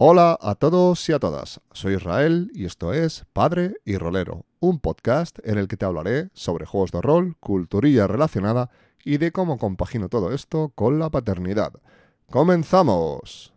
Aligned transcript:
Hola 0.00 0.38
a 0.40 0.54
todos 0.54 1.08
y 1.08 1.12
a 1.12 1.18
todas, 1.18 1.60
soy 1.72 1.94
Israel 1.96 2.52
y 2.54 2.66
esto 2.66 2.92
es 2.92 3.24
Padre 3.32 3.74
y 3.84 3.96
Rolero, 3.96 4.46
un 4.60 4.78
podcast 4.78 5.40
en 5.42 5.58
el 5.58 5.66
que 5.66 5.76
te 5.76 5.86
hablaré 5.86 6.28
sobre 6.34 6.66
juegos 6.66 6.92
de 6.92 7.02
rol, 7.02 7.36
culturilla 7.40 8.06
relacionada 8.06 8.70
y 9.04 9.18
de 9.18 9.32
cómo 9.32 9.58
compagino 9.58 10.08
todo 10.08 10.32
esto 10.32 10.70
con 10.76 11.00
la 11.00 11.10
paternidad. 11.10 11.72
¡Comenzamos! 12.30 13.52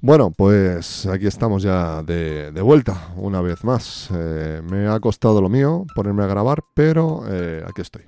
Bueno, 0.00 0.30
pues 0.30 1.06
aquí 1.06 1.26
estamos 1.26 1.64
ya 1.64 2.04
de, 2.04 2.52
vuelta, 2.62 3.08
una 3.16 3.40
vez 3.40 3.64
más. 3.64 4.08
Eh, 4.14 4.62
me 4.62 4.86
ha 4.86 5.00
costado 5.00 5.42
lo 5.42 5.48
mío 5.48 5.86
ponerme 5.92 6.22
a 6.22 6.28
grabar, 6.28 6.62
pero 6.72 7.24
eh, 7.28 7.64
aquí 7.66 7.82
estoy. 7.82 8.02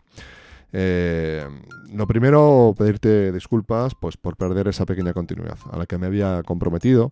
Eh, 0.73 1.45
lo 1.93 2.07
primero, 2.07 2.77
pedirte 2.79 3.33
disculpas 3.33 3.95
pues, 4.01 4.17
por 4.17 4.37
perder 4.37 4.69
esa 4.69 4.87
pequeña 4.87 5.13
continuidad 5.13 5.59
a 5.73 5.79
la 5.79 5.87
que 5.87 5.99
me 5.99 6.07
había 6.07 6.45
comprometido 6.45 7.11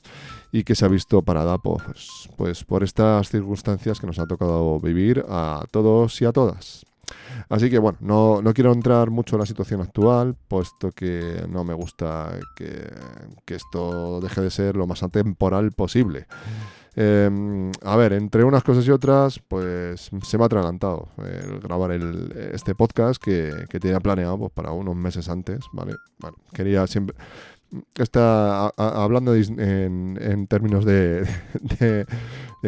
y 0.53 0.63
que 0.63 0.77
se 0.77 0.85
ha 0.85 0.89
visto 0.89 1.23
parada 1.23 1.59
pues, 1.59 2.29
pues 2.37 2.63
por 2.63 2.85
estas 2.85 3.31
circunstancias 3.31 3.99
que 3.99 4.07
nos 4.07 4.21
ha 4.21 4.27
tocado 4.27 4.79
vivir 4.79 5.25
a 5.29 5.65
todos 5.73 6.23
y 6.23 6.25
a 6.25 6.31
todas. 6.31 6.88
Así 7.49 7.71
que 7.71 7.79
bueno, 7.79 7.99
no, 8.01 8.53
quiero 8.55 8.73
entrar 8.73 9.11
mucho 9.11 9.37
en 9.37 9.41
la 9.41 9.47
situación 9.47 9.81
actual, 9.81 10.37
puesto 10.49 10.91
que 10.93 11.45
no 11.49 11.65
me 11.65 11.75
gusta 11.75 12.39
que, 12.55 12.91
esto 13.47 14.21
deje 14.21 14.43
de 14.43 14.51
ser 14.51 14.77
lo 14.77 14.87
más 14.87 15.03
atemporal 15.03 15.73
posible. 15.73 16.27
Em, 16.95 17.71
a 17.85 17.97
ver, 17.97 18.13
entre 18.13 18.43
unas 18.43 18.65
cosas 18.65 18.87
y 18.87 18.91
otras, 18.91 19.41
pues 19.47 20.11
se 20.23 20.37
me 20.37 20.43
ha 20.43 20.47
atragantado 20.47 21.09
el 21.19 21.61
grabar 21.61 21.93
este 21.93 22.75
podcast 22.75 23.23
que, 23.23 23.67
tenía 23.81 24.01
planeado 24.01 24.39
pues, 24.39 24.53
para 24.53 24.73
unos 24.73 24.97
meses 24.97 25.29
antes, 25.29 25.61
¿vale? 25.73 25.95
Bueno, 26.19 26.37
quería 26.53 26.87
siempre 26.87 27.17
está 27.97 28.69
hablando 28.77 29.35
en, 29.35 30.47
términos 30.49 30.85
de, 30.87 31.27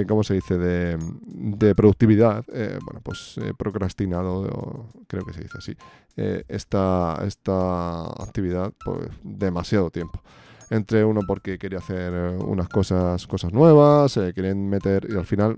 ¿cómo 0.06 0.22
se 0.22 0.34
dice?, 0.34 0.58
de, 0.58 1.74
productividad, 1.74 2.44
eh, 2.52 2.78
bueno, 2.84 3.00
pues 3.02 3.38
he 3.38 3.54
procrastinado, 3.54 4.86
creo 5.06 5.24
que 5.24 5.32
se 5.32 5.42
dice 5.42 5.58
así, 5.58 5.76
eh, 6.16 6.44
esta, 6.48 7.20
esta 7.26 8.02
actividad 8.22 8.72
pues 8.84 9.08
demasiado 9.22 9.90
tiempo. 9.90 10.22
Entre 10.70 11.04
uno 11.04 11.22
porque 11.26 11.58
quería 11.58 11.78
hacer 11.78 12.12
unas 12.38 12.68
cosas, 12.68 13.26
cosas 13.26 13.52
nuevas, 13.52 14.16
eh, 14.16 14.32
querían 14.34 14.68
meter, 14.68 15.06
y 15.10 15.16
al 15.16 15.26
final 15.26 15.56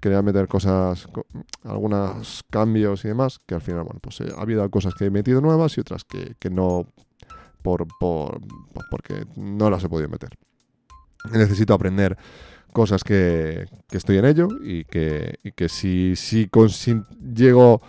quería 0.00 0.20
meter 0.20 0.48
cosas, 0.48 1.08
algunos 1.64 2.42
cambios 2.50 3.04
y 3.04 3.08
demás, 3.08 3.38
que 3.46 3.54
al 3.54 3.60
final, 3.62 3.84
bueno, 3.84 4.00
pues 4.02 4.20
ha 4.20 4.40
habido 4.40 4.68
cosas 4.70 4.94
que 4.94 5.06
he 5.06 5.10
metido 5.10 5.40
nuevas 5.40 5.76
y 5.78 5.80
otras 5.80 6.04
que, 6.04 6.34
que 6.38 6.50
no 6.50 6.86
por, 7.62 7.86
por, 7.98 8.40
porque 8.90 9.24
no 9.36 9.70
las 9.70 9.84
he 9.84 9.88
podido 9.88 10.08
meter. 10.08 10.30
Necesito 11.32 11.74
aprender 11.74 12.16
cosas 12.72 13.04
que, 13.04 13.66
que 13.88 13.96
estoy 13.96 14.18
en 14.18 14.24
ello 14.24 14.48
y 14.62 14.84
que, 14.84 15.38
y 15.42 15.52
que 15.52 15.68
si, 15.68 16.14
si, 16.16 16.48
llego 17.34 17.82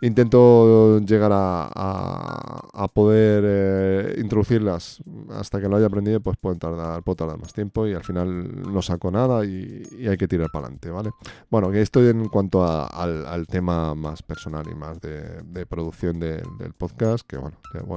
intento 0.00 1.00
llegar 1.00 1.30
a, 1.34 2.88
poder 2.94 3.44
eh, 3.46 4.20
introducirlas 4.20 5.02
hasta 5.30 5.60
que 5.60 5.68
lo 5.68 5.76
haya 5.76 5.86
aprendido, 5.86 6.20
pues 6.20 6.36
pueden 6.36 6.58
tardar, 6.58 7.02
puedo 7.02 7.16
tardar 7.16 7.38
más 7.38 7.52
tiempo 7.52 7.86
y 7.86 7.94
al 7.94 8.04
final 8.04 8.72
no 8.72 8.80
saco 8.82 9.10
nada 9.10 9.44
y, 9.44 9.82
hay 10.08 10.16
que 10.16 10.26
tirar 10.26 10.48
para 10.50 10.66
adelante, 10.66 10.90
¿vale? 10.90 11.10
Bueno, 11.50 11.70
que 11.70 11.82
estoy 11.82 12.08
en 12.08 12.28
cuanto 12.28 12.64
al, 12.64 13.46
tema 13.46 13.94
más 13.94 14.22
personal 14.22 14.66
y 14.70 14.74
más 14.74 15.00
de, 15.00 15.66
producción 15.66 16.18
del 16.18 16.72
podcast, 16.76 17.26
que 17.26 17.36
bueno, 17.36 17.56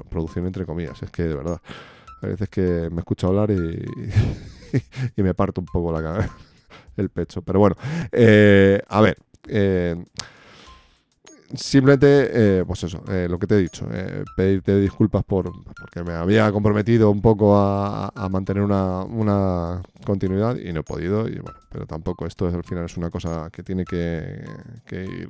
producción 0.10 0.46
entre 0.46 0.66
comillas, 0.66 1.02
es 1.02 1.12
que 1.12 1.24
de 1.24 1.36
verdad, 1.36 1.62
a 2.22 2.28
veces 2.28 2.50
que 2.50 2.90
me 2.92 3.00
escucho 3.00 3.28
hablar 3.28 3.52
y, 3.52 3.86
y 5.16 5.24
me 5.24 5.34
parto 5.34 5.62
un 5.62 5.68
poco 5.68 5.92
la 5.92 6.02
cabeza, 6.02 6.36
el 6.98 7.10
pecho, 7.10 7.42
pero 7.42 7.60
bueno, 7.60 7.76
eh, 8.12 8.82
a 8.88 9.02
ver, 9.02 9.18
eh, 9.48 10.04
simplemente, 11.56 12.30
eh, 12.60 12.66
pues 12.66 12.84
eso, 12.84 13.04
eh, 13.10 13.28
lo 13.30 13.40
que 13.40 13.48
te 13.48 13.56
he 13.56 13.60
dicho, 13.60 13.88
eh, 13.92 14.24
pedirte 14.36 14.80
disculpas 14.80 15.24
por 15.24 15.52
porque 15.80 16.04
me 16.04 16.14
había 16.14 16.52
comprometido 16.52 17.10
un 17.12 17.22
poco 17.22 17.56
a, 17.58 18.12
mantener 18.30 18.64
una, 18.64 19.82
continuidad 20.06 20.58
y 20.58 20.72
no 20.74 20.82
he 20.82 20.84
podido, 20.84 21.28
y 21.28 21.40
bueno, 21.40 21.60
pero 21.70 21.86
tampoco 21.86 22.26
esto 22.26 22.48
es, 22.48 22.56
al 22.56 22.64
final 22.64 22.86
es 22.86 22.98
una 22.98 23.10
cosa 23.10 23.50
que 23.52 23.64
tiene 23.64 23.86
que, 23.86 24.44
ir 24.92 25.30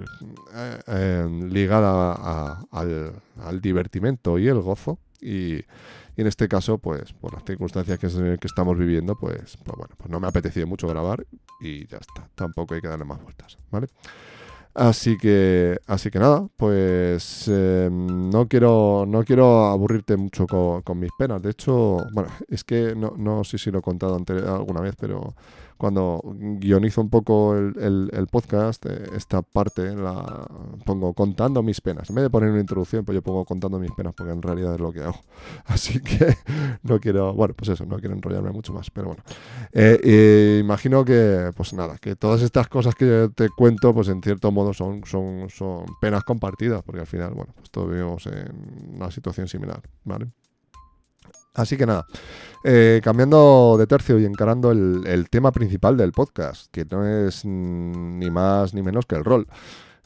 ligada 1.50 2.66
al, 2.72 3.62
divertimento 3.62 4.38
y 4.40 4.48
el 4.48 4.60
gozo 4.62 5.00
y, 5.22 5.62
en 6.18 6.28
este 6.28 6.48
caso, 6.48 6.78
pues 6.78 7.14
por 7.14 7.34
las 7.34 7.44
circunstancias 7.44 7.98
que, 7.98 8.08
que 8.08 8.48
estamos 8.48 8.78
viviendo, 8.78 9.16
pues, 9.16 9.58
pues 9.64 9.78
bueno, 9.78 9.96
pues 9.98 10.10
no 10.10 10.20
me 10.20 10.28
ha 10.28 10.30
apetecido 10.30 10.68
mucho 10.68 10.88
grabar 10.88 11.26
y 11.62 11.88
ya 11.88 11.98
está, 11.98 12.30
tampoco 12.36 12.76
hay 12.76 12.82
que 12.82 12.88
darle 12.88 13.06
más 13.06 13.22
vueltas, 13.22 13.58
¿vale? 13.72 13.88
Así 14.74 15.18
que, 15.18 15.78
así 15.88 16.10
que 16.10 16.20
nada, 16.20 16.48
pues 16.56 17.48
em, 17.50 18.30
no, 18.30 18.48
quiero, 18.48 19.06
no 19.06 19.24
quiero 19.24 19.66
aburrirte 19.66 20.16
mucho 20.16 20.48
con, 20.48 21.00
mis 21.00 21.12
penas. 21.18 21.42
De 21.42 21.50
hecho, 21.52 21.98
bueno, 22.14 22.30
es 22.48 22.64
que 22.64 22.96
no, 22.96 23.14
no 23.18 23.44
sé 23.44 23.58
si 23.58 23.70
lo 23.70 23.80
he 23.80 23.82
contado 23.82 24.16
alguna 24.16 24.80
vez, 24.80 24.96
pero 24.98 25.36
cuando 25.82 26.22
guionizo 26.24 27.02
un 27.02 27.10
poco 27.10 27.58
el, 27.58 28.28
podcast, 28.30 28.86
eh, 28.86 29.04
esta 29.16 29.42
parte 29.42 29.96
la 29.96 30.48
pongo 30.86 31.12
contando 31.16 31.64
mis 31.64 31.82
penas. 31.82 32.08
En 32.12 32.18
vez 32.18 32.22
de 32.22 32.30
poner 32.30 32.52
una 32.52 32.60
introducción, 32.60 33.04
pues 33.04 33.16
yo 33.16 33.24
pongo 33.24 33.46
contando 33.46 33.80
mis 33.80 33.92
penas, 33.92 34.14
porque 34.16 34.32
en 34.32 34.44
realidad 34.44 34.76
es 34.76 34.80
lo 34.80 34.94
que 34.94 35.00
hago. 35.00 35.20
Así 35.66 36.00
que 36.00 36.36
no 36.84 37.00
quiero, 37.00 37.34
bueno, 37.34 37.56
pues 37.56 37.70
eso, 37.70 37.84
no 37.88 37.98
quiero 37.98 38.14
enrollarme 38.14 38.52
mucho 38.52 38.74
más, 38.74 38.92
pero 38.92 39.08
bueno. 39.08 39.24
Eh, 39.72 40.60
imagino 40.62 41.04
que, 41.04 41.50
pues 41.58 41.74
nada, 41.74 41.98
que 41.98 42.16
todas 42.16 42.44
estas 42.44 42.68
cosas 42.68 42.94
que 42.94 43.32
te 43.34 43.50
cuento, 43.50 43.92
pues 43.92 44.08
en 44.10 44.22
cierto 44.22 44.52
modo 44.52 44.76
son, 44.76 45.04
son, 45.06 45.50
son 45.50 45.86
penas 46.00 46.24
compartidas, 46.24 46.84
porque 46.84 47.00
al 47.02 47.08
final, 47.08 47.34
bueno, 47.34 47.54
pues 47.56 47.72
todos 47.72 47.90
vivimos 47.90 48.28
en 48.28 48.98
una 48.98 49.10
situación 49.10 49.48
similar, 49.48 49.82
¿vale? 50.04 50.28
Así 51.54 51.76
que 51.76 51.86
nada, 51.86 52.06
eh, 52.64 53.02
cambiando 53.04 53.76
de 53.78 53.88
tercio 53.88 54.20
y 54.20 54.26
encarando 54.26 54.72
el, 54.72 55.28
tema 55.30 55.52
principal 55.52 55.98
del 55.98 56.12
podcast, 56.12 56.68
que 56.72 56.86
no 56.86 57.06
es 57.06 57.44
ni 57.44 58.30
más 58.30 58.74
ni 58.74 58.82
menos 58.82 59.06
que 59.06 59.16
el 59.16 59.26
rol. 59.26 59.48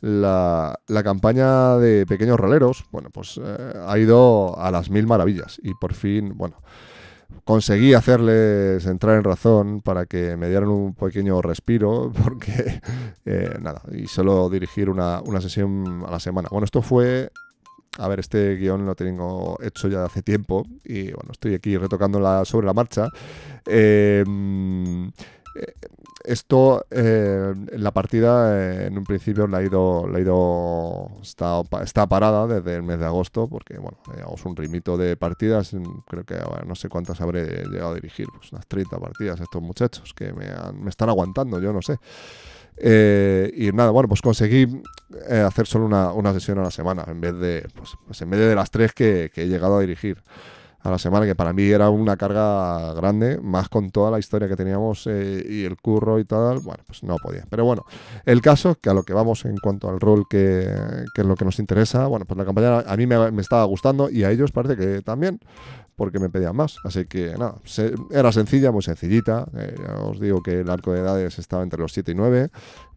La, 0.02 0.78
campaña 1.04 1.78
de 1.78 2.06
pequeños 2.06 2.40
roleros, 2.40 2.86
bueno, 2.92 3.10
pues 3.12 3.40
eh, 3.44 3.74
ha 3.86 3.98
ido 4.00 4.58
a 4.60 4.72
las 4.72 4.90
mil 4.90 5.06
maravillas 5.06 5.60
y 5.62 5.74
por 5.76 5.94
fin, 5.94 6.34
bueno, 6.36 6.58
conseguí 7.44 7.94
hacerles 7.94 8.86
entrar 8.86 9.18
en 9.18 9.24
razón 9.24 9.82
para 9.82 10.06
que 10.06 10.36
me 10.38 10.50
dieran 10.50 10.70
un 10.70 10.94
pequeño 10.96 11.42
respiro, 11.42 12.12
porque 12.24 12.82
eh, 13.26 13.58
nada, 13.62 13.82
y 13.92 14.08
solo 14.08 14.50
dirigir 14.50 14.90
una, 14.90 15.22
una 15.22 15.42
sesión 15.42 16.04
a 16.08 16.12
la 16.12 16.20
semana. 16.20 16.50
Bueno, 16.52 16.66
esto 16.66 16.82
fue 16.82 17.32
a 17.98 18.08
ver, 18.08 18.20
este 18.20 18.56
guion 18.56 18.86
lo 18.86 18.96
tengo 18.96 19.58
hecho 19.62 19.88
ya 19.88 20.06
hace 20.06 20.22
tiempo 20.22 20.66
y 20.84 21.12
bueno, 21.12 21.32
estoy 21.32 21.54
aquí 21.54 21.78
retocándola 21.78 22.46
sobre 22.46 22.68
la 22.68 22.74
marcha. 22.74 23.10
Em, 23.66 25.08
eh, 25.08 25.74
esto, 26.26 26.86
eh, 26.90 27.54
la 27.74 27.92
partida 27.92 28.60
eh, 28.60 28.88
en 28.88 28.98
un 28.98 29.04
principio 29.04 29.48
la 29.48 29.60
ha 29.60 29.64
ido, 29.64 30.08
la 30.08 30.18
ha 30.18 30.22
ido 30.22 31.12
está, 31.22 31.62
está, 31.84 32.08
parada 32.08 32.48
desde 32.48 32.76
el 32.76 32.84
mes 32.84 33.00
de 33.00 33.06
agosto 33.06 33.48
porque, 33.48 33.78
bueno, 33.78 33.98
llevamos 34.16 34.44
un 34.46 34.56
ritmito 34.56 34.98
de 34.98 35.16
partidas, 35.18 35.76
creo 36.08 36.24
que 36.26 36.42
no 36.66 36.76
sé 36.76 36.90
cuántas 36.90 37.22
habré 37.22 37.66
llegado 37.68 37.92
a 37.92 37.96
dirigir, 37.96 38.28
pues 38.36 38.52
unas 38.52 38.66
30 38.68 38.98
partidas 39.00 39.40
estos 39.40 39.62
muchachos 39.62 40.14
que 40.14 40.34
me, 40.34 40.48
me 40.74 40.90
están 40.90 41.10
aguantando, 41.10 41.60
yo 41.62 41.72
no 41.72 41.82
sé. 41.82 42.00
Eh, 42.78 43.52
y 43.56 43.72
nada, 43.72 43.92
bueno, 43.92 44.10
pues 44.10 44.22
conseguí 44.22 44.82
eh, 45.30 45.40
hacer 45.40 45.66
solo 45.66 45.86
una, 45.86 46.12
una, 46.12 46.34
sesión 46.34 46.60
a 46.60 46.64
la 46.64 46.72
semana, 46.72 47.06
en 47.08 47.22
vez 47.22 47.36
de, 47.36 47.68
pues, 47.74 47.92
pues 48.06 48.22
en 48.22 48.30
vez 48.30 48.40
de 48.42 48.56
las 48.56 48.70
tres 48.70 48.94
que, 48.94 49.32
he 49.34 49.48
llegado 49.48 49.78
a 49.78 49.82
dirigir 49.82 50.22
a 50.82 50.92
la 50.92 51.00
semana, 51.00 51.26
que 51.26 51.34
para 51.34 51.52
mí 51.52 51.64
era 51.64 51.90
una 51.90 52.16
carga 52.16 52.94
grande, 52.94 53.40
más 53.42 53.70
con 53.70 53.90
toda 53.90 54.12
la 54.12 54.20
historia 54.20 54.48
que 54.48 54.56
teníamos 54.56 55.08
eh, 55.08 55.44
y 55.48 55.64
el 55.64 55.78
curro 55.78 56.20
y 56.20 56.26
tal, 56.26 56.60
bueno, 56.60 56.84
pues 56.86 57.02
no 57.02 57.16
podía. 57.18 57.46
Pero 57.50 57.66
bueno, 57.66 57.86
el 58.26 58.42
caso, 58.42 58.76
que 58.76 58.90
a 58.90 58.94
lo 58.94 59.04
que 59.04 59.14
vamos 59.14 59.46
en 59.46 59.58
cuanto 59.58 59.90
al 59.90 60.00
rol 60.00 60.26
que, 60.30 60.70
que 61.16 61.22
es 61.22 61.28
lo 61.28 61.36
que 61.36 61.46
nos 61.46 61.58
interesa, 61.58 62.06
bueno, 62.06 62.26
pues 62.26 62.38
la 62.38 62.46
campaña 62.46 62.80
a 62.82 62.98
mí 62.98 63.08
me, 63.08 63.32
me 63.32 63.42
estaba 63.42 63.64
gustando 63.64 64.12
y 64.12 64.26
a 64.26 64.32
ellos 64.32 64.52
parece 64.52 64.76
que 64.76 65.02
también, 65.02 65.40
porque 65.96 66.20
me 66.20 66.30
pedían 66.30 66.56
más. 66.56 66.78
Así 66.84 67.06
que 67.06 67.36
nada, 67.38 67.56
era 68.12 68.32
sencilla, 68.32 68.72
muy 68.72 68.82
sencillita. 68.82 69.48
Eh, 69.56 69.76
ya 69.78 69.96
os 70.02 70.20
digo 70.20 70.42
que 70.42 70.62
el 70.62 70.70
arco 70.70 70.92
de 70.92 71.00
edades 71.00 71.40
estaba 71.40 71.64
entre 71.64 71.80
los 71.80 71.94
7 71.94 72.12
y 72.12 72.16
9, 72.16 72.50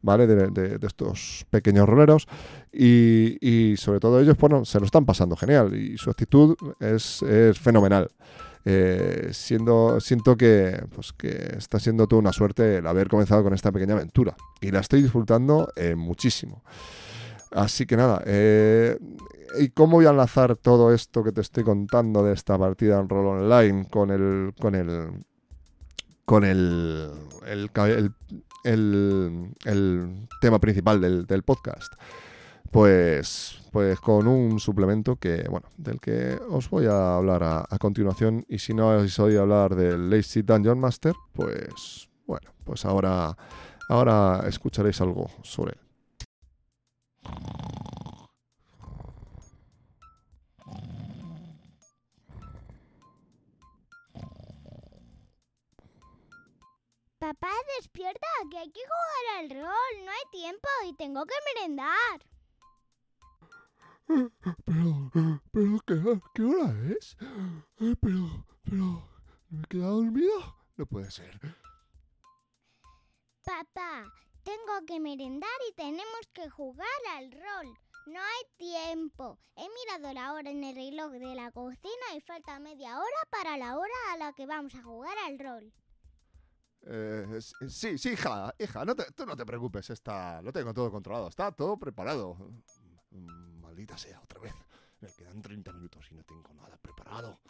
¿vale? 0.03 0.27
De, 0.27 0.79
estos 0.87 1.47
pequeños 1.50 1.89
roleros. 1.89 2.27
Y, 2.73 3.75
sobre 3.77 4.00
todo 4.00 4.21
ellos, 4.21 4.37
bueno, 4.39 4.65
se 4.65 4.79
lo 4.81 4.87
están 4.87 5.05
pasando 5.05 5.37
genial 5.37 5.75
y 5.75 5.97
su 5.99 6.11
actitud 6.11 6.56
es, 6.81 7.25
fenomenal. 7.61 8.09
Eh, 8.65 9.31
siendo, 9.33 9.99
siento 10.00 10.37
que, 10.37 10.83
pues, 10.95 11.12
que 11.12 11.55
está 11.56 11.79
siendo 11.79 12.06
toda 12.06 12.21
una 12.21 12.33
suerte 12.33 12.79
el 12.79 12.87
haber 12.87 13.09
comenzado 13.09 13.43
con 13.43 13.55
esta 13.55 13.73
pequeña 13.73 13.95
aventura. 13.95 14.37
Y 14.61 14.71
la 14.71 14.81
estoy 14.81 15.00
disfrutando 15.03 15.73
eh, 15.77 15.95
muchísimo. 15.95 16.62
Así 17.53 17.87
que 17.87 17.97
nada, 17.97 18.23
eh, 18.27 18.99
¿y 19.59 19.71
cómo 19.71 19.97
voy 19.97 20.06
a 20.06 20.11
enlazar 20.11 20.56
todo 20.56 20.93
esto 20.93 21.25
que 21.25 21.33
te 21.33 21.41
estoy 21.41 21.65
contando 21.65 22.23
de 22.23 22.35
esta 22.35 22.59
partida 22.59 23.00
en 23.00 23.09
rol 23.09 23.27
online 23.27 23.89
con 23.89 24.11
el 24.11 24.53
con 24.61 24.75
el 24.75 25.25
con 26.25 26.45
el 26.45 27.11
el, 28.65 30.29
tema 30.41 30.59
principal 30.59 31.00
del, 31.00 31.43
podcast? 31.43 31.93
Pues, 32.71 33.62
pues 33.73 33.99
con 34.00 34.27
un 34.27 34.61
suplemento 34.61 35.17
que, 35.17 35.47
bueno, 35.49 35.69
del 35.79 36.00
que 36.00 36.39
os 36.50 36.69
voy 36.69 36.85
a 36.87 37.17
hablar 37.17 37.43
a, 37.43 37.61
a 37.69 37.79
continuación. 37.79 38.45
Y 38.49 38.59
si 38.59 38.75
no 38.75 38.89
os 38.91 39.19
oído 39.19 39.43
hablar 39.43 39.75
del 39.75 40.11
Lazy 40.11 40.43
Dungeon 40.43 40.79
Master, 40.79 41.15
pues 41.33 42.11
bueno, 42.27 42.50
pues 42.65 42.85
ahora, 42.85 43.35
ahora 43.89 44.45
escucharéis 44.47 45.00
algo 45.00 45.31
sobre 45.43 45.73
él. 45.73 45.88
Papá, 57.19 57.51
despierta, 57.77 58.27
que 58.51 58.57
hay 58.57 58.71
que 58.71 58.81
jugar 58.81 59.39
al 59.39 59.51
rol. 59.51 60.05
No 60.07 60.11
hay 60.11 60.31
tiempo 60.31 60.69
y 60.87 60.95
tengo 60.95 61.27
que 61.27 61.35
merendar. 61.53 62.21
Pero, 64.65 65.43
pero, 65.53 66.21
¿qué, 66.33 66.43
hora 66.43 66.75
es? 66.97 67.17
Pero, 68.01 68.47
pero, 68.63 69.07
¿me 69.51 69.61
he 69.61 69.67
quedado 69.67 69.97
dormido? 69.97 70.57
No 70.77 70.87
puede 70.87 71.11
ser. 71.11 71.39
Papá, 73.45 74.05
tengo 74.69 74.87
que 74.87 75.00
merendar 75.00 75.50
y 75.70 75.75
tenemos 75.75 76.29
que 76.32 76.49
jugar 76.50 76.87
al 77.17 77.32
rol. 77.32 77.79
No 78.06 78.20
hay 78.20 78.44
tiempo. 78.56 79.38
He 79.56 79.67
mirado 79.69 80.12
la 80.12 80.32
hora 80.32 80.50
en 80.50 80.62
el 80.62 80.75
reloj 80.75 81.12
de 81.12 81.35
la 81.35 81.50
cocina 81.50 82.15
y 82.17 82.20
falta 82.20 82.59
media 82.59 82.99
hora 82.99 83.06
para 83.31 83.56
la 83.56 83.76
hora 83.76 83.94
a 84.12 84.17
la 84.17 84.32
que 84.32 84.47
vamos 84.47 84.75
a 84.75 84.82
jugar 84.82 85.17
al 85.26 85.38
rol. 85.38 85.73
Eh, 86.82 87.41
sí, 87.69 87.99
sí, 87.99 88.11
hija, 88.11 88.55
hija, 88.59 88.85
no 88.85 88.94
te, 88.94 89.11
tú 89.12 89.26
no 89.26 89.37
te 89.37 89.44
preocupes, 89.44 89.91
está, 89.91 90.41
lo 90.43 90.53
tengo 90.53 90.73
todo 90.73 90.91
controlado, 90.91 91.29
está 91.29 91.53
todo 91.53 91.76
preparado. 91.79 92.37
Maldita 93.11 93.97
sea, 93.97 94.21
otra 94.21 94.41
vez. 94.41 94.55
Me 95.00 95.12
quedan 95.12 95.41
30 95.41 95.73
minutos 95.73 96.06
y 96.11 96.14
no 96.14 96.25
tengo 96.25 96.53
nada 96.55 96.76
preparado. 96.76 97.41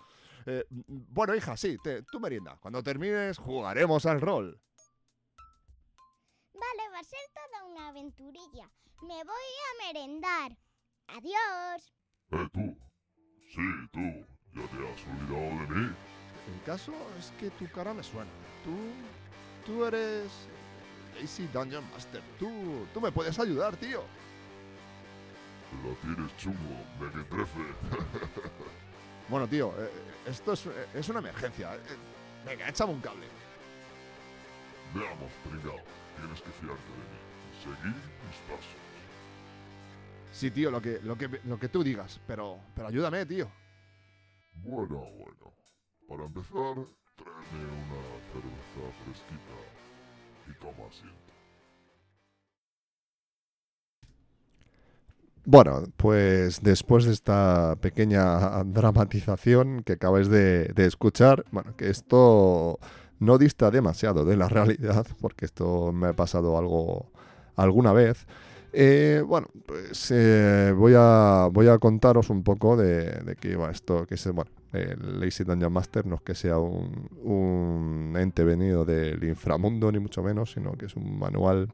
Eh, 0.46 0.64
bueno, 0.70 1.34
hija, 1.34 1.56
sí, 1.56 1.76
tú 2.10 2.20
merienda. 2.20 2.58
Cuando 2.60 2.82
termines, 2.82 3.38
jugaremos 3.38 4.06
al 4.06 4.20
rol. 4.20 4.60
Va 6.98 7.02
a 7.02 7.04
ser 7.04 7.20
toda 7.32 7.64
una 7.64 7.88
aventurilla. 7.90 8.68
Me 9.02 9.22
voy 9.22 9.50
a 9.68 9.86
merendar. 9.86 10.50
Adiós. 11.06 11.94
Eh, 12.32 12.48
tú. 12.52 12.76
Sí, 13.54 13.62
tú. 13.92 14.00
¿Ya 14.52 14.66
te 14.66 14.76
has 14.88 15.06
olvidado 15.06 15.60
de 15.60 15.66
mí? 15.76 15.94
El 16.48 16.62
caso 16.66 16.92
es 17.16 17.32
que 17.38 17.50
tu 17.50 17.70
cara 17.70 17.94
me 17.94 18.02
suena. 18.02 18.32
Tú. 18.64 18.76
Tú 19.64 19.84
eres. 19.84 20.32
Lazy 21.14 21.46
Dungeon 21.52 21.88
Master. 21.92 22.20
Tú. 22.36 22.84
Tú 22.92 23.00
me 23.00 23.12
puedes 23.12 23.38
ayudar, 23.38 23.76
tío. 23.76 24.02
Lo 25.84 25.94
tienes 26.02 26.36
chungo, 26.36 26.84
mequetrefe. 26.98 27.60
bueno, 29.28 29.46
tío, 29.46 29.72
eh, 29.78 29.92
esto 30.26 30.52
es, 30.54 30.66
es, 30.94 31.08
una 31.08 31.20
emergencia. 31.20 31.76
Eh, 31.76 31.80
venga, 32.44 32.68
échame 32.68 32.92
un 32.92 33.00
cable. 33.00 33.28
Veamos, 34.94 35.30
pringao. 35.44 35.80
Tienes 36.20 36.42
que 36.42 36.50
fiarte 36.50 36.90
de 36.90 37.04
mí. 37.10 37.18
Seguir 37.62 37.94
mis 37.94 38.38
pasos. 38.48 38.88
Sí, 40.32 40.50
tío, 40.50 40.70
lo 40.70 40.80
que, 40.80 41.00
lo 41.02 41.16
que, 41.16 41.28
lo 41.44 41.58
que 41.58 41.68
tú 41.68 41.82
digas. 41.82 42.20
Pero, 42.26 42.58
pero 42.74 42.88
ayúdame, 42.88 43.26
tío. 43.26 43.50
Bueno, 44.62 45.06
bueno. 45.18 45.52
Para 46.08 46.24
empezar, 46.24 46.74
tráeme 47.16 47.64
una 47.66 48.02
cerveza 48.32 48.82
fresquita 49.04 49.56
y 50.48 50.52
toma 50.54 50.88
asiento. 50.88 51.28
Bueno, 55.44 55.82
pues 55.96 56.62
después 56.62 57.04
de 57.04 57.12
esta 57.12 57.76
pequeña 57.80 58.64
dramatización 58.64 59.82
que 59.82 59.94
acabáis 59.94 60.28
de, 60.28 60.68
de 60.68 60.86
escuchar, 60.86 61.44
bueno, 61.50 61.74
que 61.76 61.90
esto 61.90 62.78
no 63.18 63.38
dista 63.38 63.70
demasiado 63.70 64.24
de 64.24 64.36
la 64.36 64.48
realidad, 64.48 65.06
porque 65.20 65.44
esto 65.44 65.92
me 65.92 66.08
ha 66.08 66.12
pasado 66.12 66.58
algo 66.58 67.10
alguna 67.56 67.92
vez. 67.92 68.26
Eh, 68.72 69.22
bueno, 69.26 69.48
pues 69.66 70.10
eh, 70.10 70.74
voy, 70.76 70.92
a, 70.96 71.48
voy 71.50 71.68
a 71.68 71.78
contaros 71.78 72.28
un 72.30 72.42
poco 72.42 72.76
de, 72.76 73.36
qué 73.40 73.56
va 73.56 73.70
esto, 73.70 74.06
que 74.06 74.14
es, 74.14 74.30
bueno, 74.30 74.50
el 74.72 75.20
Lazy 75.20 75.44
Dungeon 75.44 75.72
Master 75.72 76.06
no 76.06 76.16
es 76.16 76.20
que 76.20 76.34
sea 76.34 76.58
un, 76.58 77.08
un, 77.22 78.14
ente 78.16 78.44
venido 78.44 78.84
del 78.84 79.24
inframundo, 79.24 79.90
ni 79.90 79.98
mucho 79.98 80.22
menos, 80.22 80.52
sino 80.52 80.72
que 80.72 80.86
es 80.86 80.96
un 80.96 81.18
manual, 81.18 81.72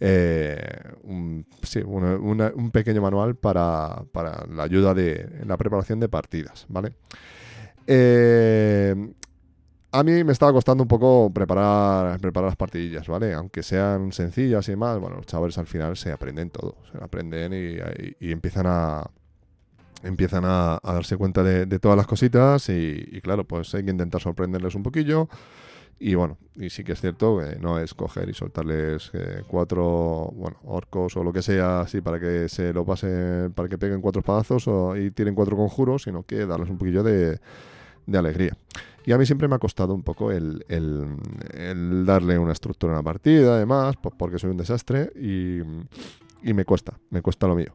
eh, 0.00 0.80
un, 1.04 1.44
sí, 1.62 1.82
un 1.82 2.70
pequeño 2.72 3.02
manual 3.02 3.36
para, 3.36 4.02
para, 4.12 4.46
la 4.46 4.62
ayuda 4.62 4.94
de 4.94 5.28
la 5.46 5.58
preparación 5.58 6.00
de 6.00 6.08
partidas, 6.08 6.64
¿vale? 6.70 6.94
A 9.92 10.02
mí 10.02 10.24
me 10.24 10.32
estaba 10.32 10.52
costando 10.52 10.82
un 10.82 10.88
poco 10.88 11.30
preparar, 11.32 12.18
preparar 12.18 12.48
las 12.48 12.56
partidillas, 12.56 13.06
¿vale? 13.08 13.34
Aunque 13.34 13.62
sean 13.62 14.10
sencillas 14.12 14.66
y 14.70 14.76
más, 14.76 14.98
bueno, 14.98 15.16
los 15.16 15.26
chavales 15.26 15.58
al 15.58 15.66
final 15.66 15.98
se 15.98 16.10
aprenden 16.10 16.48
todo. 16.48 16.76
Se 16.90 17.04
aprenden 17.04 17.52
y, 17.52 18.30
empiezan 18.30 18.66
a 18.66 19.04
empiezan 20.02 20.44
a, 20.46 20.80
darse 20.82 21.16
cuenta 21.16 21.42
de, 21.42 21.78
todas 21.78 21.96
las 21.96 22.06
cositas 22.06 22.68
y, 22.70 23.20
claro, 23.22 23.44
pues 23.44 23.74
hay 23.74 23.84
que 23.84 23.90
intentar 23.90 24.20
sorprenderles 24.20 24.74
un 24.74 24.82
poquillo. 24.82 25.28
Y 26.00 26.14
bueno, 26.14 26.38
y 26.56 26.70
sí 26.70 26.82
que 26.82 26.92
es 26.92 27.00
cierto 27.00 27.38
que 27.38 27.60
no 27.60 27.78
es 27.78 27.94
coger 27.94 28.28
y 28.28 28.34
soltarles 28.34 29.10
eh, 29.12 29.42
cuatro, 29.46 30.32
bueno, 30.34 30.56
orcos 30.64 31.16
o 31.16 31.22
lo 31.22 31.32
que 31.32 31.42
sea 31.42 31.82
así 31.82 32.00
para 32.00 32.18
que 32.18 32.48
se 32.48 32.72
lo 32.72 32.84
pasen, 32.84 33.52
para 33.54 33.68
que 33.68 33.78
peguen 33.78 34.00
cuatro 34.00 34.20
espadazos 34.20 34.66
o, 34.66 34.96
y 34.96 35.12
tienen 35.12 35.34
cuatro 35.34 35.56
conjuros, 35.56 36.02
sino 36.04 36.24
que 36.24 36.46
darles 36.46 36.70
un 36.70 36.78
poquillo 36.78 37.04
de 37.04 37.38
alegría. 38.12 38.56
Y 39.04 39.12
a 39.12 39.18
mí 39.18 39.26
siempre 39.26 39.48
me 39.48 39.56
ha 39.56 39.58
costado 39.58 39.94
un 39.94 40.02
poco 40.02 40.30
el, 40.30 40.64
darle 42.06 42.38
una 42.38 42.52
estructura 42.52 42.92
a 42.92 42.96
una 42.96 43.02
partida, 43.02 43.56
además, 43.56 43.96
porque 43.96 44.38
soy 44.38 44.50
un 44.50 44.56
desastre 44.56 45.10
y, 45.16 45.60
me 46.52 46.64
cuesta, 46.64 46.98
me 47.10 47.20
cuesta 47.22 47.46
lo 47.46 47.56
mío. 47.56 47.72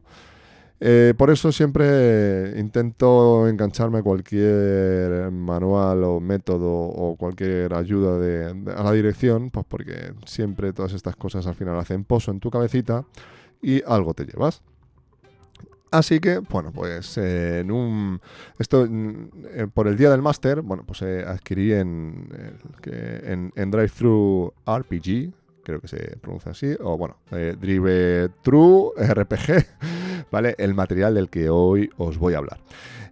Eh, 0.80 1.12
por 1.18 1.30
eso 1.30 1.50
siempre 1.50 2.54
intento 2.56 3.48
engancharme 3.48 3.98
a 3.98 4.02
cualquier 4.02 5.30
manual 5.32 6.04
o 6.04 6.20
método 6.20 6.70
o 6.70 7.16
cualquier 7.16 7.74
ayuda 7.74 8.16
de, 8.18 8.72
a 8.72 8.82
la 8.84 8.92
dirección, 8.92 9.50
pues 9.50 9.66
porque 9.68 10.12
siempre 10.24 10.72
todas 10.72 10.92
estas 10.92 11.16
cosas 11.16 11.46
al 11.48 11.56
final 11.56 11.78
hacen 11.78 12.04
pozo 12.04 12.30
en 12.30 12.38
tu 12.38 12.50
cabecita 12.50 13.04
y 13.60 13.82
algo 13.84 14.14
te 14.14 14.24
llevas. 14.24 14.62
Así 15.90 16.20
que, 16.20 16.38
bueno, 16.38 16.70
pues 16.72 17.16
eh, 17.16 17.60
en 17.60 17.70
un. 17.70 18.20
Esto, 18.58 18.86
eh, 18.86 19.66
por 19.72 19.88
el 19.88 19.96
día 19.96 20.10
del 20.10 20.20
máster, 20.20 20.60
bueno, 20.60 20.84
pues 20.86 21.00
eh, 21.02 21.24
adquirí 21.26 21.72
en, 21.72 22.28
en, 22.84 23.70
Drive-Thru 23.70 24.52
RPG, 24.66 25.32
creo 25.64 25.80
que 25.80 25.88
se 25.88 26.16
pronuncia 26.18 26.52
así, 26.52 26.76
o 26.80 26.98
bueno, 26.98 27.16
Drive 27.30 28.30
True 28.42 28.90
RPG, 28.98 29.66
¿vale? 30.30 30.54
El 30.58 30.74
material 30.74 31.14
del 31.14 31.30
que 31.30 31.48
hoy 31.48 31.88
os 31.96 32.18
voy 32.18 32.34
a 32.34 32.38
hablar. 32.38 32.60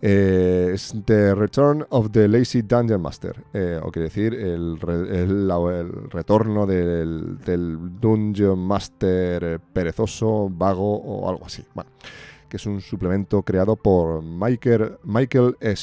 es 0.02 0.94
The 1.06 1.34
Return 1.34 1.86
of 1.88 2.10
the 2.10 2.28
Lazy 2.28 2.60
Dungeon 2.60 3.00
Master, 3.00 3.42
o 3.82 3.90
quiere 3.90 4.08
decir 4.08 4.34
el, 4.34 4.78
el, 4.86 6.10
retorno 6.10 6.66
del, 6.66 7.38
del 7.38 7.78
Dungeon 7.98 8.58
Master 8.58 9.60
perezoso, 9.72 10.50
vago 10.50 10.96
o 10.96 11.30
algo 11.30 11.46
así. 11.46 11.64
Bueno 11.74 11.90
que 12.48 12.56
es 12.56 12.66
un 12.66 12.80
suplemento 12.80 13.42
creado 13.42 13.76
por 13.76 14.22
Michael, 14.22 14.98
Michael 15.02 15.56
E. 15.60 15.74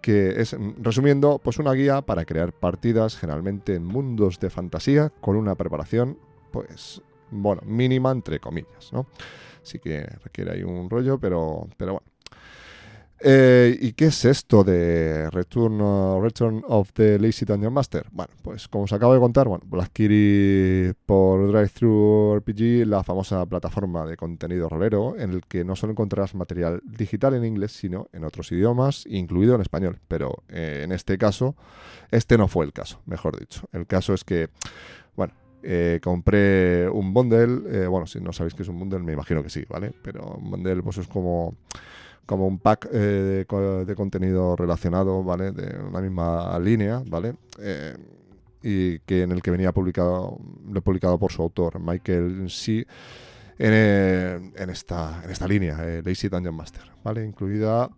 que 0.00 0.40
es, 0.40 0.56
resumiendo, 0.78 1.38
pues 1.38 1.58
una 1.58 1.72
guía 1.72 2.02
para 2.02 2.24
crear 2.24 2.52
partidas 2.52 3.16
generalmente 3.16 3.74
en 3.74 3.84
mundos 3.84 4.38
de 4.38 4.50
fantasía 4.50 5.10
con 5.20 5.36
una 5.36 5.54
preparación, 5.54 6.18
pues, 6.52 7.02
bueno, 7.30 7.62
mínima 7.64 8.10
entre 8.10 8.40
comillas, 8.40 8.92
¿no? 8.92 9.06
Sí 9.62 9.78
que 9.78 10.02
requiere 10.22 10.52
ahí 10.52 10.62
un 10.62 10.88
rollo, 10.88 11.18
pero, 11.18 11.68
pero 11.76 11.94
bueno. 11.94 12.06
Eh, 13.20 13.76
¿Y 13.80 13.92
qué 13.94 14.06
es 14.06 14.24
esto 14.24 14.62
de 14.62 15.28
Return, 15.30 16.22
Return 16.22 16.62
of 16.68 16.92
the 16.92 17.18
Lazy 17.18 17.44
Dungeon 17.44 17.72
Master? 17.72 18.06
Bueno, 18.12 18.32
pues 18.42 18.68
como 18.68 18.84
os 18.84 18.92
acabo 18.92 19.12
de 19.12 19.18
contar, 19.18 19.48
bueno, 19.48 19.64
adquirí 19.80 20.92
por 21.04 21.50
Drive-Thru 21.50 22.36
RPG, 22.36 22.86
la 22.86 23.02
famosa 23.02 23.44
plataforma 23.46 24.06
de 24.06 24.16
contenido 24.16 24.68
rolero, 24.68 25.18
en 25.18 25.32
el 25.32 25.42
que 25.46 25.64
no 25.64 25.74
solo 25.74 25.92
encontrarás 25.92 26.36
material 26.36 26.80
digital 26.84 27.34
en 27.34 27.44
inglés, 27.44 27.72
sino 27.72 28.08
en 28.12 28.22
otros 28.22 28.52
idiomas, 28.52 29.04
incluido 29.06 29.56
en 29.56 29.62
español. 29.62 29.98
Pero 30.06 30.44
eh, 30.48 30.82
en 30.84 30.92
este 30.92 31.18
caso, 31.18 31.56
este 32.12 32.38
no 32.38 32.46
fue 32.46 32.66
el 32.66 32.72
caso, 32.72 33.00
mejor 33.06 33.36
dicho. 33.36 33.68
El 33.72 33.88
caso 33.88 34.14
es 34.14 34.22
que, 34.22 34.48
bueno, 35.16 35.34
eh, 35.64 35.98
compré 36.00 36.88
un 36.88 37.12
bundle, 37.12 37.62
eh, 37.82 37.86
bueno, 37.88 38.06
si 38.06 38.20
no 38.20 38.32
sabéis 38.32 38.54
qué 38.54 38.62
es 38.62 38.68
un 38.68 38.78
bundle, 38.78 39.00
me 39.00 39.12
imagino 39.12 39.42
que 39.42 39.50
sí, 39.50 39.64
¿vale? 39.68 39.92
Pero 40.02 40.36
un 40.38 40.52
bundle 40.52 40.82
pues 40.84 40.98
es 40.98 41.08
como 41.08 41.56
como 42.28 42.46
un 42.46 42.58
pack 42.58 42.90
eh, 42.92 43.46
de, 43.48 43.84
de 43.86 43.94
contenido 43.96 44.54
relacionado, 44.54 45.24
¿vale? 45.24 45.50
De 45.50 45.78
una 45.78 46.02
misma 46.02 46.58
línea, 46.58 47.02
¿vale? 47.06 47.34
Eh, 47.58 47.96
y 48.62 48.98
que 49.00 49.22
en 49.22 49.32
el 49.32 49.40
que 49.40 49.50
venía 49.50 49.72
publicado, 49.72 50.36
lo 50.70 50.82
publicado 50.82 51.18
por 51.18 51.32
su 51.32 51.40
autor, 51.40 51.80
Michael 51.80 52.50
C. 52.50 52.86
En, 53.58 53.72
eh, 53.72 54.52
en 54.56 54.70
esta, 54.70 55.22
en 55.24 55.30
esta 55.30 55.48
línea, 55.48 55.78
eh, 55.82 56.02
Lazy 56.04 56.28
Dungeon 56.28 56.54
Master, 56.54 56.82
¿vale? 57.02 57.24
Incluida 57.24 57.88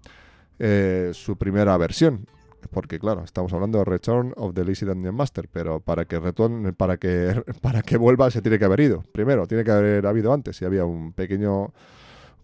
su 1.13 1.37
primera 1.37 1.77
versión. 1.77 2.25
Porque 2.71 3.01
claro, 3.01 3.25
estamos 3.25 3.53
hablando 3.53 3.79
de 3.79 3.85
Return 3.85 4.33
of 4.37 4.55
the 4.55 4.65
Lazy 4.65 4.87
Dungeon 4.87 5.15
Master, 5.15 5.49
pero 5.51 5.81
para 5.81 6.05
que 6.05 6.21
retorne, 6.21 6.73
para 6.73 6.99
que 6.99 7.43
para 7.63 7.83
que 7.83 7.97
vuelva 7.97 8.31
se 8.31 8.43
tiene 8.43 8.61
que 8.61 8.65
haber 8.65 8.81
ido. 8.81 9.03
Primero, 9.13 9.49
tiene 9.49 9.65
que 9.65 9.73
haber 9.73 10.07
habido 10.07 10.33
antes. 10.33 10.63
Y 10.63 10.67
había 10.67 10.85
un 10.85 11.13
pequeño 11.15 11.73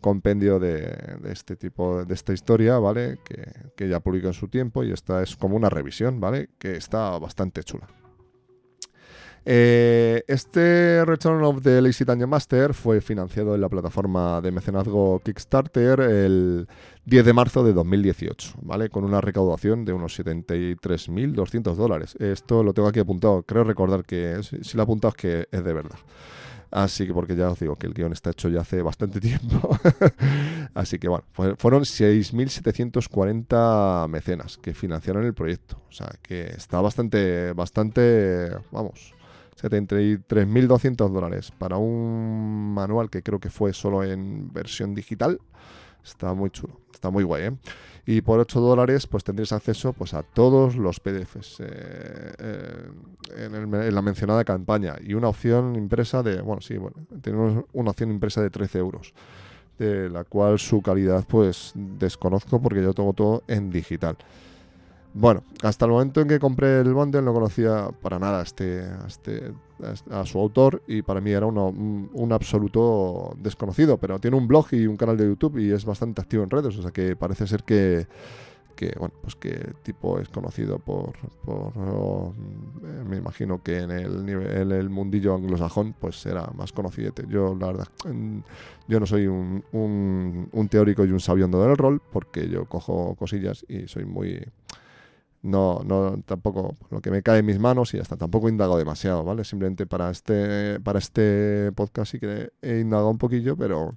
compendio 0.06 0.60
de, 0.60 1.18
este 1.24 1.56
tipo, 1.56 2.04
de 2.04 2.14
esta 2.14 2.32
historia, 2.32 2.78
¿vale? 2.78 3.18
Que, 3.24 3.88
ya 3.88 3.98
publicó 3.98 4.28
en 4.28 4.34
su 4.34 4.46
tiempo 4.46 4.84
y 4.84 4.92
esta 4.92 5.20
es 5.20 5.34
como 5.34 5.56
una 5.56 5.68
revisión, 5.68 6.20
¿vale? 6.20 6.50
Que 6.60 6.76
está 6.76 7.18
bastante 7.18 7.64
chula. 7.64 7.88
Eh, 9.44 10.22
este 10.28 11.04
Return 11.04 11.42
of 11.42 11.60
the 11.62 11.82
Lazy 11.82 12.04
Dungeon 12.04 12.30
Master 12.30 12.72
fue 12.72 13.00
financiado 13.00 13.56
en 13.56 13.60
la 13.60 13.68
plataforma 13.68 14.40
de 14.40 14.52
mecenazgo 14.52 15.20
Kickstarter 15.24 15.98
el 16.00 16.68
10 17.04 17.24
de 17.24 17.32
marzo 17.32 17.64
de 17.64 17.72
2018, 17.72 18.54
¿vale? 18.62 18.88
Con 18.88 19.02
una 19.02 19.20
recaudación 19.20 19.84
de 19.84 19.92
unos 19.92 20.16
73.200 20.20 21.74
dólares. 21.74 22.14
Esto 22.20 22.62
lo 22.62 22.74
tengo 22.74 22.88
aquí 22.88 23.00
apuntado. 23.00 23.42
Creo 23.42 23.64
recordar 23.64 24.04
que 24.04 24.40
si, 24.44 24.62
si 24.62 24.76
lo 24.76 24.82
he 24.82 24.84
apuntado 24.84 25.10
es 25.10 25.16
que 25.16 25.48
es 25.50 25.64
de 25.64 25.72
verdad. 25.72 25.98
Así 26.76 27.06
que, 27.06 27.14
porque 27.14 27.34
ya 27.34 27.48
os 27.48 27.58
digo 27.58 27.76
que 27.76 27.86
el 27.86 27.94
guion 27.94 28.12
está 28.12 28.28
hecho 28.30 28.50
ya 28.50 28.60
hace 28.60 28.82
bastante 28.82 29.18
tiempo. 29.18 29.78
Así 30.74 30.98
que, 30.98 31.08
bueno, 31.08 31.24
fue- 31.32 31.56
fueron 31.56 31.86
6.740 31.86 34.06
mecenas 34.08 34.58
que 34.58 34.74
financiaron 34.74 35.24
el 35.24 35.32
proyecto. 35.32 35.80
O 35.88 35.92
sea, 35.92 36.10
que 36.22 36.42
está 36.54 36.82
bastante, 36.82 37.52
bastante, 37.54 38.50
vamos, 38.70 39.14
73.200 39.58 41.12
dólares 41.12 41.50
para 41.58 41.78
un 41.78 42.74
manual 42.74 43.08
que 43.10 43.22
creo 43.22 43.40
que 43.40 43.48
fue 43.50 43.72
solo 43.72 44.04
en 44.04 44.52
versión 44.52 44.94
digital. 44.94 45.40
Está 46.04 46.34
muy 46.34 46.50
chulo, 46.50 46.80
está 46.92 47.10
muy 47.10 47.24
guay, 47.24 47.44
¿eh? 47.44 47.56
Y 48.08 48.20
por 48.20 48.38
8 48.38 48.60
dólares 48.60 49.06
pues 49.08 49.24
tendréis 49.24 49.50
acceso 49.52 49.92
pues, 49.92 50.14
a 50.14 50.22
todos 50.22 50.76
los 50.76 51.00
PDFs 51.00 51.58
eh, 51.60 51.66
eh, 52.38 52.88
en, 53.36 53.54
el- 53.54 53.74
en 53.82 53.94
la 53.94 54.00
mencionada 54.02 54.44
campaña 54.44 54.94
y 55.02 55.14
una 55.14 55.28
opción 55.28 55.74
impresa 55.74 56.22
de, 56.22 56.40
bueno, 56.40 56.62
sí, 56.62 56.76
bueno, 56.76 56.96
tenemos 57.20 57.64
una 57.72 57.90
opción 57.90 58.12
impresa 58.12 58.40
de 58.42 58.50
13 58.50 58.78
euros, 58.78 59.12
de 59.78 60.08
la 60.08 60.22
cual 60.24 60.58
su 60.60 60.80
calidad 60.82 61.24
pues 61.28 61.72
desconozco 61.74 62.62
porque 62.62 62.80
yo 62.82 62.94
tengo 62.94 63.12
todo 63.12 63.42
en 63.48 63.70
digital. 63.70 64.16
Bueno, 65.18 65.44
hasta 65.62 65.86
el 65.86 65.92
momento 65.92 66.20
en 66.20 66.28
que 66.28 66.38
compré 66.38 66.80
el 66.80 66.92
bundle 66.92 67.22
no 67.22 67.32
conocía 67.32 67.88
para 68.02 68.18
nada 68.18 68.40
a, 68.40 68.42
este, 68.42 68.82
a, 68.82 69.06
este, 69.06 69.50
a 69.82 69.92
este- 69.92 70.26
su 70.26 70.38
autor 70.38 70.82
y 70.86 71.00
para 71.00 71.22
mí 71.22 71.30
era 71.30 71.46
uno- 71.46 71.68
un, 71.68 72.10
un 72.12 72.32
absoluto 72.34 73.34
desconocido, 73.38 73.96
pero 73.96 74.18
tiene 74.18 74.36
un 74.36 74.46
blog 74.46 74.66
y 74.72 74.86
un 74.86 74.98
canal 74.98 75.16
de 75.16 75.24
YouTube 75.26 75.56
y 75.58 75.70
es 75.72 75.86
bastante 75.86 76.20
activo 76.20 76.42
en 76.42 76.50
redes, 76.50 76.76
o 76.76 76.82
sea 76.82 76.90
que 76.90 77.16
parece 77.16 77.46
ser 77.46 77.62
que, 77.64 78.06
que 78.76 78.92
bueno, 78.98 79.14
pues 79.22 79.34
que 79.36 79.72
tipo 79.82 80.18
es 80.18 80.28
conocido 80.28 80.78
por, 80.78 81.14
por 81.46 81.72
eh, 82.84 83.04
me 83.08 83.16
imagino 83.16 83.62
que 83.62 83.78
en 83.78 83.90
el, 83.92 84.28
en 84.28 84.70
el 84.70 84.90
mundillo 84.90 85.34
anglosajón 85.34 85.94
pues 85.98 86.20
será 86.20 86.46
más 86.54 86.72
conocido. 86.72 87.14
Yo 87.28 87.56
la 87.58 87.68
verdad, 87.68 87.88
mm, 88.06 88.40
yo 88.86 89.00
no 89.00 89.06
soy 89.06 89.28
un, 89.28 89.64
un, 89.72 90.68
teórico 90.68 91.06
y 91.06 91.10
un 91.10 91.20
sabiondo 91.20 91.62
del 91.62 91.74
rol 91.76 92.02
porque 92.12 92.48
yo 92.50 92.66
cojo 92.66 93.14
cosillas 93.14 93.64
y 93.66 93.88
soy 93.88 94.04
muy 94.04 94.46
no, 95.46 95.80
no, 95.84 96.20
tampoco 96.26 96.76
lo 96.90 97.00
que 97.00 97.10
me 97.10 97.22
cae 97.22 97.38
en 97.38 97.46
mis 97.46 97.58
manos 97.58 97.94
y 97.94 97.98
hasta 97.98 98.16
tampoco 98.16 98.48
indago 98.48 98.76
demasiado, 98.76 99.24
¿vale? 99.24 99.44
Simplemente 99.44 99.86
para 99.86 100.10
este, 100.10 100.80
para 100.80 100.98
este 100.98 101.72
podcast 101.72 102.12
sí 102.12 102.20
que 102.20 102.50
he 102.62 102.80
indagado 102.80 103.10
un 103.10 103.18
poquillo, 103.18 103.56
pero, 103.56 103.96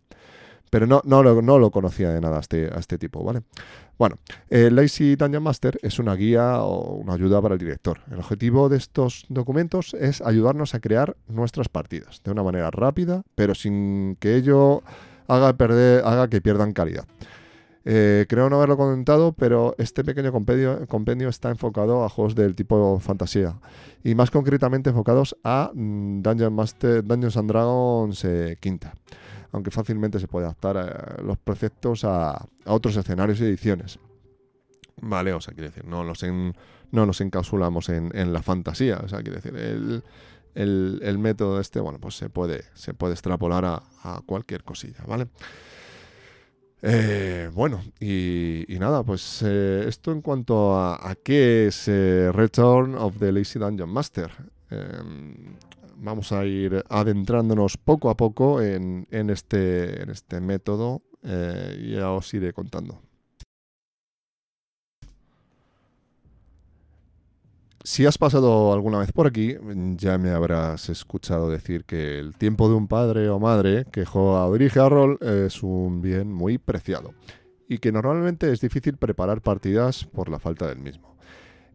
pero 0.70 0.88
no, 0.88 1.02
no, 1.04 1.24
lo, 1.24 1.42
no 1.42 1.60
lo 1.60 1.72
conocía 1.72 2.12
de 2.12 2.22
nada 2.22 2.38
a 2.38 2.40
este, 2.42 2.70
a 2.74 2.80
este 2.80 2.98
tipo, 2.98 3.24
¿vale? 3.24 3.42
Bueno, 3.98 4.18
el 4.50 4.76
Lazy 4.76 5.16
Dungeon 5.16 5.44
Master 5.44 5.78
es 5.82 6.00
una 6.00 6.16
guía 6.16 6.62
o 6.62 6.96
una 6.96 7.16
ayuda 7.16 7.42
para 7.42 7.56
el 7.56 7.60
director. 7.60 8.00
El 8.10 8.20
objetivo 8.20 8.70
de 8.70 8.78
estos 8.78 9.26
documentos 9.28 9.94
es 9.94 10.22
ayudarnos 10.22 10.74
a 10.74 10.80
crear 10.80 11.18
nuestras 11.28 11.68
partidas 11.68 12.22
de 12.24 12.32
una 12.32 12.44
manera 12.44 12.72
rápida, 12.72 13.24
pero 13.36 13.56
sin 13.56 14.16
que 14.22 14.36
ello 14.36 14.84
haga, 15.28 15.52
perder, 15.54 16.06
haga 16.06 16.30
que 16.30 16.42
pierdan 16.42 16.72
calidad. 16.72 17.06
Eh, 17.92 18.28
creo 18.30 18.52
no 18.52 18.58
haberlo 18.58 18.78
comentado, 18.78 19.34
pero 19.34 19.74
este 19.80 20.04
pequeño 20.04 20.32
compendio, 20.32 20.86
compendio 20.88 21.28
está 21.28 21.50
enfocado 21.50 22.06
a 22.06 22.10
juegos 22.10 22.36
del 22.36 22.54
tipo 22.54 23.00
fantasía 23.00 23.60
y 24.04 24.14
más 24.14 24.30
concretamente 24.30 24.92
enfocados 24.92 25.36
a 25.44 25.72
mm, 25.74 26.22
Dungeon 26.22 26.54
Master, 26.54 27.04
Dungeons 27.04 27.38
and 27.38 27.50
Dragons 27.50 28.24
eh, 28.26 28.58
quinta, 28.60 28.94
aunque 29.52 29.72
fácilmente 29.72 30.20
se 30.20 30.28
puede 30.28 30.46
adaptar 30.46 30.78
eh, 30.78 31.24
los 31.24 31.40
preceptos 31.40 32.04
a, 32.04 32.34
a 32.34 32.48
otros 32.66 32.96
escenarios 32.96 33.42
y 33.42 33.46
ediciones. 33.46 33.98
Vale, 35.02 35.34
o 35.34 35.42
sea, 35.42 35.56
quiere 35.56 35.70
decir, 35.70 35.86
no 35.86 36.04
los, 36.04 36.22
en, 36.22 36.54
no 36.92 37.08
nos 37.08 37.22
encapsulamos 37.22 37.90
en, 37.90 38.16
en 38.16 38.34
la 38.34 38.44
fantasía, 38.44 39.00
o 39.04 39.08
sea, 39.08 39.24
quiere 39.24 39.38
decir, 39.38 39.56
el, 39.56 40.04
el, 40.54 41.00
el 41.02 41.18
método 41.18 41.60
este, 41.60 41.80
bueno, 41.80 41.98
pues 42.00 42.16
se 42.18 42.30
puede, 42.30 42.66
se 42.76 42.94
puede 42.94 43.14
extrapolar 43.14 43.66
a, 43.66 43.82
a 44.04 44.22
cualquier 44.28 44.64
cosilla, 44.64 45.04
¿vale? 45.08 45.26
Eh, 46.82 47.50
bueno, 47.54 47.82
y, 48.00 48.66
nada, 48.80 49.04
pues 49.04 49.44
eh, 49.46 49.86
esto 49.88 50.12
en 50.12 50.22
cuanto 50.22 50.76
a, 50.76 51.10
a 51.10 51.16
qué 51.16 51.68
es 51.68 51.88
eh, 51.88 52.32
Return 52.32 52.96
of 52.96 53.18
the 53.20 53.32
Lazy 53.32 53.60
Dungeon 53.60 53.90
Master. 53.90 54.32
Em, 54.70 55.56
vamos 55.98 56.32
a 56.32 56.46
ir 56.46 56.84
adentrándonos 56.90 57.78
poco 57.78 58.10
a 58.10 58.16
poco 58.16 58.62
en, 58.62 59.08
en 59.12 59.30
este, 59.30 60.02
en 60.04 60.10
este 60.10 60.40
método 60.40 61.02
eh, 61.24 61.78
y 61.82 61.92
ya 61.96 62.12
os 62.12 62.34
iré 62.34 62.54
contando. 62.54 63.02
Si 67.84 68.06
has 68.06 68.18
pasado 68.18 68.74
alguna 68.74 69.00
vez 69.00 69.14
por 69.14 69.26
aquí, 69.26 69.56
ya 69.96 70.18
me 70.18 70.32
habrás 70.32 70.90
escuchado 70.90 71.50
decir 71.50 71.86
que 71.86 72.20
el 72.20 72.36
tiempo 72.36 72.68
de 72.68 72.76
un 72.76 72.90
padre 72.90 73.30
o 73.30 73.40
madre 73.40 73.86
que 73.90 74.06
juega 74.06 74.46
o 74.46 74.54
dirige 74.54 74.82
a 74.82 74.90
rol 74.90 75.18
es 75.22 75.64
un 75.64 76.02
bien 76.02 76.32
muy 76.32 76.58
preciado 76.58 77.14
y 77.70 77.78
que 77.78 77.94
normalmente 77.94 78.52
es 78.52 78.60
difícil 78.60 78.98
preparar 78.98 79.42
partidas 79.42 80.04
por 80.04 80.28
la 80.28 80.40
falta 80.40 80.68
del 80.68 80.80
mismo. 80.80 81.16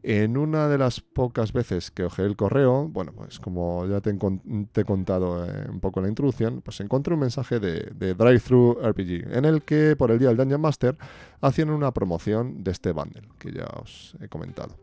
En 0.03 0.37
una 0.37 0.69
de 0.69 0.77
las 0.77 1.01
pocas 1.01 1.55
veces 1.55 1.91
que 1.91 2.05
ojeé 2.05 2.27
el 2.27 2.37
correo, 2.37 2.87
bueno, 2.91 3.13
pues 3.17 3.41
como 3.41 3.87
ya 3.87 4.03
te, 4.03 4.11
he 4.11 4.85
contado 4.85 5.47
eh, 5.47 5.67
un 5.71 5.81
poco 5.81 6.01
en 6.01 6.05
la 6.05 6.09
introducción, 6.11 6.61
pues 6.61 6.81
encontré 6.81 7.15
un 7.15 7.21
mensaje 7.21 7.59
de, 7.59 7.91
de 7.95 8.13
Drive-Thru 8.13 8.81
RPG, 8.83 9.35
en 9.35 9.47
el 9.47 9.63
que 9.63 9.97
por 9.97 10.11
el 10.11 10.19
día 10.19 10.29
del 10.29 10.37
Dungeon 10.37 10.61
Master 10.61 10.99
hacían 11.41 11.71
una 11.71 11.91
promoción 11.95 12.63
de 12.63 12.73
este 12.73 12.93
bundle, 12.93 13.23
que 13.39 13.51
ya 13.53 13.65
os 13.81 14.15
he 14.21 14.29
comentado. 14.29 14.77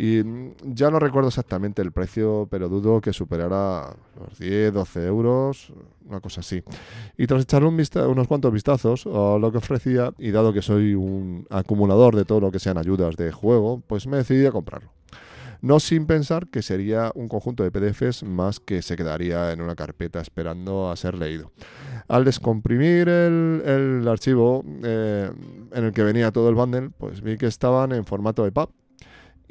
Y 0.00 0.24
mm, 0.24 0.54
ya 0.62 0.90
no 0.90 0.98
recuerdo 0.98 1.28
exactamente 1.28 1.82
el 1.82 1.92
precio, 1.92 2.48
pero 2.50 2.70
dudo 2.70 3.02
que 3.02 3.12
superara 3.12 3.94
los 4.18 4.38
10, 4.38 4.72
12 4.72 5.06
euros, 5.06 5.74
una 6.08 6.20
cosa 6.20 6.40
así. 6.40 6.62
Y 7.18 7.26
tras 7.26 7.42
echarle 7.42 7.68
un 7.68 7.78
unos 8.08 8.26
cuantos 8.26 8.50
vistazos 8.50 9.04
a 9.04 9.36
lo 9.36 9.52
que 9.52 9.58
ofrecía, 9.58 10.14
y 10.18 10.30
dado 10.30 10.54
que 10.54 10.62
soy 10.62 10.94
un 10.94 11.46
acumulador 11.50 12.16
de 12.16 12.24
todo 12.24 12.40
lo 12.40 12.50
que 12.50 12.58
sean 12.58 12.78
ayudas 12.78 13.16
de 13.16 13.30
juego, 13.30 13.82
pues 13.86 14.06
me 14.06 14.16
decidí 14.16 14.46
a 14.46 14.52
comprarlo. 14.52 14.90
No 15.60 15.78
sin 15.80 16.06
pensar 16.06 16.48
que 16.48 16.62
sería 16.62 17.12
un 17.14 17.28
conjunto 17.28 17.62
de 17.62 17.70
PDFs 17.70 18.22
más 18.22 18.58
que 18.58 18.80
se 18.80 18.96
quedaría 18.96 19.52
en 19.52 19.60
una 19.60 19.76
carpeta 19.76 20.22
esperando 20.22 20.90
a 20.90 20.96
ser 20.96 21.18
leído. 21.18 21.52
Al 22.08 22.24
descomprimir 22.24 23.10
el, 23.10 23.62
el 23.66 24.08
archivo 24.08 24.64
eh, 24.82 25.30
en 25.74 25.84
el 25.84 25.92
que 25.92 26.02
venía 26.02 26.32
todo 26.32 26.48
el 26.48 26.54
bundle, 26.54 26.88
pues 26.96 27.20
vi 27.20 27.36
que 27.36 27.46
estaban 27.46 27.92
en 27.92 28.06
formato 28.06 28.46
EPUB 28.46 28.70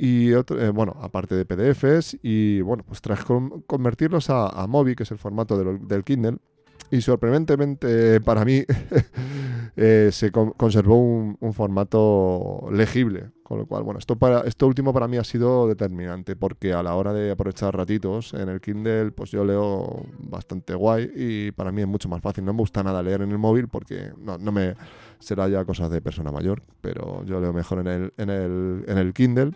y 0.01 0.33
otro, 0.33 0.61
eh, 0.61 0.69
bueno, 0.69 0.95
aparte 1.01 1.35
de 1.35 1.43
PDFs 1.45 2.17
y 2.23 2.61
bueno, 2.61 2.83
pues 2.87 3.01
tras 3.01 3.25
con- 3.25 3.61
convertirlos 3.63 4.29
a, 4.29 4.47
a 4.47 4.65
Mobi, 4.65 4.95
que 4.95 5.03
es 5.03 5.11
el 5.11 5.17
formato 5.17 5.57
del, 5.61 5.85
del 5.87 6.03
Kindle, 6.05 6.37
y 6.89 7.01
sorprendentemente 7.01 8.21
para 8.21 8.45
mí 8.45 8.63
eh, 9.75 10.09
se 10.11 10.31
con- 10.31 10.51
conservó 10.51 10.95
un, 10.97 11.37
un 11.39 11.53
formato 11.53 12.67
legible. 12.71 13.31
Con 13.43 13.57
lo 13.57 13.65
cual, 13.65 13.81
bueno, 13.81 13.97
esto, 13.97 14.15
para, 14.15 14.41
esto 14.41 14.67
último 14.67 14.93
para 14.93 15.07
mí 15.07 15.17
ha 15.17 15.23
sido 15.23 15.67
determinante 15.67 16.35
porque 16.35 16.71
a 16.71 16.83
la 16.83 16.93
hora 16.93 17.13
de 17.13 17.31
aprovechar 17.31 17.75
ratitos 17.75 18.35
en 18.35 18.47
el 18.47 18.61
Kindle, 18.61 19.11
pues 19.11 19.31
yo 19.31 19.43
leo 19.43 20.05
bastante 20.19 20.75
guay 20.75 21.11
y 21.15 21.51
para 21.51 21.71
mí 21.71 21.81
es 21.81 21.87
mucho 21.87 22.07
más 22.09 22.21
fácil. 22.21 22.45
No 22.45 22.53
me 22.53 22.59
gusta 22.59 22.83
nada 22.83 23.01
leer 23.01 23.23
en 23.23 23.31
el 23.31 23.39
móvil 23.39 23.67
porque 23.67 24.11
no, 24.19 24.37
no 24.37 24.51
me 24.51 24.75
será 25.17 25.47
ya 25.49 25.65
cosas 25.65 25.89
de 25.89 25.99
persona 25.99 26.31
mayor, 26.31 26.61
pero 26.79 27.25
yo 27.25 27.41
leo 27.41 27.51
mejor 27.51 27.79
en 27.79 27.87
el, 27.87 28.13
en 28.17 28.29
el, 28.29 28.83
en 28.87 28.97
el 28.99 29.13
Kindle 29.13 29.51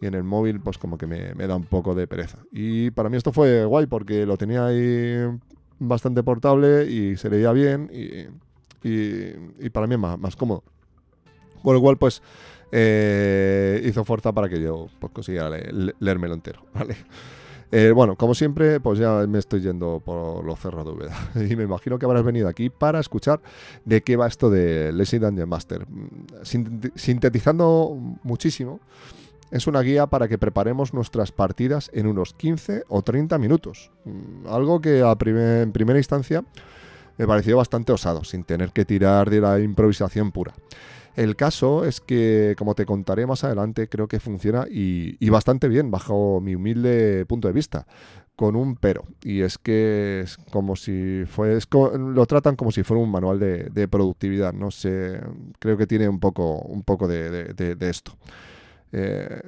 y 0.00 0.06
en 0.06 0.14
el 0.14 0.24
móvil 0.24 0.60
pues 0.60 0.78
como 0.78 0.96
que 0.98 1.06
me, 1.06 1.34
me 1.34 1.46
da 1.46 1.56
un 1.56 1.64
poco 1.64 1.94
de 1.94 2.06
pereza. 2.06 2.38
Y 2.52 2.90
para 2.90 3.08
mí 3.08 3.16
esto 3.16 3.32
fue 3.32 3.64
guay 3.64 3.86
porque 3.86 4.24
lo 4.26 4.36
tenía 4.36 4.66
ahí 4.66 5.16
bastante 5.78 6.22
portable 6.22 6.86
y 6.90 7.16
se 7.16 7.28
leía 7.30 7.52
bien 7.52 7.90
y, 7.92 8.26
y- 8.88 9.70
para 9.70 9.86
mí 9.86 9.94
es 9.94 10.00
más, 10.00 10.18
más 10.18 10.36
cómodo. 10.36 10.62
Con 11.62 11.74
lo 11.74 11.80
cual 11.80 11.98
pues 11.98 12.22
eh, 12.72 13.82
hizo 13.84 14.04
fuerza 14.04 14.32
para 14.32 14.48
que 14.48 14.60
yo 14.60 14.88
pues, 14.98 15.12
consiguiera 15.12 15.50
le- 15.50 15.72
le- 15.72 15.94
leérmelo 15.98 16.34
entero, 16.34 16.62
¿vale? 16.74 16.96
Eh, 17.72 17.92
bueno, 17.94 18.16
como 18.16 18.34
siempre, 18.34 18.80
pues 18.80 18.98
ya 18.98 19.24
me 19.28 19.38
estoy 19.38 19.60
yendo 19.60 20.02
por 20.04 20.44
los 20.44 20.58
cerros 20.58 20.84
de 20.84 20.90
Úbeda. 20.90 21.16
Y 21.48 21.54
me 21.54 21.62
imagino 21.64 21.98
que 22.00 22.04
habrás 22.06 22.24
venido 22.24 22.48
aquí 22.48 22.68
para 22.68 22.98
escuchar 22.98 23.40
de 23.84 24.00
qué 24.02 24.16
va 24.16 24.26
esto 24.26 24.50
de 24.50 24.92
Lazy 24.92 25.18
Dungeon 25.18 25.48
Master. 25.48 25.86
Mm, 25.88 26.08
sinteti- 26.42 26.92
Sintetizando 26.96 27.96
muchísimo, 28.24 28.80
es 29.50 29.66
una 29.66 29.80
guía 29.80 30.06
para 30.06 30.28
que 30.28 30.38
preparemos 30.38 30.94
nuestras 30.94 31.32
partidas 31.32 31.90
en 31.92 32.06
unos 32.06 32.34
15 32.34 32.84
o 32.88 33.02
30 33.02 33.38
minutos. 33.38 33.90
Mm, 34.04 34.46
Algo 34.46 34.80
que 34.80 35.00
en 35.00 35.72
primera 35.72 35.98
instancia 35.98 36.44
me 37.18 37.26
pareció 37.26 37.56
bastante 37.56 37.92
osado, 37.92 38.24
sin 38.24 38.44
tener 38.44 38.72
que 38.72 38.84
tirar 38.84 39.28
de 39.28 39.40
la 39.40 39.60
improvisación 39.60 40.32
pura. 40.32 40.54
El 41.16 41.36
caso 41.36 41.84
es 41.84 42.00
que, 42.00 42.54
como 42.56 42.74
te 42.74 42.86
contaré 42.86 43.26
más 43.26 43.42
adelante, 43.44 43.88
creo 43.88 44.06
que 44.08 44.20
funciona 44.20 44.66
y, 44.70 45.28
bastante 45.28 45.68
bien, 45.68 45.90
bajo 45.90 46.40
mi 46.40 46.54
humilde 46.54 47.26
punto 47.26 47.48
de 47.48 47.52
vista, 47.52 47.86
con 48.36 48.54
un 48.56 48.76
pero. 48.76 49.04
Y 49.22 49.40
es 49.42 49.58
que 49.58 50.20
es 50.20 50.38
como 50.50 50.76
si 50.76 51.24
lo 51.98 52.26
tratan 52.26 52.56
como 52.56 52.70
si 52.70 52.84
fuera 52.84 53.02
un 53.02 53.10
manual 53.10 53.38
de, 53.40 53.88
productividad. 53.88 54.54
No 54.54 54.70
sé, 54.70 55.20
creo 55.58 55.76
que 55.76 55.86
tiene 55.86 56.08
un 56.08 56.20
poco, 56.20 56.58
un 56.60 56.84
poco 56.84 57.06
de- 57.08 57.52
de 57.52 57.90
esto. 57.90 58.12
Eh, 58.92 59.42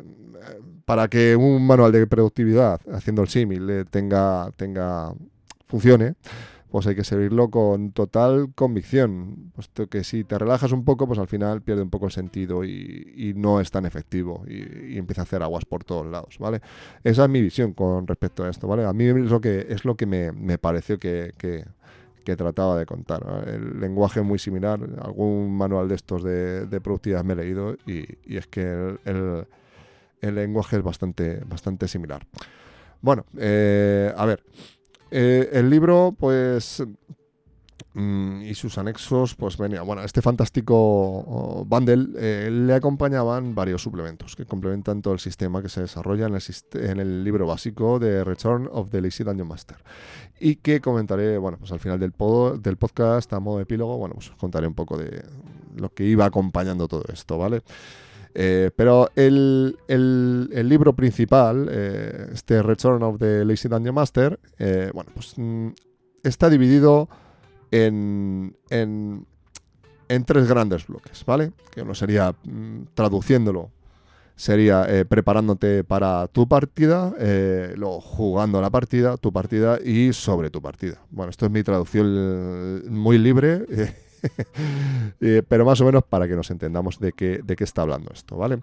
para 0.85 1.09
que 1.09 1.37
un 1.37 1.67
manual 1.67 1.93
de 1.93 2.07
productividad, 2.07 2.81
haciendo 2.93 3.23
el 3.23 3.29
símil, 3.29 3.69
eh, 3.71 3.85
tenga, 3.89 4.51
tenga, 4.57 5.15
funcione, 5.67 6.15
pues 6.71 6.87
hay 6.87 6.95
que 6.95 7.05
seguirlo 7.05 7.51
con 7.51 7.93
total 7.93 8.53
convicción, 8.55 9.53
puesto 9.55 9.89
que 9.89 10.05
si 10.05 10.25
te 10.25 10.39
relajas 10.39 10.73
un 10.73 10.85
poco, 10.85 11.07
pues 11.07 11.19
al 11.19 11.29
final 11.29 11.61
pierde 11.61 11.83
un 11.83 11.91
poco 11.91 12.07
el 12.07 12.13
sentido 12.13 12.65
y, 12.65 13.35
no 13.37 13.61
es 13.61 13.71
tan 13.71 13.85
efectivo 13.85 14.45
y, 14.49 14.97
empieza 14.97 15.23
a 15.23 15.25
hacer 15.25 15.43
aguas 15.43 15.65
por 15.67 15.85
todos 15.85 16.07
lados, 16.07 16.39
¿vale? 16.39 16.61
Esa 17.05 17.25
es 17.25 17.31
mi 17.31 17.43
visión 17.43 17.75
con 17.75 18.07
respecto 18.07 18.45
a 18.45 18.49
esto, 18.49 18.67
¿vale? 18.67 18.85
A 18.87 18.93
mí 18.93 19.05
es 19.05 19.15
lo 19.15 19.41
que, 19.41 19.67
es 19.69 19.85
lo 19.85 19.97
que 19.97 20.07
me, 20.07 20.33
me 20.33 20.59
pareció 20.59 20.99
que- 20.99 21.33
que 22.23 22.37
trataba 22.37 22.79
de 22.79 22.87
contar. 22.87 23.45
El 23.47 23.81
lenguaje 23.81 24.21
es 24.21 24.27
muy 24.27 24.39
similar, 24.39 24.81
algún 25.01 25.57
manual 25.57 25.89
de 25.89 25.95
estos 25.95 26.23
de, 26.23 26.67
de 26.67 26.81
productividad 26.81 27.25
me 27.25 27.35
he 27.35 27.37
leído 27.37 27.75
y, 27.87 28.05
y 28.25 28.37
es 28.37 28.47
que 28.47 28.63
el, 28.63 28.99
el- 30.21 30.35
lenguaje 30.35 30.77
es 30.77 30.83
bastante, 30.83 31.41
bastante 31.47 31.89
similar. 31.89 32.25
Bueno, 33.01 33.25
eh, 33.37 34.13
a 34.17 34.25
ver, 34.25 34.43
eh, 35.11 35.51
el 35.53 35.69
libro, 35.69 36.15
pues, 36.19 36.83
y 37.95 38.55
sus 38.55 38.79
anexos, 38.79 39.35
pues 39.35 39.59
venía, 39.59 39.83
bueno, 39.83 40.03
este 40.03 40.23
fantástico 40.23 40.75
oh, 40.75 41.65
bundle 41.67 42.09
eh, 42.17 42.49
le 42.51 42.73
acompañaban 42.73 43.55
varios 43.55 43.83
suplementos 43.83 44.35
que 44.35 44.47
complementan 44.47 45.03
todo 45.03 45.13
el 45.13 45.21
sistema 45.21 45.61
que 45.61 45.69
se 45.69 45.83
desarrolla 45.83 46.27
en 46.27 47.01
el, 47.01 47.23
libro 47.23 47.47
básico 47.47 47.99
de 47.99 48.25
Return 48.25 48.67
of 48.73 48.89
the 48.89 49.03
Lazy 49.03 49.25
Dungeon 49.25 49.47
Master 49.47 49.77
y 50.41 50.57
que 50.57 50.81
comentaré, 50.81 51.37
bueno, 51.37 51.59
pues 51.59 51.71
al 51.71 51.81
final 51.81 52.01
del, 52.01 52.15
pod- 52.15 52.63
del 52.63 52.79
podcast 52.79 53.31
a 53.35 53.41
modo 53.41 53.61
epílogo, 53.61 53.99
bueno, 53.99 54.15
pues 54.15 54.31
os 54.31 54.37
contaré 54.37 54.67
un 54.67 54.75
poco 54.75 54.97
de 54.97 55.23
lo 55.77 55.91
que 55.93 56.05
iba 56.05 56.25
acompañando 56.25 56.89
todo 56.89 57.05
esto, 57.13 57.37
¿vale? 57.37 57.61
Eh, 58.35 58.71
pero 58.75 59.11
el, 59.15 59.77
el- 59.87 60.67
libro 60.67 60.95
principal, 60.95 61.69
eh, 61.71 62.29
este 62.33 62.63
Return 62.63 63.03
of 63.03 63.19
the 63.19 63.45
Lazy 63.45 63.69
Dungeon 63.69 63.95
Master, 63.95 64.41
bueno, 64.95 65.11
pues 65.13 65.35
mm, 65.37 65.69
está 66.23 66.49
dividido 66.49 67.11
en, 67.73 68.57
en, 68.71 69.27
tres 70.25 70.47
grandes 70.47 70.87
bloques, 70.87 71.25
¿vale? 71.25 71.53
Que 71.73 71.83
uno 71.83 71.95
sería, 71.95 72.35
mm, 72.45 72.83
traduciéndolo, 72.95 73.71
sería 74.37 74.85
eh, 74.89 75.05
preparándote 75.05 75.83
para 75.85 76.29
tu 76.29 76.47
partida, 76.47 77.15
eh, 77.19 77.73
luego 77.77 78.01
jugando 78.01 78.61
la 78.61 78.71
partida, 78.71 79.17
tu 79.17 79.33
partida 79.33 79.79
y 79.83 80.13
sobre 80.13 80.51
tu 80.51 80.61
partida. 80.63 80.99
Bueno, 81.11 81.31
esto 81.31 81.47
es 81.47 81.53
mi 81.53 81.63
traducción 81.63 82.83
muy 82.93 83.19
libre, 83.19 83.65
eh, 85.21 85.43
pero 85.49 85.65
más 85.65 85.81
o 85.81 85.85
menos 85.85 86.05
para 86.05 86.29
que 86.29 86.37
nos 86.37 86.51
entendamos 86.51 86.99
de 86.99 87.13
qué, 87.13 87.41
de 87.43 87.57
qué 87.57 87.65
está 87.65 87.83
hablando 87.83 88.11
esto, 88.13 88.37
¿vale? 88.37 88.63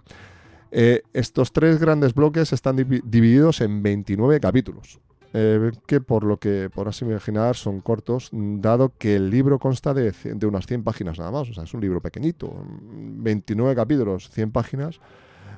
Eh, 0.72 1.02
estos 1.12 1.52
tres 1.52 1.80
grandes 1.80 2.14
bloques 2.14 2.52
están 2.52 2.76
divi- 2.78 3.02
divididos 3.04 3.60
en 3.60 3.82
29 3.82 4.38
capítulos. 4.38 5.00
Eh, 5.32 5.70
que 5.86 6.00
por 6.00 6.24
lo 6.24 6.38
que 6.38 6.70
podrás 6.74 7.00
imaginar 7.02 7.54
son 7.56 7.80
cortos, 7.80 8.30
mm, 8.32 8.60
dado 8.60 8.92
que 8.98 9.16
el 9.16 9.30
libro 9.30 9.58
consta 9.58 9.94
de, 9.94 10.12
de 10.24 10.46
unas 10.46 10.66
100 10.66 10.82
páginas 10.82 11.18
nada 11.18 11.30
más, 11.30 11.48
o 11.50 11.54
sea, 11.54 11.64
es 11.64 11.74
un 11.74 11.80
libro 11.80 12.00
pequeñito, 12.00 12.48
mm, 12.48 13.22
29 13.22 13.74
capítulos, 13.74 14.30
100 14.30 14.50
páginas, 14.50 15.00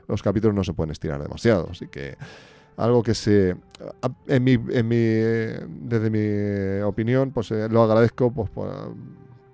los 0.08 0.22
capítulos 0.22 0.54
no 0.54 0.64
se 0.64 0.74
pueden 0.74 0.90
estirar 0.90 1.22
demasiado, 1.22 1.68
así 1.70 1.87
que 1.88 2.16
algo 2.76 3.02
que 3.02 3.14
se, 3.14 3.54
en 4.26 4.44
mi, 4.44 4.52
en 4.52 4.88
mi, 4.88 4.96
desde 5.87 6.11
mi 6.11 6.82
opinión, 6.82 7.30
pues 7.30 7.50
eh, 7.50 7.68
lo 7.70 7.82
agradezco 7.82 8.32
pues, 8.32 8.50
por- 8.50 8.94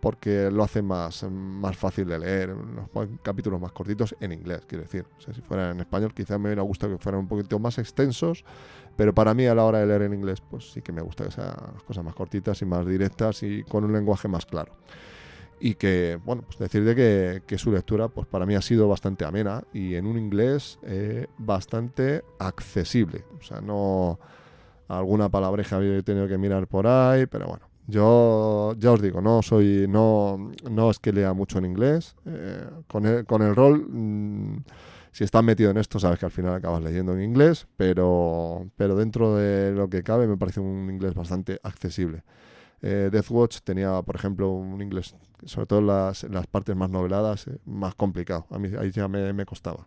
porque 0.01 0.51
lo 0.51 0.63
hace 0.63 0.81
más, 0.83 1.25
más 1.31 1.77
fácil 1.77 2.07
de 2.07 2.19
leer, 2.19 2.55
pa- 2.93 3.09
capítulos 3.23 3.61
más 3.61 3.73
cortitos 3.73 4.15
en 4.21 4.33
inglés, 4.33 4.63
quiero 4.67 4.85
decir. 4.85 5.07
O 5.19 5.21
sea, 5.21 5.35
si 5.35 5.41
fuera 5.41 5.71
en 5.71 5.81
español 5.81 6.15
quizás 6.15 6.39
me 6.39 6.49
hubiera 6.49 6.63
gustado 6.63 6.97
que 6.97 7.03
fueran 7.03 7.21
un 7.23 7.29
poquito 7.29 7.59
más 7.59 7.79
extensos, 7.79 8.45
pero 8.97 9.13
para 9.15 9.35
mí 9.35 9.47
a 9.47 9.55
la 9.55 9.65
hora 9.65 9.79
de 9.81 9.87
leer 9.87 10.03
en 10.03 10.15
inglés, 10.15 10.41
pues 10.41 10.71
sí 10.73 10.83
que 10.83 10.93
me 10.93 11.03
gusta 11.03 11.25
que 11.25 11.31
sean 11.33 11.53
las 11.75 11.83
cosas 11.83 12.05
más 12.05 12.15
cortitas 12.15 12.61
y 12.63 12.65
más 12.65 12.87
directas 12.87 13.43
y 13.43 13.63
con 13.65 13.85
un 13.85 13.93
lenguaje 13.93 14.29
más 14.29 14.47
claro. 14.47 14.73
Y 15.61 15.75
que, 15.75 16.21
bueno, 16.25 16.43
pues 16.43 16.59
decir 16.59 16.85
de 16.85 16.95
que, 16.95 17.43
que 17.45 17.59
su 17.59 17.73
lectura, 17.73 18.07
pues 18.09 18.29
para 18.29 18.47
mí 18.47 18.55
ha 18.55 18.63
sido 18.63 18.87
bastante 18.89 19.25
amena 19.25 19.65
y 19.73 19.97
en 19.97 20.07
un 20.07 20.17
inglés 20.17 20.79
eh, 20.83 21.27
bastante 21.37 22.23
accesible. 22.39 23.25
O 23.41 23.43
sea, 23.43 23.61
no 23.61 24.21
alguna 24.87 25.29
palabreja 25.29 25.77
había 25.77 26.01
tenido 26.03 26.29
que 26.29 26.39
mirar 26.39 26.69
por 26.69 26.87
ahí, 26.87 27.27
pero 27.27 27.47
bueno. 27.49 27.67
Yo 27.89 28.75
ya 28.79 28.93
os 28.93 29.01
digo, 29.03 29.23
no 29.23 29.43
soy, 29.43 29.87
no, 29.89 30.53
no 30.71 30.91
es 30.91 30.99
que 30.99 31.13
lea 31.13 31.33
mucho 31.33 31.59
en 31.59 31.65
inglés. 31.65 32.15
eh, 32.27 32.69
con, 32.87 33.07
el, 33.07 33.25
con 33.25 33.43
el 33.43 33.57
rol, 33.57 33.87
mm, 33.89 34.65
si 35.13 35.25
estás 35.25 35.43
metido 35.43 35.71
en 35.71 35.79
esto, 35.79 35.99
sabes 35.99 36.19
que 36.19 36.27
al 36.27 36.33
final 36.33 36.55
acabas 36.55 36.83
leyendo 36.83 37.15
en 37.15 37.23
inglés, 37.23 37.67
pero, 37.79 38.69
pero 38.77 38.95
dentro 38.95 39.37
de 39.37 39.73
lo 39.73 39.89
que 39.89 40.03
cabe 40.03 40.27
me 40.27 40.37
parece 40.37 40.61
un 40.61 40.91
inglés 40.91 41.15
bastante 41.15 41.61
accesible. 41.63 42.25
Eh, 42.83 43.09
Deathwatch 43.13 43.61
tenía, 43.65 44.03
por 44.03 44.17
ejemplo, 44.17 44.51
un 44.53 44.83
inglés, 44.83 45.17
sobre 45.45 45.67
todo 45.67 45.81
en 45.81 45.87
las, 45.89 46.25
las 46.25 46.47
partes 46.47 46.77
más 46.77 46.91
noveladas, 46.91 47.49
eh, 47.49 47.59
más 47.67 47.95
complicado. 47.95 48.47
A 48.51 48.59
mí 48.59 48.71
ahí 48.79 48.91
ya 48.93 49.09
me, 49.09 49.33
me 49.33 49.47
costaba. 49.47 49.87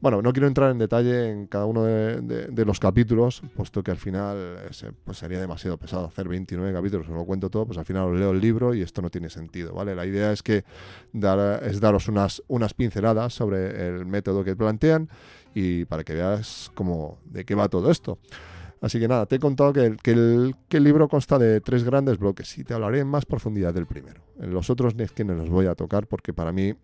Bueno, 0.00 0.22
no 0.22 0.32
quiero 0.32 0.46
entrar 0.46 0.70
en 0.70 0.78
detalle 0.78 1.30
en 1.30 1.46
cada 1.46 1.66
uno 1.66 1.84
de, 1.84 2.64
los 2.64 2.80
capítulos, 2.80 3.42
puesto 3.54 3.82
que 3.82 3.90
al 3.90 3.98
final 3.98 4.58
pues 5.04 5.18
sería 5.18 5.38
demasiado 5.38 5.76
pesado 5.76 6.06
hacer 6.06 6.26
29 6.26 6.72
capítulos, 6.72 7.08
os 7.08 7.14
lo 7.14 7.24
cuento 7.24 7.50
todo, 7.50 7.66
pues 7.66 7.76
al 7.76 7.84
final 7.84 8.04
os 8.04 8.18
leo 8.18 8.30
el 8.30 8.40
libro 8.40 8.74
y 8.74 8.80
esto 8.80 9.02
no 9.02 9.10
tiene 9.10 9.28
sentido, 9.28 9.74
¿vale? 9.74 9.94
La 9.94 10.06
idea 10.06 10.32
es 10.32 10.42
que 10.42 10.64
dar, 11.12 11.62
es 11.64 11.80
daros 11.80 12.08
unas, 12.08 12.42
unas 12.48 12.72
pinceladas 12.72 13.34
sobre 13.34 13.88
el 13.88 14.06
método 14.06 14.42
que 14.42 14.56
plantean 14.56 15.10
y 15.54 15.84
para 15.84 16.02
que 16.02 16.14
veas 16.14 16.70
cómo, 16.74 17.18
de 17.26 17.44
qué 17.44 17.54
va 17.54 17.68
todo 17.68 17.90
esto. 17.90 18.18
Así 18.80 18.98
que 18.98 19.08
nada, 19.08 19.26
te 19.26 19.36
he 19.36 19.38
contado 19.38 19.72
que 19.72 19.84
el, 19.84 19.96
que 19.98 20.12
el, 20.76 20.84
libro 20.84 21.08
consta 21.08 21.38
de 21.38 21.60
tres 21.60 21.84
grandes 21.84 22.18
bloques 22.18 22.56
y 22.56 22.64
te 22.64 22.72
hablaré 22.72 23.00
en 23.00 23.08
más 23.08 23.26
profundidad 23.26 23.74
del 23.74 23.86
primero. 23.86 24.22
En 24.38 24.52
los 24.52 24.70
otros 24.70 24.94
es 24.96 25.12
que 25.12 25.24
no 25.24 25.34
los 25.34 25.50
voy 25.50 25.66
a 25.66 25.74
tocar 25.74 26.06
porque 26.06 26.32
para 26.32 26.52
mí 26.52 26.74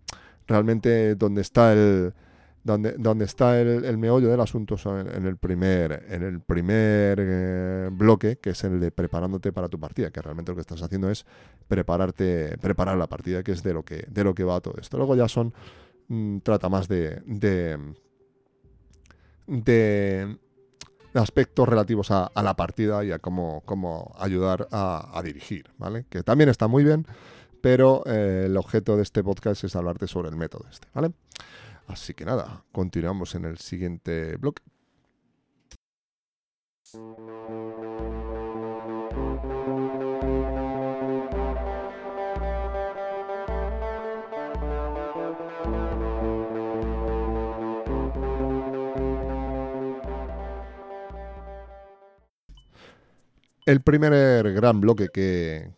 realmente 0.47 1.15
donde 1.15 1.43
está 1.43 1.73
el 1.73 2.15
donde, 2.65 2.93
donde 2.93 3.25
está 3.25 3.61
el, 3.61 3.85
el 3.85 3.99
meollo 3.99 4.29
del 4.29 4.41
asunto 4.41 4.77
en, 4.99 5.27
el 5.27 5.37
primer 5.37 6.05
en 6.09 6.23
el 6.23 6.41
primer 6.41 7.19
eh, 7.21 7.89
bloque 7.93 8.37
que 8.37 8.51
es 8.51 8.65
el 8.65 8.81
de 8.81 8.91
preparándote 8.91 9.53
para 9.53 9.69
tu 9.69 9.81
partida 9.81 10.11
que 10.11 10.23
realmente 10.23 10.53
lo 10.53 10.57
que 10.57 10.61
estás 10.61 10.83
haciendo 10.83 11.11
es 11.11 11.27
prepararte 11.69 12.57
preparar 12.59 12.97
la 12.97 13.09
partida 13.09 13.43
que 13.43 13.53
es 13.53 13.63
de 13.63 13.75
lo 13.75 13.85
que 13.85 14.07
de 14.09 14.25
lo 14.25 14.35
que 14.35 14.45
va 14.45 14.61
todo 14.61 14.75
esto 14.81 14.97
luego 14.97 15.17
ya 15.17 15.29
son 15.29 15.53
mm, 16.09 16.39
trata 16.39 16.69
más 16.69 16.89
de 16.89 17.21
de, 17.27 17.79
de 19.47 20.39
aspectos 21.15 21.69
relativos 21.69 22.11
a, 22.11 22.31
la 22.43 22.55
partida 22.55 23.05
y 23.05 23.13
a 23.13 23.19
cómo, 23.19 23.63
cómo 23.65 24.15
ayudar 24.19 24.69
a, 24.71 25.21
dirigir, 25.25 25.71
¿vale? 25.79 26.07
Que 26.09 26.23
también 26.23 26.49
está 26.49 26.69
muy 26.69 26.85
bien, 26.85 27.07
pero 27.61 28.03
eh, 28.07 28.45
el 28.47 28.57
objeto 28.57 28.97
de 28.97 29.03
este 29.03 29.23
podcast 29.23 29.65
es 29.65 29.77
hablarte 29.77 30.07
sobre 30.07 30.31
el 30.31 30.37
método 30.37 30.65
este, 30.71 30.89
¿vale? 30.95 31.13
Así 31.87 32.15
que 32.15 32.25
nada, 32.25 32.65
continuamos 32.73 33.35
en 33.35 33.45
el 33.45 33.59
siguiente 33.59 34.37
bloque. 34.37 34.63
El 53.65 53.81
primer 53.81 54.53
gran 54.53 54.81
bloque 54.81 55.09
que, 55.09 55.71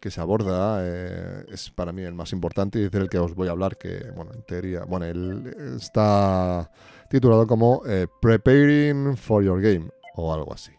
que, 0.00 0.10
se 0.10 0.20
aborda 0.20 0.78
eh, 0.82 1.44
es 1.50 1.70
para 1.70 1.92
mí 1.92 2.02
el 2.02 2.14
más 2.14 2.32
importante 2.32 2.78
y 2.78 2.84
es 2.84 2.90
del 2.90 3.08
que 3.08 3.18
os 3.18 3.34
voy 3.34 3.48
a 3.48 3.50
hablar, 3.50 3.76
que, 3.76 4.10
bueno, 4.14 4.32
en 4.32 4.42
teoría, 4.42 4.84
bueno, 4.84 5.06
él 5.06 5.74
está 5.76 6.70
titulado 7.10 7.46
como 7.46 7.82
eh, 7.86 8.06
Preparing 8.20 9.16
for 9.16 9.42
Your 9.42 9.60
Game 9.60 9.90
o 10.14 10.32
algo 10.32 10.54
así. 10.54 10.72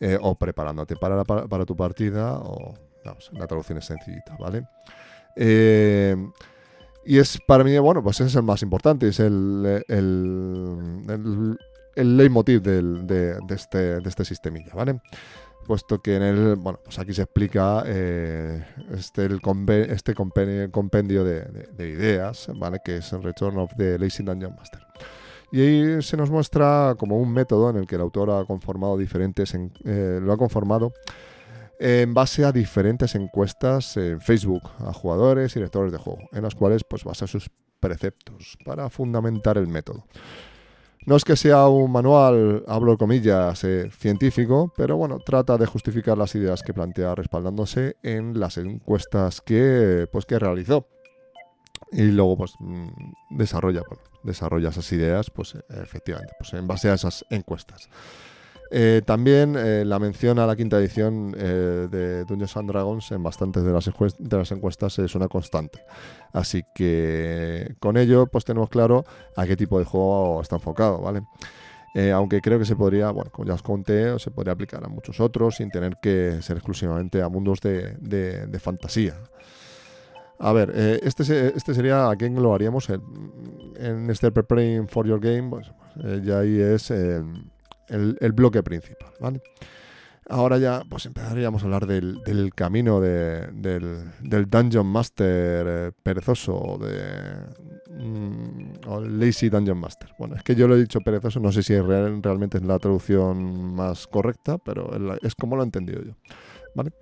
Eh, 0.00 0.18
o 0.20 0.34
preparándote 0.34 0.96
para, 0.96 1.22
para, 1.24 1.66
tu 1.66 1.76
partida, 1.76 2.38
o 2.38 2.74
vamos, 3.04 3.30
la 3.34 3.46
traducción 3.46 3.78
es 3.78 3.84
sencillita, 3.84 4.36
¿vale? 4.38 4.66
y 7.02 7.18
es 7.18 7.38
para 7.46 7.64
mí, 7.64 7.78
bueno, 7.78 8.02
pues 8.02 8.20
es 8.20 8.34
el 8.34 8.42
más 8.42 8.62
importante, 8.62 9.08
es 9.08 9.20
el, 9.20 9.84
el, 9.88 11.56
el, 11.94 12.16
leitmotiv 12.16 12.62
del, 12.62 13.06
de, 13.06 13.38
de, 13.46 13.54
este, 13.54 14.00
de 14.00 14.08
este 14.08 14.24
sistemilla, 14.24 14.72
¿vale? 14.74 15.00
Puesto 15.70 16.00
que 16.00 16.16
en 16.16 16.22
el, 16.24 16.56
bueno, 16.56 16.80
pues 16.82 16.98
aquí 16.98 17.14
se 17.14 17.22
explica 17.22 17.84
eh, 17.86 18.66
este, 18.90 19.28
este 19.88 20.14
compendio 20.16 21.22
de, 21.22 21.64
ideas, 21.78 22.50
¿vale? 22.56 22.80
Que 22.84 22.96
es 22.96 23.12
el 23.12 23.22
Return 23.22 23.56
of 23.56 23.70
the 23.76 23.96
Lazy 23.96 24.24
Dungeon 24.24 24.56
Master. 24.56 24.80
Y 25.52 25.60
ahí 25.60 26.02
se 26.02 26.16
nos 26.16 26.28
muestra 26.28 26.96
como 26.98 27.18
un 27.18 27.32
método 27.32 27.70
en 27.70 27.76
el 27.76 27.86
que 27.86 27.94
el 27.94 28.00
autor 28.00 28.32
ha 28.32 28.44
conformado 28.46 28.98
diferentes, 28.98 29.54
eh, 29.54 30.18
lo 30.20 30.32
ha 30.32 30.36
conformado 30.36 30.92
en 31.78 32.14
base 32.14 32.44
a 32.44 32.50
diferentes 32.50 33.14
encuestas 33.14 33.96
en 33.96 34.20
Facebook 34.20 34.68
a 34.80 34.92
jugadores 34.92 35.54
y 35.54 35.60
lectores 35.60 35.92
de 35.92 35.98
juego, 35.98 36.18
en 36.32 36.42
las 36.42 36.56
cuales 36.56 36.82
pues 36.82 37.04
basa 37.04 37.28
sus 37.28 37.48
preceptos 37.78 38.58
para 38.64 38.90
fundamentar 38.90 39.56
el 39.56 39.68
método. 39.68 40.04
No 41.06 41.16
es 41.16 41.24
que 41.24 41.34
sea 41.34 41.66
un 41.66 41.90
manual, 41.90 42.62
hablo 42.68 42.98
comillas, 42.98 43.64
eh, 43.64 43.90
científico, 43.90 44.72
pero 44.76 44.96
bueno, 44.96 45.18
trata 45.18 45.56
de 45.56 45.66
justificar 45.66 46.18
las 46.18 46.34
ideas 46.34 46.62
que 46.62 46.74
plantea 46.74 47.14
respaldándose 47.14 47.96
en 48.02 48.38
las 48.38 48.58
encuestas 48.58 49.40
que, 49.40 50.06
pues, 50.12 50.26
que 50.26 50.38
realizó. 50.38 50.86
Y 51.92 52.02
luego 52.02 52.36
pues 52.36 52.52
mm, 52.60 52.88
desarrolla, 53.30 53.82
desarrolla 54.22 54.68
esas 54.68 54.92
ideas, 54.92 55.30
pues 55.30 55.56
efectivamente, 55.70 56.34
pues 56.38 56.52
en 56.52 56.66
base 56.66 56.90
a 56.90 56.94
esas 56.94 57.24
encuestas. 57.30 57.88
Eh, 58.72 59.02
también 59.04 59.56
eh, 59.56 59.84
la 59.84 59.98
mención 59.98 60.38
a 60.38 60.46
la 60.46 60.54
quinta 60.54 60.78
edición 60.78 61.34
eh, 61.36 61.88
de 61.90 62.24
Dungeons 62.24 62.56
and 62.56 62.70
Dragons 62.70 63.10
en 63.10 63.20
bastantes 63.20 63.64
de 63.64 63.72
las, 63.72 64.52
encuestas 64.52 64.98
es 65.00 65.14
una 65.16 65.26
constante. 65.26 65.80
Así 66.32 66.62
que 66.72 67.74
con 67.80 67.96
ello 67.96 68.28
pues 68.28 68.44
tenemos 68.44 68.68
claro 68.68 69.04
a 69.36 69.44
qué 69.46 69.56
tipo 69.56 69.78
de 69.80 69.84
juego 69.84 70.40
está 70.40 70.56
enfocado, 70.56 71.00
¿vale? 71.00 71.22
aunque 72.14 72.40
creo 72.40 72.56
que 72.56 72.64
se 72.64 72.76
podría, 72.76 73.10
bueno, 73.10 73.32
como 73.32 73.48
ya 73.48 73.54
os 73.54 73.62
conté, 73.62 74.16
se 74.20 74.30
podría 74.30 74.52
aplicar 74.52 74.84
a 74.84 74.88
muchos 74.88 75.18
otros 75.18 75.56
sin 75.56 75.70
tener 75.70 75.96
que 76.00 76.38
ser 76.40 76.56
exclusivamente 76.56 77.20
a 77.20 77.28
mundos 77.28 77.58
de, 77.60 78.60
fantasía. 78.62 79.14
A 80.38 80.52
ver, 80.52 80.70
este, 81.02 81.52
este 81.56 81.74
sería 81.74 82.08
a 82.08 82.14
quién 82.14 82.40
lo 82.40 82.54
haríamos 82.54 82.88
en, 82.90 83.02
en 83.76 84.08
este 84.08 84.30
Preparing 84.30 84.86
for 84.86 85.04
Your 85.04 85.18
Game, 85.18 85.50
pues, 85.50 85.72
ya 86.22 86.38
ahí 86.38 86.60
es 86.60 86.92
el, 87.90 88.32
bloque 88.32 88.62
principal. 88.62 89.10
¿vale? 89.20 89.42
Ahora 90.28 90.58
ya 90.58 90.82
pues 90.88 91.06
empezaríamos 91.06 91.62
a 91.62 91.64
hablar 91.66 91.86
del, 91.86 92.52
camino 92.54 93.00
del, 93.00 94.10
Dungeon 94.22 94.86
Master 94.86 95.66
eh, 95.68 95.92
perezoso 96.02 96.78
de, 96.78 98.02
mm, 98.02 98.88
o 98.88 99.00
Lazy 99.00 99.48
Dungeon 99.48 99.78
Master. 99.78 100.10
Bueno, 100.18 100.36
es 100.36 100.42
que 100.42 100.54
yo 100.54 100.68
lo 100.68 100.76
he 100.76 100.80
dicho 100.80 101.00
perezoso, 101.00 101.40
no 101.40 101.50
sé 101.50 101.62
si 101.62 101.78
realmente 101.80 102.58
es 102.58 102.64
la 102.64 102.78
traducción 102.78 103.74
más 103.74 104.06
correcta, 104.06 104.58
pero 104.58 104.90
es 105.20 105.34
como 105.34 105.56
lo 105.56 105.62
he 105.62 105.64
entendido 105.64 106.02
yo. 106.02 106.12
¿Vale? 106.74 106.92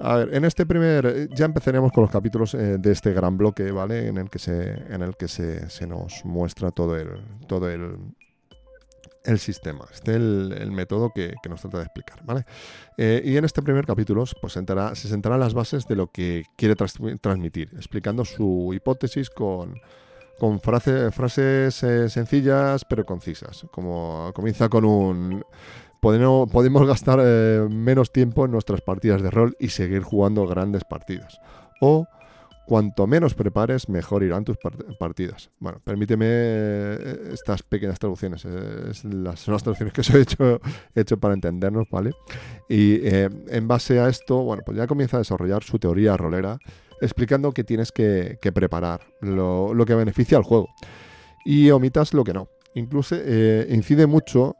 A 0.00 0.16
ver, 0.16 0.34
en 0.34 0.44
este 0.44 0.66
primer, 0.66 1.06
eh, 1.06 1.28
ya 1.30 1.44
empezaremos 1.44 1.92
con 1.92 2.02
los 2.02 2.10
capítulos 2.10 2.54
eh, 2.54 2.76
de 2.78 2.90
este 2.92 3.12
gran 3.12 3.38
bloque, 3.38 3.70
¿vale? 3.70 4.08
En 4.08 4.18
el 4.18 4.28
que 4.28 4.40
se, 4.40 4.72
en 4.92 5.02
el 5.02 5.16
que 5.16 5.28
se, 5.28 5.70
se 5.70 5.86
nos 5.86 6.24
muestra 6.24 6.72
todo 6.72 6.96
el, 6.96 7.08
todo 7.46 7.70
el, 7.70 7.96
el 9.26 9.38
sistema, 9.38 9.86
este 9.92 10.12
es 10.12 10.16
el, 10.16 10.70
método 10.72 11.10
que, 11.14 11.34
nos 11.48 11.60
trata 11.60 11.78
de 11.78 11.84
explicar, 11.84 12.24
¿vale? 12.24 12.44
Eh, 12.96 13.22
y 13.24 13.36
en 13.36 13.44
este 13.44 13.62
primer 13.62 13.86
capítulo 13.86 14.24
pues, 14.40 14.52
se 14.52 15.08
sentará 15.08 15.34
en 15.34 15.40
las 15.40 15.54
bases 15.54 15.86
de 15.86 15.96
lo 15.96 16.08
que 16.08 16.44
quiere 16.56 16.74
transmitir, 16.74 17.70
explicando 17.74 18.24
su 18.24 18.72
hipótesis 18.74 19.30
con, 19.30 19.80
con 20.38 20.60
frases 20.60 21.82
eh, 21.82 22.08
sencillas 22.08 22.84
pero 22.84 23.04
concisas, 23.04 23.66
como 23.70 24.32
comienza 24.34 24.68
con 24.68 24.84
un... 24.84 25.44
Podemos, 26.00 26.48
podemos 26.50 26.86
gastar 26.86 27.18
eh, 27.22 27.66
menos 27.70 28.12
tiempo 28.12 28.44
en 28.44 28.52
nuestras 28.52 28.80
partidas 28.82 29.22
de 29.22 29.30
rol 29.30 29.56
y 29.58 29.70
seguir 29.70 30.02
jugando 30.02 30.46
grandes 30.46 30.84
partidas. 30.84 31.40
O 31.80 32.06
Cuanto 32.66 33.06
menos 33.06 33.34
prepares, 33.34 33.88
mejor 33.88 34.24
irán 34.24 34.44
tus 34.44 34.56
partidas. 34.98 35.50
Bueno, 35.60 35.80
permíteme 35.84 36.26
eh, 36.28 37.30
estas 37.32 37.62
pequeñas 37.62 38.00
traducciones. 38.00 38.44
Eh, 38.44 38.90
las, 39.04 39.38
son 39.38 39.54
las 39.54 39.62
traducciones 39.62 39.94
que 39.94 40.00
os 40.00 40.10
he 40.10 40.20
hecho, 40.20 40.60
hecho 40.96 41.16
para 41.16 41.34
entendernos, 41.34 41.86
¿vale? 41.92 42.10
Y 42.68 43.06
eh, 43.06 43.30
en 43.50 43.68
base 43.68 44.00
a 44.00 44.08
esto, 44.08 44.42
bueno, 44.42 44.64
pues 44.66 44.76
ya 44.76 44.88
comienza 44.88 45.16
a 45.16 45.20
desarrollar 45.20 45.62
su 45.62 45.78
teoría 45.78 46.16
rolera, 46.16 46.58
explicando 47.00 47.52
que 47.52 47.62
tienes 47.62 47.92
que, 47.92 48.36
preparar, 48.52 49.00
lo, 49.20 49.72
que 49.86 49.94
beneficia 49.94 50.36
al 50.36 50.42
juego. 50.42 50.66
Y 51.44 51.70
omitas 51.70 52.14
lo 52.14 52.24
que 52.24 52.32
no. 52.32 52.48
Incluso 52.74 53.14
incide 53.14 54.06
mucho 54.06 54.56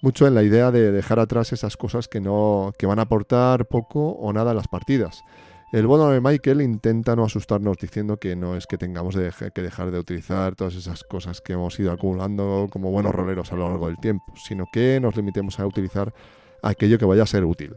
mucho 0.00 0.28
en 0.28 0.34
la 0.34 0.44
idea 0.44 0.70
de 0.70 0.92
dejar 0.92 1.18
atrás 1.18 1.52
esas 1.52 1.76
cosas 1.76 2.06
que 2.06 2.20
no 2.20 2.72
que 2.78 2.86
van 2.86 3.00
a 3.00 3.02
aportar 3.02 3.66
poco 3.66 4.10
o 4.10 4.32
nada 4.32 4.52
a 4.52 4.54
las 4.54 4.68
partidas. 4.68 5.22
El 5.70 5.86
bueno 5.86 6.08
de 6.08 6.20
Michael 6.22 6.62
intenta 6.62 7.14
no 7.14 7.24
asustarnos 7.24 7.76
diciendo 7.76 8.16
que 8.16 8.34
no 8.34 8.56
es 8.56 8.66
que 8.66 8.78
tengamos 8.78 9.14
que 9.14 9.62
dejar 9.62 9.90
de 9.90 9.98
utilizar 9.98 10.54
todas 10.54 10.74
esas 10.74 11.04
cosas 11.04 11.42
que 11.42 11.52
hemos 11.52 11.78
ido 11.78 11.92
acumulando 11.92 12.68
como 12.70 12.90
buenos 12.90 13.14
roleros 13.14 13.52
a 13.52 13.56
lo 13.56 13.68
largo 13.68 13.86
del 13.86 13.98
tiempo, 13.98 14.24
sino 14.36 14.64
que 14.72 14.98
nos 14.98 15.14
limitemos 15.14 15.60
a 15.60 15.66
utilizar 15.66 16.14
aquello 16.62 16.98
que 16.98 17.04
vaya 17.04 17.24
a 17.24 17.26
ser 17.26 17.44
útil. 17.44 17.76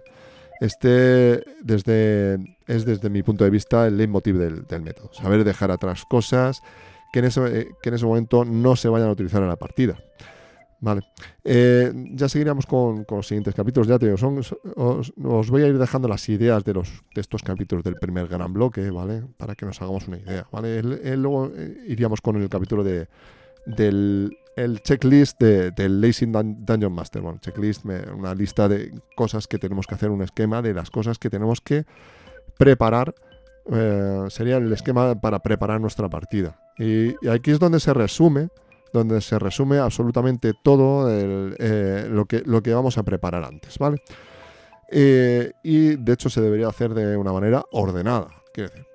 Este 0.62 1.44
desde, 1.62 2.36
es 2.66 2.86
desde 2.86 3.10
mi 3.10 3.24
punto 3.24 3.44
de 3.44 3.50
vista 3.50 3.86
el 3.88 3.98
leitmotiv 3.98 4.38
del, 4.38 4.66
del 4.68 4.82
método, 4.84 5.12
saber 5.12 5.44
dejar 5.44 5.72
atrás 5.72 6.06
cosas 6.06 6.62
que 7.12 7.20
en, 7.20 7.26
ese, 7.26 7.60
eh, 7.60 7.72
que 7.82 7.90
en 7.90 7.96
ese 7.96 8.06
momento 8.06 8.46
no 8.46 8.78
se 8.78 8.88
vayan 8.88 9.10
a 9.10 9.12
utilizar 9.12 9.42
en 9.42 9.50
la 9.50 9.58
partida. 9.58 9.98
Vale. 10.82 11.02
Eh, 11.44 11.94
ya 12.14 12.28
seguiremos 12.28 12.66
con, 12.66 13.06
los 13.08 13.28
siguientes 13.28 13.54
capítulos. 13.54 13.88
Ya 13.88 14.00
te 14.00 14.08
digo, 14.08 14.18
son, 14.18 14.42
os, 14.76 15.50
voy 15.50 15.62
a 15.62 15.68
ir 15.68 15.78
dejando 15.78 16.08
las 16.08 16.28
ideas 16.28 16.64
de, 16.64 16.74
los, 16.74 16.90
de 17.14 17.22
estos 17.22 17.44
capítulos 17.44 17.84
del 17.84 17.96
primer 17.96 18.28
gran 18.28 18.52
bloque, 18.52 18.90
¿vale? 18.90 19.24
Para 19.38 19.54
que 19.54 19.66
nos 19.68 19.80
hagamos 19.80 20.08
una 20.08 20.18
idea, 20.18 20.48
¿vale? 20.52 20.82
luego 20.82 21.52
eh, 21.56 21.78
iríamos 21.88 22.20
con 22.20 22.42
el 22.42 22.50
capítulo 22.50 22.84
de, 22.84 23.08
del 23.66 24.36
el 24.58 24.82
checklist 24.82 25.40
del 25.40 25.74
de 25.76 25.88
Lazy 25.88 26.26
Dungeon 26.26 26.94
Master. 26.94 27.22
Bueno, 27.22 27.40
checklist, 27.40 27.86
una 27.86 28.34
lista 28.34 28.68
de 28.68 28.92
cosas 29.16 29.48
que 29.48 29.60
tenemos 29.60 29.86
que 29.86 29.96
hacer, 29.96 30.10
un 30.10 30.24
esquema 30.24 30.64
de 30.64 30.74
las 30.74 30.90
cosas 30.90 31.20
que 31.20 31.30
tenemos 31.30 31.62
que 31.62 31.86
preparar. 32.58 33.14
Eh, 33.72 34.26
sería 34.30 34.58
el 34.58 34.74
esquema 34.74 35.22
para 35.22 35.40
preparar 35.40 35.80
nuestra 35.80 36.10
partida. 36.10 36.60
y 36.78 37.28
aquí 37.28 37.52
es 37.52 37.60
donde 37.60 37.80
se 37.80 37.94
resume 37.94 38.50
donde 38.94 39.22
se 39.22 39.40
resume 39.40 39.78
absolutamente 39.78 40.54
todo 40.62 41.08
eh, 41.10 42.08
lo, 42.10 42.26
que, 42.26 42.74
vamos 42.74 42.98
a 42.98 43.04
preparar 43.04 43.44
antes, 43.44 43.78
¿vale? 43.78 44.02
Eh, 44.90 45.52
y 45.64 45.96
de 45.96 46.14
hecho 46.14 46.30
se 46.30 46.42
debería 46.42 46.68
hacer 46.68 46.94
de 46.94 47.16
una 47.16 47.32
manera 47.32 47.64
ordenada. 47.72 48.28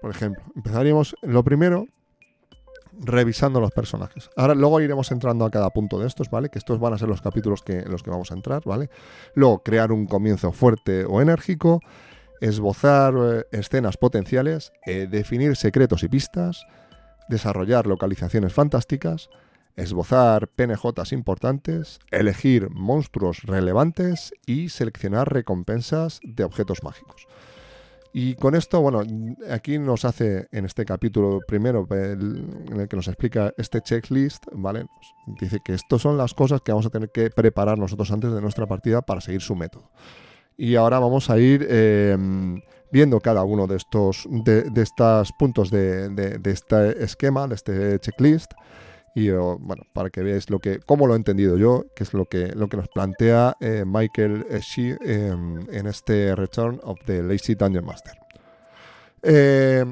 por 0.01 0.11
ejemplo, 0.11 0.43
empezaríamos 0.55 1.17
lo 1.23 1.43
primero 1.43 1.87
revisando 2.99 3.61
los 3.61 3.73
personajes. 3.73 4.31
Ahora 4.37 4.55
luego 4.55 4.81
iremos 4.81 5.11
entrando 5.11 5.45
a 5.45 5.51
cada 5.51 5.71
punto 5.71 5.99
de 5.99 6.07
estos, 6.07 6.31
¿vale? 6.31 6.49
Que 6.49 6.59
estos 6.59 6.79
van 6.79 6.95
a 6.95 6.99
ser 6.99 7.09
los 7.09 7.21
capítulos 7.21 7.63
que, 7.63 7.81
en 7.81 7.91
los 7.91 8.03
que 8.03 8.11
vamos 8.11 8.31
a 8.31 8.35
entrar, 8.35 8.63
¿vale? 8.65 8.91
Luego 9.35 9.63
crear 9.63 9.93
un 9.93 10.07
comienzo 10.07 10.53
fuerte 10.53 11.05
o 11.05 11.21
enérgico, 11.21 11.81
esbozar 12.41 13.15
eh, 13.17 13.45
escenas 13.53 13.97
potenciales, 13.97 14.73
definir 14.87 15.57
secretos 15.57 16.03
y 16.05 16.09
pistas, 16.09 16.65
desarrollar 17.29 17.87
localizaciones 17.87 18.53
fantásticas, 18.53 19.29
esbozar 19.77 20.49
PNJs 20.49 21.12
importantes, 21.12 22.01
elegir 22.11 22.71
monstruos 22.71 23.43
relevantes 23.43 24.33
y 24.47 24.71
seleccionar 24.71 25.33
recompensas 25.33 26.21
de 26.23 26.45
objetos 26.45 26.83
mágicos. 26.83 27.27
Y 28.19 28.35
con 28.37 28.55
esto, 28.55 28.81
bueno, 28.81 29.03
aquí 29.51 29.79
nos 29.79 30.07
hace 30.07 30.49
en 30.51 30.65
este 30.65 30.87
capítulo 30.87 31.41
primero, 31.47 31.87
en 31.91 32.81
el 32.81 32.89
que 32.89 32.97
nos 32.97 33.09
explica 33.09 33.53
este 33.59 33.83
checklist, 33.83 34.47
¿vale? 34.53 34.87
dice 35.39 35.61
que 35.62 35.75
estas 35.75 36.01
son 36.01 36.17
las 36.17 36.33
cosas 36.33 36.62
que 36.62 36.73
vamos 36.73 36.87
a 36.87 36.91
tener 36.91 37.11
que 37.11 37.29
preparar 37.29 37.79
nosotros 37.79 38.11
antes 38.11 38.33
de 38.33 38.41
nuestra 38.41 38.67
partida 38.67 39.03
para 39.03 39.21
seguir 39.21 39.43
su 39.43 39.55
método. 39.55 39.91
Y 40.57 40.77
ahora 40.77 40.99
vamos 40.99 41.29
a 41.29 41.39
ir 41.39 41.67
em, 41.69 42.62
viendo 42.91 43.21
cada 43.21 43.45
uno 43.45 43.67
de 43.67 43.77
estos 43.77 44.27
de, 44.31 44.65
estos 44.77 45.33
puntos 45.33 45.71
de, 45.71 46.09
de, 46.09 46.51
este 46.51 47.05
esquema, 47.05 47.47
de 47.47 47.55
este 47.55 47.99
checklist. 48.01 48.53
Y 49.16 49.31
bueno, 49.31 49.85
para 49.94 50.11
que 50.11 50.22
veáis 50.22 50.50
lo 50.50 50.59
que, 50.59 50.79
cómo 50.85 51.07
lo 51.07 51.14
he 51.14 51.16
entendido 51.16 51.57
yo, 51.57 51.87
que 51.96 52.05
es 52.05 52.12
lo 52.12 52.26
que, 52.26 52.48
lo 52.48 52.68
que 52.68 52.76
nos 52.76 52.88
plantea 52.88 53.57
eh, 53.61 53.85
Michael 53.87 54.44
Shee 54.61 54.94
en 55.00 55.87
este 55.87 56.37
Return 56.37 56.81
of 56.83 56.98
the 57.07 57.22
Lazy 57.22 57.55
Dungeon 57.55 57.87
Master. 57.87 58.12
Eh, 59.22 59.87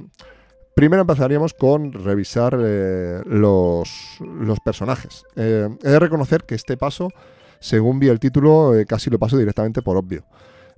primero 0.74 1.00
empezaríamos 1.00 1.54
con 1.54 1.90
revisar 1.94 2.54
eh, 2.62 3.22
los, 3.24 4.18
los, 4.20 4.60
personajes. 4.60 5.24
he 5.36 5.70
de 5.80 5.98
reconocer 5.98 6.44
que 6.44 6.54
este 6.54 6.76
paso, 6.76 7.08
según 7.60 7.98
vi 8.00 8.08
el 8.08 8.20
título, 8.20 8.74
casi 8.86 9.08
lo 9.08 9.18
paso 9.18 9.38
directamente 9.38 9.80
por 9.80 9.96
obvio. 9.96 10.26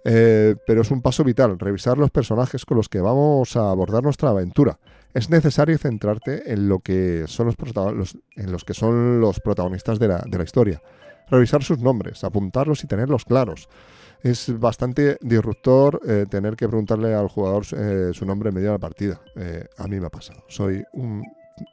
Eh, 0.08 0.54
pero 0.64 0.82
es 0.82 0.90
un 0.92 1.02
paso 1.02 1.24
vital, 1.24 1.58
revisar 1.58 1.98
los 1.98 2.12
personajes 2.12 2.64
con 2.64 2.76
los 2.76 2.88
que 2.88 3.00
vamos 3.00 3.56
a 3.56 3.70
abordar 3.70 4.04
nuestra 4.04 4.30
aventura. 4.30 4.78
Es 5.12 5.30
necesario 5.30 5.76
centrarte 5.78 6.52
en 6.52 6.68
lo 6.68 6.78
que 6.78 7.24
son 7.26 7.46
los, 7.46 8.64
que 8.64 8.74
son 8.74 9.20
los 9.20 9.40
protagonistas 9.40 9.98
de 9.98 10.06
la, 10.06 10.44
historia. 10.44 10.80
Revisar 11.28 11.64
sus 11.64 11.80
nombres, 11.80 12.22
apuntarlos 12.22 12.84
y 12.84 12.86
tenerlos 12.86 13.24
claros. 13.24 13.68
Es 14.22 14.56
bastante 14.60 15.18
disruptor 15.20 16.00
eh, 16.06 16.26
tener 16.30 16.54
que 16.54 16.68
preguntarle 16.68 17.12
al 17.12 17.28
jugador 17.28 17.64
eh, 17.76 18.10
su 18.12 18.24
nombre 18.24 18.50
en 18.50 18.54
medio 18.54 18.68
de 18.68 18.74
la 18.74 18.78
partida. 18.78 19.20
a 19.76 19.88
mí 19.88 19.98
me 19.98 20.06
ha 20.06 20.10
pasado. 20.10 20.44
Soy 20.46 20.84
un, 20.92 21.24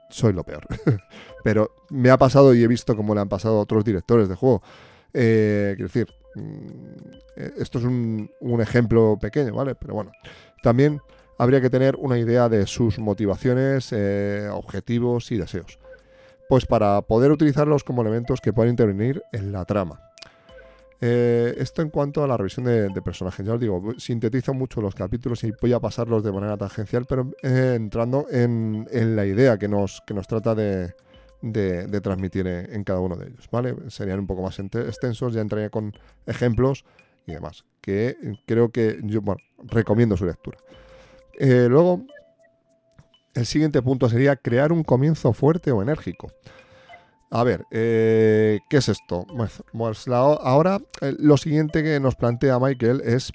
soy 0.09 0.33
lo 0.33 0.43
peor. 0.43 0.65
Pero 1.43 1.71
me 1.89 2.09
ha 2.09 2.17
pasado 2.17 2.55
y 2.55 2.63
he 2.63 2.67
visto 2.67 2.95
cómo 2.95 3.13
le 3.13 3.21
han 3.21 3.29
pasado 3.29 3.57
a 3.57 3.61
otros 3.61 3.83
directores 3.85 4.27
de 4.27 4.35
juego. 4.35 4.63
Quiero 5.13 5.87
decir, 5.87 6.07
Mm, 6.35 7.13
eh, 7.35 7.53
esto 7.57 7.79
es 7.79 7.85
un, 7.85 8.29
ejemplo 8.61 9.17
pequeño, 9.19 9.53
¿vale? 9.53 9.75
Pero 9.75 9.93
bueno, 9.93 10.11
también 10.61 11.01
habría 11.37 11.61
que 11.61 11.69
tener 11.69 11.95
una 11.95 12.17
idea 12.17 12.49
de 12.49 12.65
sus 12.65 12.99
motivaciones, 12.99 13.89
eh, 13.91 14.49
objetivos 14.51 15.31
y 15.31 15.37
deseos. 15.37 15.79
Pues 16.49 16.65
para 16.65 17.01
poder 17.01 17.31
utilizarlos 17.31 17.83
como 17.83 18.01
elementos 18.01 18.41
que 18.41 18.53
puedan 18.53 18.71
intervenir 18.71 19.23
en 19.31 19.51
la 19.51 19.65
trama. 19.65 19.99
Eh, 21.01 21.55
esto 21.57 21.81
en 21.81 21.89
cuanto 21.89 22.23
a 22.23 22.27
la 22.27 22.37
revisión 22.37 22.65
de, 22.65 23.01
personajes. 23.01 23.45
Ya 23.45 23.53
os 23.53 23.59
digo, 23.59 23.93
sintetizo 23.97 24.53
mucho 24.53 24.81
los 24.81 24.95
capítulos 24.95 25.43
y 25.43 25.51
voy 25.59 25.73
a 25.73 25.79
pasarlos 25.79 26.23
de 26.23 26.31
manera 26.31 26.55
tangencial, 26.55 27.05
pero 27.05 27.31
entrando 27.41 28.27
en, 28.29 28.87
en, 28.91 29.15
la 29.15 29.25
idea 29.25 29.57
que 29.57 29.67
nos, 29.67 30.01
que 30.07 30.13
nos 30.13 30.27
trata 30.27 30.55
de, 30.55 30.93
de, 31.43 32.01
transmitir 32.01 32.47
en, 32.47 32.83
cada 32.83 33.01
uno 33.01 33.17
de 33.17 33.27
ellos, 33.27 33.49
¿vale? 33.51 33.75
Serían 33.89 34.19
un 34.19 34.27
poco 34.27 34.41
más 34.41 34.57
extensos, 34.59 35.33
ya 35.33 35.41
entraría 35.41 35.69
con 35.69 35.93
ejemplos 36.25 36.85
y 37.27 37.33
demás, 37.33 37.65
que 37.81 38.15
creo 38.45 38.71
que 38.71 38.99
yo, 39.03 39.21
recomiendo 39.65 40.15
su 40.15 40.25
lectura. 40.25 40.57
Eh, 41.37 41.67
luego, 41.69 42.05
el 43.33 43.45
siguiente 43.45 43.81
punto 43.81 44.07
sería 44.07 44.37
crear 44.37 44.71
un 44.71 44.83
comienzo 44.83 45.33
fuerte 45.33 45.71
o 45.71 45.81
enérgico. 45.81 46.31
A 47.29 47.43
ver, 47.43 47.65
eh, 47.71 48.59
¿qué 48.69 48.77
es 48.77 48.87
esto? 48.87 49.25
Pues, 49.35 49.61
pues 49.73 50.07
ahora 50.07 50.79
eh, 51.01 51.13
lo 51.19 51.35
siguiente 51.35 51.83
que 51.83 51.99
nos 51.99 52.15
plantea 52.15 52.59
Michael 52.59 53.01
es 53.03 53.31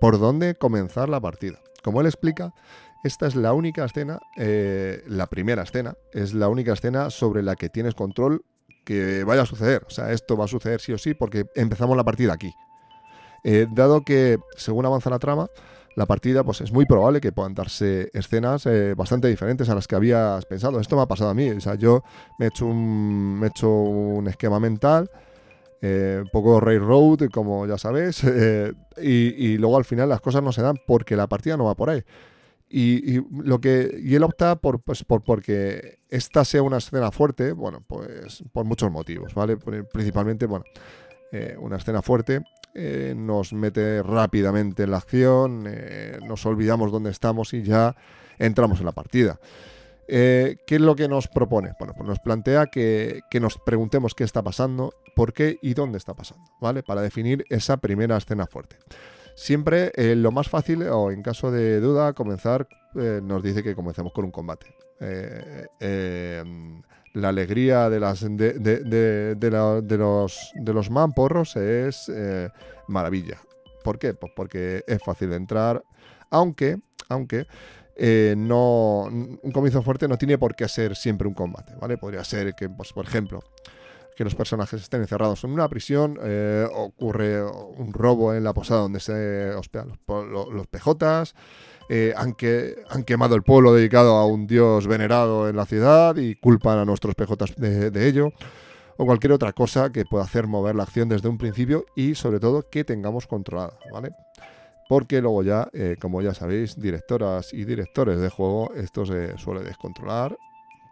por 0.00 0.20
dónde 0.20 0.54
comenzar 0.54 1.08
la 1.08 1.20
partida. 1.20 1.58
Como 1.82 2.00
él 2.00 2.06
explica, 2.06 2.54
esta 3.02 3.26
es 3.26 3.34
la 3.34 3.54
única 3.54 3.84
escena, 3.84 4.20
eh, 4.36 5.02
la 5.06 5.26
primera 5.26 5.62
escena, 5.62 5.94
es 6.12 6.34
la 6.34 6.48
única 6.48 6.74
escena 6.74 7.08
sobre 7.08 7.42
la 7.42 7.56
que 7.56 7.70
tienes 7.70 7.94
control 7.94 8.44
que 8.84 9.24
vaya 9.24 9.42
a 9.42 9.46
suceder. 9.46 9.84
O 9.86 9.90
sea, 9.90 10.12
esto 10.12 10.36
va 10.36 10.44
a 10.44 10.48
suceder 10.48 10.80
sí 10.80 10.92
o 10.92 10.98
sí 10.98 11.14
porque 11.14 11.46
empezamos 11.54 11.96
la 11.96 12.04
partida 12.04 12.34
aquí. 12.34 12.52
Eh, 13.42 13.66
dado 13.70 14.02
que, 14.02 14.38
según 14.56 14.84
avanza 14.84 15.08
la 15.08 15.18
trama, 15.18 15.48
la 15.96 16.04
partida, 16.04 16.44
pues 16.44 16.60
es 16.60 16.72
muy 16.72 16.84
probable 16.84 17.22
que 17.22 17.32
puedan 17.32 17.54
darse 17.54 18.10
escenas 18.12 18.66
eh, 18.66 18.94
bastante 18.94 19.28
diferentes 19.28 19.70
a 19.70 19.74
las 19.74 19.88
que 19.88 19.96
habías 19.96 20.44
pensado. 20.44 20.78
Esto 20.78 20.96
me 20.96 21.02
ha 21.02 21.06
pasado 21.06 21.30
a 21.30 21.34
mí. 21.34 21.48
O 21.50 21.60
sea, 21.60 21.76
yo 21.76 22.02
me 22.38 22.46
he 22.46 22.48
hecho 22.48 22.66
un, 22.66 24.26
esquema 24.28 24.60
mental. 24.60 25.10
un 25.82 26.28
poco 26.30 26.60
railroad, 26.60 27.30
como 27.32 27.66
ya 27.66 27.78
sabéis, 27.78 28.22
y, 29.02 29.02
y, 29.02 29.56
luego 29.56 29.78
al 29.78 29.86
final 29.86 30.10
las 30.10 30.20
cosas 30.20 30.42
no 30.42 30.52
se 30.52 30.60
dan 30.60 30.76
porque 30.86 31.16
la 31.16 31.26
partida 31.26 31.56
no 31.56 31.64
va 31.64 31.74
por 31.74 31.88
ahí. 31.88 32.04
Y, 32.72 33.20
lo 33.42 33.60
que 33.60 34.00
y 34.00 34.14
él 34.14 34.22
opta 34.22 34.54
por, 34.54 34.80
pues, 34.80 35.02
por 35.02 35.24
porque 35.24 35.98
esta 36.08 36.44
sea 36.44 36.62
una 36.62 36.78
escena 36.78 37.10
fuerte, 37.10 37.50
bueno, 37.50 37.82
pues 37.84 38.44
por 38.52 38.64
muchos 38.64 38.92
motivos, 38.92 39.34
¿vale? 39.34 39.56
Principalmente, 39.56 40.46
bueno, 40.46 40.64
eh, 41.32 41.56
una 41.58 41.76
escena 41.76 42.00
fuerte 42.00 42.42
eh, 42.74 43.14
nos 43.16 43.52
mete 43.52 44.04
rápidamente 44.04 44.84
en 44.84 44.92
la 44.92 44.98
acción, 44.98 45.64
eh, 45.66 46.18
nos 46.22 46.46
olvidamos 46.46 46.92
dónde 46.92 47.10
estamos 47.10 47.52
y 47.54 47.64
ya 47.64 47.96
entramos 48.38 48.78
en 48.78 48.86
la 48.86 48.92
partida. 48.92 49.40
¿Qué 50.06 50.56
es 50.66 50.80
lo 50.80 50.96
que 50.96 51.06
nos 51.06 51.28
propone? 51.28 51.72
Bueno, 51.78 51.94
pues 51.96 52.08
nos 52.08 52.18
plantea 52.18 52.66
que, 52.66 53.20
que, 53.30 53.38
nos 53.38 53.58
preguntemos 53.58 54.16
qué 54.16 54.24
está 54.24 54.42
pasando, 54.42 54.92
por 55.14 55.32
qué 55.32 55.60
y 55.62 55.74
dónde 55.74 55.98
está 55.98 56.14
pasando, 56.14 56.44
¿vale? 56.60 56.82
Para 56.82 57.00
definir 57.00 57.44
esa 57.48 57.76
primera 57.76 58.16
escena 58.16 58.48
fuerte. 58.48 58.76
Siempre 59.40 59.90
eh, 59.94 60.14
lo 60.16 60.32
más 60.32 60.50
fácil, 60.50 60.82
o 60.82 61.10
en 61.10 61.22
caso 61.22 61.50
de 61.50 61.80
duda, 61.80 62.12
comenzar, 62.12 62.68
eh, 62.94 63.20
nos 63.22 63.42
dice 63.42 63.62
que 63.62 63.74
comencemos 63.74 64.12
con 64.12 64.26
un 64.26 64.30
combate. 64.30 64.66
Eh, 65.00 66.44
la 67.14 67.30
alegría 67.30 67.88
de, 67.88 68.00
las, 68.00 68.20
de, 68.20 68.52
de, 68.58 69.96
los, 69.96 70.52
de 70.54 70.72
los 70.74 70.90
mamporros 70.90 71.56
es 71.56 72.12
maravilla. 72.86 73.38
¿Por 73.82 73.98
qué? 73.98 74.12
Pues 74.12 74.30
porque 74.36 74.84
es 74.86 75.02
fácil 75.02 75.30
de 75.30 75.36
entrar, 75.36 75.82
aunque, 76.28 76.76
aunque 77.08 77.46
no, 78.36 79.04
un 79.04 79.52
comienzo 79.54 79.80
fuerte 79.80 80.06
no 80.06 80.18
tiene 80.18 80.36
por 80.36 80.54
qué 80.54 80.68
ser 80.68 80.94
siempre 80.94 81.26
un 81.26 81.32
combate, 81.32 81.74
¿vale? 81.80 81.96
Podría 81.96 82.24
ser 82.24 82.54
que, 82.54 82.68
pues, 82.68 82.92
por 82.92 83.06
ejemplo, 83.06 83.40
que 84.20 84.24
los 84.24 84.34
personajes 84.34 84.82
estén 84.82 85.00
encerrados 85.00 85.44
en 85.44 85.50
una 85.50 85.66
prisión, 85.70 86.18
eh, 86.22 86.68
ocurre 86.74 87.42
un 87.42 87.90
robo 87.90 88.34
en 88.34 88.44
la 88.44 88.52
posada 88.52 88.82
donde 88.82 89.00
se 89.00 89.48
hospedan 89.54 89.98
los, 90.06 90.66
PJs, 90.66 91.34
eh, 91.88 92.12
han, 92.14 92.34
quemado 92.34 93.34
el 93.34 93.42
pueblo 93.42 93.72
dedicado 93.72 94.16
a 94.16 94.26
un 94.26 94.46
dios 94.46 94.86
venerado 94.86 95.48
en 95.48 95.56
la 95.56 95.64
ciudad 95.64 96.16
y 96.16 96.34
culpan 96.34 96.76
a 96.76 96.84
nuestros 96.84 97.14
PJs 97.14 97.56
de, 97.56 98.08
ello, 98.08 98.28
o 98.98 99.06
cualquier 99.06 99.32
otra 99.32 99.54
cosa 99.54 99.90
que 99.90 100.04
pueda 100.04 100.24
hacer 100.24 100.46
mover 100.46 100.76
la 100.76 100.82
acción 100.82 101.08
desde 101.08 101.30
un 101.30 101.38
principio 101.38 101.86
y 101.96 102.14
sobre 102.14 102.40
todo 102.40 102.68
que 102.68 102.84
tengamos 102.84 103.26
controlada, 103.26 103.78
¿vale? 103.90 104.10
Porque 104.86 105.22
luego 105.22 105.42
ya, 105.44 105.66
eh, 105.72 105.96
como 105.98 106.20
ya 106.20 106.34
sabéis, 106.34 106.78
directoras 106.78 107.54
y 107.54 107.64
directores 107.64 108.20
de 108.20 108.28
juego, 108.28 108.70
esto 108.74 109.06
se 109.06 109.38
suele 109.38 109.62
descontrolar, 109.62 110.36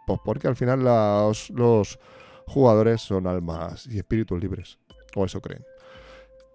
pues 0.07 0.19
porque 0.25 0.47
al 0.47 0.55
final 0.55 0.83
los 0.83 1.99
jugadores 2.49 3.01
son 3.01 3.27
almas 3.27 3.87
y 3.87 3.97
espíritus 3.97 4.39
libres, 4.39 4.77
o 5.15 5.25
eso 5.25 5.41
creen. 5.41 5.63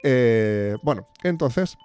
Eh, 0.03 0.77
bueno, 0.83 1.07
entonces 1.23 1.77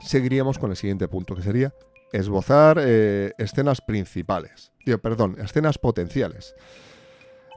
seguiríamos 0.00 0.58
con 0.58 0.70
el 0.70 0.76
siguiente 0.76 1.08
punto, 1.08 1.34
que 1.34 1.42
sería 1.42 1.74
esbozar 2.12 2.78
eh, 2.80 3.32
escenas 3.38 3.80
principales. 3.80 4.72
perdón, 5.02 5.36
escenas 5.38 5.78
potenciales. 5.78 6.54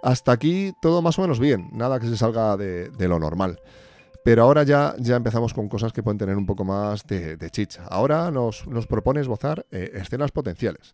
Hasta 0.03 0.33
aquí 0.33 0.73
todo 0.81 1.01
más 1.01 1.17
o 1.17 1.21
menos 1.21 1.39
bien, 1.39 1.69
nada 1.71 1.99
que 1.99 2.07
se 2.07 2.17
salga 2.17 2.57
de, 2.57 3.07
lo 3.07 3.19
normal. 3.19 3.61
Pero 4.25 4.43
ahora 4.43 4.63
ya, 4.63 4.95
ya 4.99 5.15
empezamos 5.15 5.53
con 5.53 5.69
cosas 5.69 5.93
que 5.93 6.03
pueden 6.03 6.17
tener 6.17 6.35
un 6.35 6.45
poco 6.45 6.65
más 6.65 7.05
de, 7.07 7.49
chicha. 7.51 7.85
Ahora 7.89 8.31
nos, 8.31 8.65
propone 8.89 9.21
esbozar 9.21 9.65
eh, 9.71 9.91
escenas 9.95 10.31
potenciales 10.31 10.93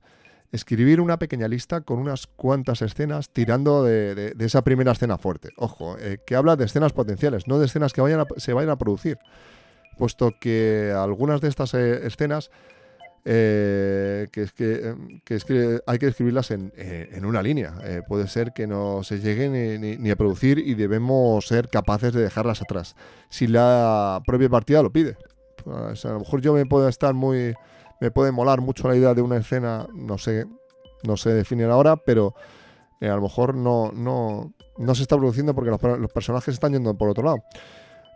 escribir 0.52 1.00
una 1.00 1.20
pequeña 1.20 1.48
lista 1.48 1.82
con 1.82 2.00
unas 2.00 2.28
cuantas 2.28 2.82
escenas 2.82 3.30
tirando 3.30 3.84
de, 3.84 4.34
esa 4.40 4.64
primera 4.64 4.92
escena 4.92 5.18
fuerte. 5.18 5.50
Ojo, 5.58 5.98
eh, 6.00 6.20
que 6.26 6.36
habla 6.36 6.56
de 6.56 6.66
escenas 6.66 6.94
potenciales, 6.94 7.48
no 7.48 7.60
de 7.60 7.68
escenas 7.68 7.94
que 7.94 8.02
vayan 8.02 8.26
se 8.38 8.54
vayan 8.54 8.72
a 8.72 8.78
producir. 8.78 9.18
Puesto 9.98 10.32
que 10.40 10.94
algunas 10.96 11.42
de 11.42 11.50
estas 11.50 11.74
eh, 11.74 12.08
escenas 12.08 12.50
eh, 13.26 14.28
que, 14.32 14.48
que, 14.56 14.96
que, 15.26 15.82
hay 15.86 16.00
que 16.00 16.08
escribirlas 16.08 16.52
en, 16.52 16.72
una 17.26 17.44
línea. 17.44 17.76
puede 18.08 18.28
ser 18.28 18.54
que 18.54 18.66
no 18.66 19.04
se 19.04 19.20
lleguen 19.20 20.02
ni, 20.02 20.10
a 20.10 20.16
producir 20.16 20.58
y 20.58 20.74
debemos 20.74 21.46
ser 21.46 21.70
capaces 21.70 22.14
de 22.14 22.22
dejarlas 22.22 22.62
atrás. 22.62 22.96
Si 23.30 23.46
la 23.46 24.22
propia 24.26 24.50
partida 24.50 24.82
lo 24.82 24.92
pide. 24.92 25.18
Pues 25.64 26.06
a 26.06 26.14
lo 26.14 26.20
mejor 26.20 26.42
yo 26.42 26.54
me 26.54 26.66
puedo 26.66 26.88
estar 26.88 27.14
muy 27.14 27.54
me 28.00 28.12
puede 28.12 28.32
molar 28.32 28.62
mucho 28.62 28.88
la 28.88 28.96
idea 28.96 29.14
de 29.14 29.22
una 29.22 29.38
escena, 29.38 29.88
no 29.94 30.18
sé, 30.18 30.46
no 31.04 31.18
sé 31.18 31.34
definir 31.34 31.68
ahora, 31.68 31.98
pero 31.98 32.34
a 33.02 33.16
lo 33.16 33.22
mejor 33.22 33.56
no, 33.56 33.92
no, 33.94 34.54
no 34.78 34.96
se 34.96 35.04
está 35.04 35.18
produciendo 35.18 35.54
porque 35.54 35.72
los, 35.72 36.12
personajes 36.12 36.54
están 36.54 36.74
yendo 36.74 36.98
por 36.98 37.10
otro 37.10 37.24
lado. 37.24 37.44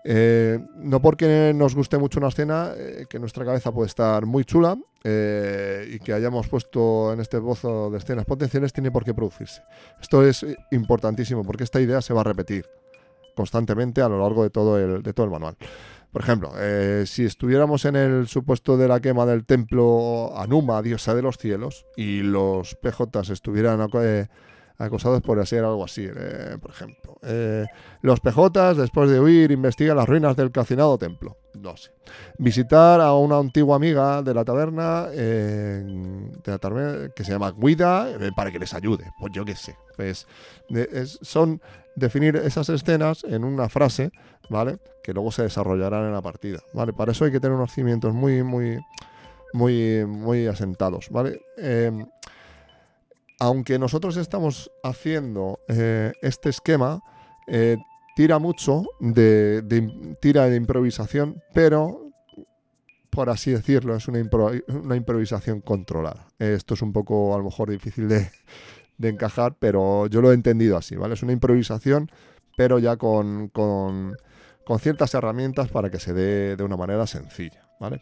Eh, 0.06 0.60
no 0.76 1.02
porque 1.02 1.54
nos 1.56 1.76
guste 1.76 1.98
mucho 1.98 2.20
una 2.20 2.28
escena, 2.28 2.72
eh, 2.76 3.06
que 3.10 3.20
nuestra 3.20 3.46
cabeza 3.46 3.72
puede 3.72 3.88
estar 3.88 4.26
muy 4.26 4.44
chula 4.44 4.78
eh, 5.04 5.88
y 5.94 6.00
que 6.00 6.12
hayamos 6.12 6.50
puesto 6.50 7.14
en 7.14 7.22
este 7.22 7.38
bozo 7.38 7.90
de 7.90 8.00
escenas 8.00 8.26
potenciales, 8.26 8.74
tiene 8.74 8.92
por 8.92 9.06
qué 9.06 9.14
producirse. 9.14 9.62
Esto 10.02 10.26
es 10.26 10.46
importantísimo 10.72 11.46
porque 11.46 11.64
esta 11.64 11.80
idea 11.80 12.02
se 12.02 12.14
va 12.14 12.22
a 12.22 12.26
repetir 12.26 12.66
constantemente 13.36 14.02
a 14.02 14.10
lo 14.10 14.20
largo 14.20 14.44
de 14.44 14.50
todo 14.50 14.78
el, 14.78 15.04
de 15.04 15.14
todo 15.14 15.26
el 15.26 15.32
manual. 15.32 15.56
Por 16.14 16.22
ejemplo, 16.22 16.52
si 17.06 17.26
estuviéramos 17.26 17.86
en 17.86 17.96
el 17.96 18.28
supuesto 18.28 18.78
de 18.78 18.88
la 18.88 19.00
quema 19.00 19.26
del 19.26 19.46
templo 19.46 20.32
Anuma, 20.38 20.84
diosa 20.84 21.16
de 21.16 21.24
los 21.24 21.38
cielos, 21.38 21.88
y 21.98 22.22
los 22.22 22.76
PJs 22.76 23.32
estuvieran 23.32 23.82
acosados 24.78 25.22
por 25.22 25.40
hacer 25.40 25.64
algo 25.64 25.84
así, 25.84 26.06
eh, 26.08 26.58
por 26.62 26.70
ejemplo. 26.70 27.18
Eh, 27.24 27.66
los 28.02 28.20
PJs, 28.20 28.78
después 28.78 29.10
de 29.10 29.20
huir, 29.20 29.52
investigan 29.52 29.98
las 29.98 30.08
ruinas 30.08 30.36
del 30.36 30.52
calcinado 30.52 31.00
templo. 31.00 31.36
No 31.54 31.78
sé. 31.78 31.92
Visitar 32.38 33.00
a 33.00 33.14
una 33.14 33.38
antigua 33.38 33.76
amiga 33.76 34.22
de 34.22 34.34
la 34.34 34.44
taberna, 34.44 35.08
de 35.08 36.42
la 36.46 36.58
taberna 36.58 37.10
que 37.16 37.24
se 37.24 37.32
llama 37.32 37.54
Guida 37.56 38.10
eh, 38.10 38.32
para 38.36 38.52
que 38.52 38.60
les 38.60 38.74
ayude. 38.74 39.12
Pues 39.20 39.32
yo 39.34 39.46
qué 39.46 39.56
sé. 39.56 39.76
Pues, 39.96 40.28
son 41.22 41.62
definir 41.96 42.36
esas 42.38 42.70
escenas 42.70 43.24
en 43.24 43.44
una 43.44 43.70
frase, 43.70 44.12
¿vale? 44.50 44.78
Que 45.04 45.14
luego 45.14 45.32
se 45.32 45.44
desarrollarán 45.44 46.06
en 46.06 46.14
la 46.14 46.22
partida, 46.22 46.60
¿vale? 46.74 46.94
Para 46.94 47.12
eso 47.12 47.26
hay 47.26 47.32
que 47.32 47.40
tener 47.40 47.56
unos 47.56 47.72
cimientos 47.72 48.14
muy, 48.14 48.42
muy, 48.42 48.80
muy, 49.54 50.06
muy 50.06 50.48
asentados, 50.48 51.10
¿vale? 51.10 51.40
aunque 53.44 53.78
nosotros 53.78 54.16
estamos 54.16 54.72
haciendo 54.84 55.60
eh, 55.68 56.14
este 56.22 56.50
esquema, 56.50 57.02
eh, 57.48 57.78
tira 58.16 58.40
mucho 58.40 58.84
de, 59.00 59.64
tira 60.22 60.48
de 60.48 60.56
improvisación, 60.56 61.42
pero 61.54 62.04
por 63.10 63.30
así 63.30 63.52
decirlo, 63.52 63.96
es 63.96 64.08
una, 64.08 64.20
improvisación 64.96 65.62
controlada. 65.62 66.28
Esto 66.40 66.74
es 66.74 66.82
un 66.82 66.94
poco 66.94 67.36
a 67.36 67.38
lo 67.38 67.44
mejor 67.44 67.70
difícil 67.70 68.08
de, 68.08 68.30
encajar, 69.02 69.56
pero 69.60 70.08
yo 70.08 70.22
lo 70.22 70.32
he 70.32 70.34
entendido 70.34 70.78
así, 70.78 70.96
¿vale? 70.96 71.14
Es 71.14 71.22
una 71.24 71.34
improvisación, 71.34 72.10
pero 72.58 72.80
ya 72.80 72.98
con, 72.98 73.50
con, 73.50 74.16
con 74.66 74.80
ciertas 74.80 75.14
herramientas 75.14 75.70
para 75.70 75.92
que 75.92 76.00
se 76.00 76.14
dé 76.14 76.56
de 76.56 76.64
una 76.64 76.78
manera 76.78 77.06
sencilla, 77.06 77.68
¿vale? 77.80 78.02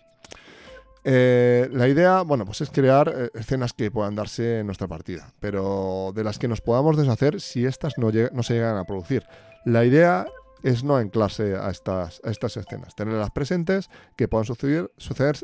Eh, 1.04 1.68
la 1.72 1.88
idea, 1.88 2.22
bueno, 2.22 2.46
pues 2.46 2.62
es 2.62 2.70
crear 2.70 3.12
eh, 3.16 3.30
escenas 3.34 3.74
que 3.74 3.90
puedan 3.90 4.16
darse 4.16 4.60
en 4.60 4.68
nuestra 4.68 4.88
partida, 4.88 5.34
pero 5.40 6.12
de 6.16 6.24
las 6.24 6.38
que 6.38 6.48
nos 6.48 6.62
podamos 6.62 6.96
deshacer 6.96 7.42
si 7.42 7.66
estas 7.66 7.98
no, 7.98 8.12
no 8.32 8.44
se 8.44 8.54
llegan 8.54 8.78
a 8.78 8.86
producir. 8.86 9.24
La 9.66 9.86
idea 9.86 10.26
es 10.64 10.84
no 10.84 10.96
anclarse 10.96 11.56
a 11.56 11.70
estas, 11.70 12.22
escenas, 12.58 12.96
tenerlas 12.96 13.32
presentes, 13.32 13.90
que 14.16 14.28
puedan 14.28 14.46
suceder, 14.46 14.92
suceder 14.98 15.38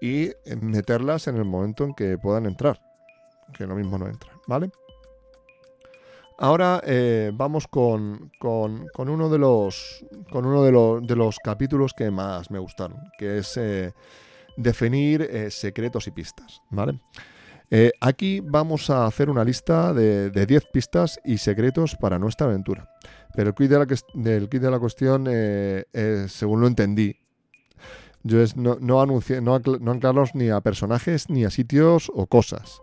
y 0.00 0.30
meterlas 0.60 1.28
en 1.28 1.36
el 1.36 1.44
momento 1.44 1.84
en 1.84 1.94
que 1.94 2.18
puedan 2.18 2.46
entrar, 2.46 2.80
que 3.56 3.66
lo 3.66 3.74
mismo 3.74 3.98
no 3.98 4.06
entran, 4.06 4.36
¿vale? 4.46 4.70
Ahora 6.40 6.80
eh, 6.84 7.32
vamos 7.34 7.66
con, 7.66 8.30
uno, 8.40 9.28
de 9.28 9.38
los, 9.38 10.04
de, 10.32 11.14
de 11.14 11.30
capítulos 11.42 11.92
que 11.94 12.10
más 12.12 12.48
me 12.50 12.60
gustaron, 12.60 12.98
que 13.18 13.38
es 13.38 13.58
definir 14.58 15.22
eh, 15.22 15.50
secretos 15.50 16.06
y 16.08 16.10
pistas, 16.10 16.60
¿vale? 16.70 17.00
Eh, 17.70 17.92
aquí 18.00 18.40
vamos 18.40 18.88
a 18.88 19.06
hacer 19.06 19.28
una 19.28 19.44
lista 19.44 19.92
de, 19.92 20.30
10 20.30 20.64
pistas 20.72 21.20
y 21.24 21.38
secretos 21.38 21.96
para 21.96 22.18
nuestra 22.18 22.46
aventura. 22.46 22.88
Pero 23.38 23.50
el 23.50 23.54
kit 23.54 23.70
de 23.70 23.78
la, 23.78 23.86
del 24.14 24.48
de 24.48 24.68
la 24.68 24.80
cuestión, 24.80 25.26
eh, 25.30 26.26
según 26.26 26.60
lo 26.60 26.66
entendí, 26.66 27.14
no, 28.24 28.76
no, 28.80 29.06
no 29.06 30.24
ni 30.34 30.50
a 30.50 30.60
personajes, 30.60 31.30
ni 31.30 31.44
a 31.44 31.50
sitios 31.50 32.10
o 32.12 32.26
cosas. 32.26 32.82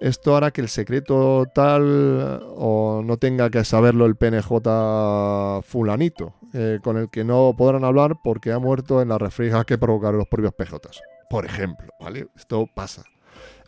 Esto 0.00 0.36
hará 0.36 0.50
que 0.50 0.60
el 0.60 0.68
secreto 0.68 1.46
tal 1.54 2.42
o 2.48 3.00
no 3.04 3.16
tenga 3.16 3.48
que 3.48 3.64
saberlo 3.64 4.06
el 4.06 4.16
PNJ 4.16 5.62
fulanito, 5.62 6.34
eh, 6.52 6.80
con 6.82 6.96
el 6.96 7.08
que 7.08 7.22
no 7.22 7.54
podrán 7.56 7.84
hablar 7.84 8.16
porque 8.24 8.50
ha 8.50 8.58
muerto 8.58 9.00
en 9.00 9.10
la 9.10 9.18
refriega 9.18 9.62
que 9.62 9.78
provocaron 9.78 10.18
los 10.18 10.26
propios 10.26 10.52
PJs. 10.52 11.00
Por 11.30 11.46
ejemplo, 11.46 11.92
¿vale? 12.00 12.26
Esto 12.34 12.66
pasa. 12.74 13.04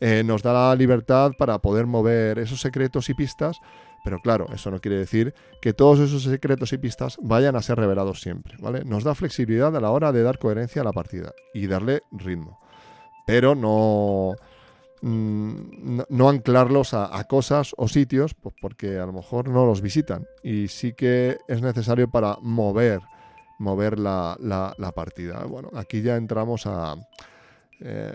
Eh, 0.00 0.24
nos 0.24 0.42
da 0.42 0.52
la 0.52 0.74
libertad 0.74 1.30
para 1.38 1.60
poder 1.60 1.86
mover 1.86 2.40
esos 2.40 2.60
secretos 2.60 3.08
y 3.08 3.14
pistas, 3.14 3.60
pero 4.02 4.18
claro, 4.20 4.46
eso 4.52 4.70
no 4.70 4.80
quiere 4.80 4.98
decir 4.98 5.34
que 5.60 5.72
todos 5.72 6.00
esos 6.00 6.22
secretos 6.22 6.72
y 6.72 6.78
pistas 6.78 7.16
vayan 7.20 7.56
a 7.56 7.62
ser 7.62 7.78
revelados 7.78 8.20
siempre, 8.20 8.56
¿vale? 8.60 8.84
Nos 8.84 9.04
da 9.04 9.14
flexibilidad 9.14 9.74
a 9.76 9.80
la 9.80 9.90
hora 9.90 10.12
de 10.12 10.22
dar 10.22 10.38
coherencia 10.38 10.82
a 10.82 10.84
la 10.84 10.92
partida 10.92 11.32
y 11.54 11.66
darle 11.66 12.02
ritmo. 12.12 12.58
Pero 13.26 13.54
no 13.54 14.34
Mm, 15.02 16.02
no, 16.10 16.28
anclarlos 16.28 16.94
a, 16.94 17.24
cosas 17.24 17.74
o 17.76 17.88
sitios, 17.88 18.34
pues 18.34 18.54
porque 18.60 18.98
a 19.00 19.06
lo 19.06 19.12
mejor 19.12 19.48
no 19.48 19.66
los 19.66 19.80
visitan. 19.82 20.26
Y 20.44 20.68
sí 20.68 20.92
que 20.92 21.38
es 21.48 21.60
necesario 21.60 22.08
para 22.08 22.36
mover, 22.40 23.00
mover 23.58 23.98
la, 23.98 24.36
partida. 24.94 25.44
Bueno, 25.44 25.70
aquí 25.74 26.02
ya 26.02 26.16
entramos 26.16 26.68
eh, 27.80 28.12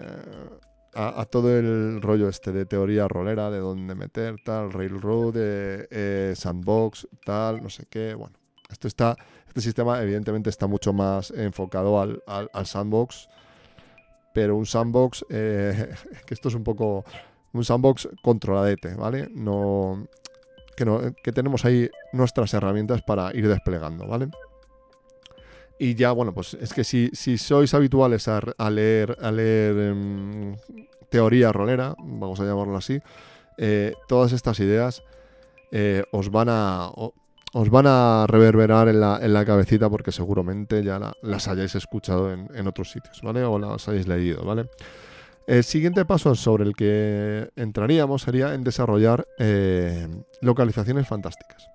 a, 0.98 1.26
todo 1.26 1.58
el 1.58 2.02
rollo 2.02 2.28
este 2.28 2.52
de 2.52 2.66
teoría 2.66 3.08
rolera, 3.08 3.52
de 3.52 3.60
dónde 3.60 3.96
meter, 3.96 4.36
tal, 4.44 4.72
railroad, 4.72 5.36
eh, 5.38 5.88
eh, 5.92 6.34
sandbox, 6.36 7.08
tal, 7.26 7.62
no 7.62 7.70
sé 7.70 7.86
qué. 7.90 8.16
Bueno, 8.16 8.36
esto 8.70 8.88
está, 8.88 9.16
este 9.48 9.62
sistema 9.62 10.02
evidentemente 10.02 10.50
está 10.50 10.68
mucho 10.68 10.94
más 10.94 11.32
enfocado 11.32 12.02
al, 12.02 12.22
al 12.26 12.66
sandbox 12.66 13.30
pero 14.38 14.56
un 14.56 14.68
sandbox, 14.68 15.26
eh, 15.32 15.96
que 16.28 16.36
esto 16.36 16.50
es 16.50 16.54
un 16.54 16.64
poco 16.64 17.04
un 17.54 17.66
sandbox 17.66 18.08
controladete, 18.22 18.94
¿vale? 18.94 19.30
No, 19.34 20.06
que, 20.76 20.86
no, 20.86 21.02
que 21.24 21.32
tenemos 21.32 21.66
ahí 21.66 21.90
nuestras 22.14 22.54
herramientas 22.54 23.02
para 23.02 23.36
ir 23.36 23.48
desplegando, 23.48 24.06
¿vale? 24.06 24.28
Y 25.80 25.96
ya, 25.96 26.12
bueno, 26.12 26.34
pues 26.34 26.56
es 26.56 26.74
que 26.74 26.84
si, 26.84 27.10
si 27.14 27.38
sois 27.38 27.74
habituales 27.74 28.28
a, 28.28 28.70
leer, 28.70 29.16
a 29.22 29.32
leer 29.32 29.78
em, 29.78 30.56
teoría 31.10 31.52
rolera, 31.52 31.96
vamos 32.00 32.40
a 32.40 32.46
llamarlo 32.46 32.78
así, 32.78 33.00
eh, 33.58 33.94
todas 34.08 34.34
estas 34.34 34.60
ideas 34.60 35.04
eh, 35.72 36.04
os 36.12 36.32
van 36.32 36.48
a 36.50 36.92
os 37.54 37.70
van 37.70 37.86
a 37.88 38.26
reverberar 38.28 38.88
en 38.90 39.00
la, 39.00 39.20
en 39.22 39.34
la 39.34 39.46
cabecita 39.46 39.90
porque 39.90 40.12
seguramente 40.12 40.84
ya 40.84 41.00
las 41.22 41.48
hayáis 41.48 41.76
escuchado 41.76 42.32
en, 42.32 42.68
otros 42.68 42.92
sitios, 42.92 43.22
¿vale? 43.24 43.44
O 43.44 43.58
las 43.58 43.88
hayáis 43.88 44.08
leído, 44.08 44.44
¿vale? 44.44 44.70
El 45.48 45.64
siguiente 45.64 46.04
paso 46.04 46.36
sobre 46.36 46.66
el 46.66 46.76
que 46.76 47.50
entraríamos 47.56 48.22
sería 48.22 48.54
en 48.54 48.64
desarrollar 48.64 49.26
eh, 49.40 50.08
localizaciones 50.42 51.08
fantásticas. 51.08 51.68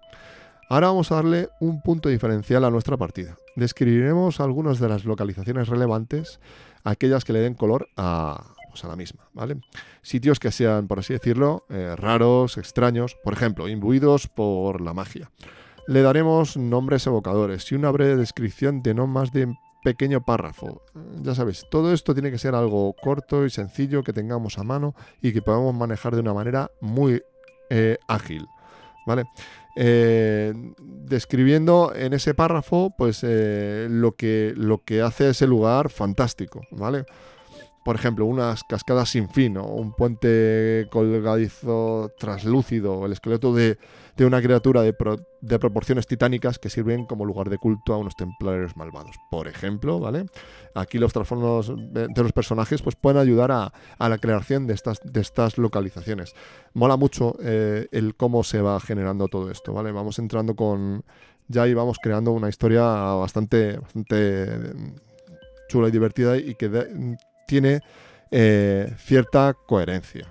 Ahora 0.68 0.88
vamos 0.88 1.12
a 1.12 1.16
darle 1.16 1.48
un 1.60 1.82
punto 1.82 2.08
diferencial 2.08 2.64
a 2.64 2.70
nuestra 2.70 2.96
partida. 2.96 3.36
Describiremos 3.56 4.40
algunas 4.40 4.78
de 4.78 4.88
las 4.88 5.04
localizaciones 5.04 5.68
relevantes, 5.68 6.40
aquellas 6.84 7.24
que 7.24 7.32
le 7.32 7.40
den 7.40 7.54
color 7.54 7.88
a, 7.96 8.54
pues 8.70 8.82
la 8.84 8.96
misma, 8.96 9.28
¿vale? 9.34 9.60
Sitios 10.00 10.40
que 10.40 10.50
sean, 10.50 10.88
por 10.88 10.98
así 10.98 11.12
decirlo, 11.12 11.66
eh, 11.68 11.94
raros, 11.96 12.56
extraños, 12.56 13.16
por 13.22 13.34
ejemplo, 13.34 13.68
imbuidos 13.68 14.28
por 14.28 14.80
la 14.80 14.94
magia. 14.94 15.30
Le 15.86 16.00
daremos 16.00 16.56
nombres 16.56 17.06
evocadores 17.06 17.70
y 17.70 17.74
una 17.74 17.90
breve 17.90 18.16
descripción 18.16 18.82
de 18.82 18.94
no 18.94 19.06
más 19.06 19.30
de 19.32 19.46
un 19.46 19.58
pequeño 19.82 20.24
párrafo. 20.24 20.82
Ya 21.22 21.34
sabéis, 21.34 21.66
todo 21.70 21.92
esto 21.92 22.14
tiene 22.14 22.30
que 22.30 22.38
ser 22.38 22.54
algo 22.54 22.94
corto 22.94 23.44
y 23.44 23.50
sencillo 23.50 24.02
que 24.02 24.12
tengamos 24.12 24.58
a 24.58 24.62
mano 24.62 24.94
y 25.20 25.32
que 25.32 25.42
podamos 25.42 25.74
manejar 25.74 26.14
de 26.14 26.20
una 26.20 26.32
manera 26.32 26.70
muy 26.80 27.20
eh, 27.68 27.98
ágil. 28.08 28.46
¿Vale? 29.04 29.24
Eh, 29.74 30.52
describiendo 30.76 31.92
en 31.94 32.12
ese 32.12 32.34
párrafo 32.34 32.94
pues 32.96 33.20
eh, 33.22 33.86
lo, 33.90 34.12
que, 34.12 34.52
lo 34.54 34.82
que 34.84 35.00
hace 35.00 35.30
ese 35.30 35.46
lugar 35.46 35.88
fantástico, 35.88 36.60
¿vale? 36.70 37.04
Por 37.84 37.96
ejemplo, 37.96 38.26
unas 38.26 38.62
cascadas 38.64 39.08
sin 39.08 39.28
fin 39.28 39.56
o 39.56 39.64
un 39.64 39.92
puente 39.92 40.86
colgadizo 40.90 42.12
traslúcido, 42.16 43.04
el 43.06 43.12
esqueleto 43.12 43.52
de, 43.52 43.76
de 44.16 44.24
una 44.24 44.40
criatura 44.40 44.82
de, 44.82 44.94
de, 45.40 45.58
proporciones 45.58 46.06
titánicas 46.06 46.58
que 46.60 46.70
sirven 46.70 47.06
como 47.06 47.24
lugar 47.24 47.50
de 47.50 47.58
culto 47.58 47.92
a 47.92 47.98
unos 47.98 48.14
templarios 48.14 48.76
malvados. 48.76 49.16
Por 49.30 49.48
ejemplo, 49.48 49.98
¿vale? 49.98 50.26
Aquí 50.74 50.98
los 50.98 51.12
trastornos 51.12 51.72
de 51.76 52.22
los 52.22 52.32
personajes 52.32 52.82
pues, 52.82 52.94
pueden 52.94 53.20
ayudar 53.20 53.50
a, 53.50 53.72
a, 53.98 54.08
la 54.08 54.18
creación 54.18 54.66
de 54.66 54.74
estas, 54.74 55.00
de 55.02 55.20
estas 55.20 55.58
localizaciones. 55.58 56.34
Mola 56.74 56.96
mucho 56.96 57.36
eh, 57.42 57.88
el 57.90 58.14
cómo 58.14 58.44
se 58.44 58.60
va 58.60 58.78
generando 58.78 59.26
todo 59.26 59.50
esto, 59.50 59.72
¿vale? 59.72 59.92
Vamos 59.92 60.18
entrando 60.18 60.54
con... 60.54 61.04
Ya 61.48 61.66
y 61.66 61.74
vamos 61.74 61.98
creando 62.00 62.30
una 62.30 62.48
historia 62.48 62.82
bastante, 62.84 63.76
bastante 63.76 64.72
chula 65.68 65.88
y 65.88 65.90
divertida 65.90 66.36
y 66.36 66.54
que 66.54 66.68
tiene 67.52 67.82
eh, 68.30 68.90
cierta 68.96 69.52
coherencia. 69.52 70.26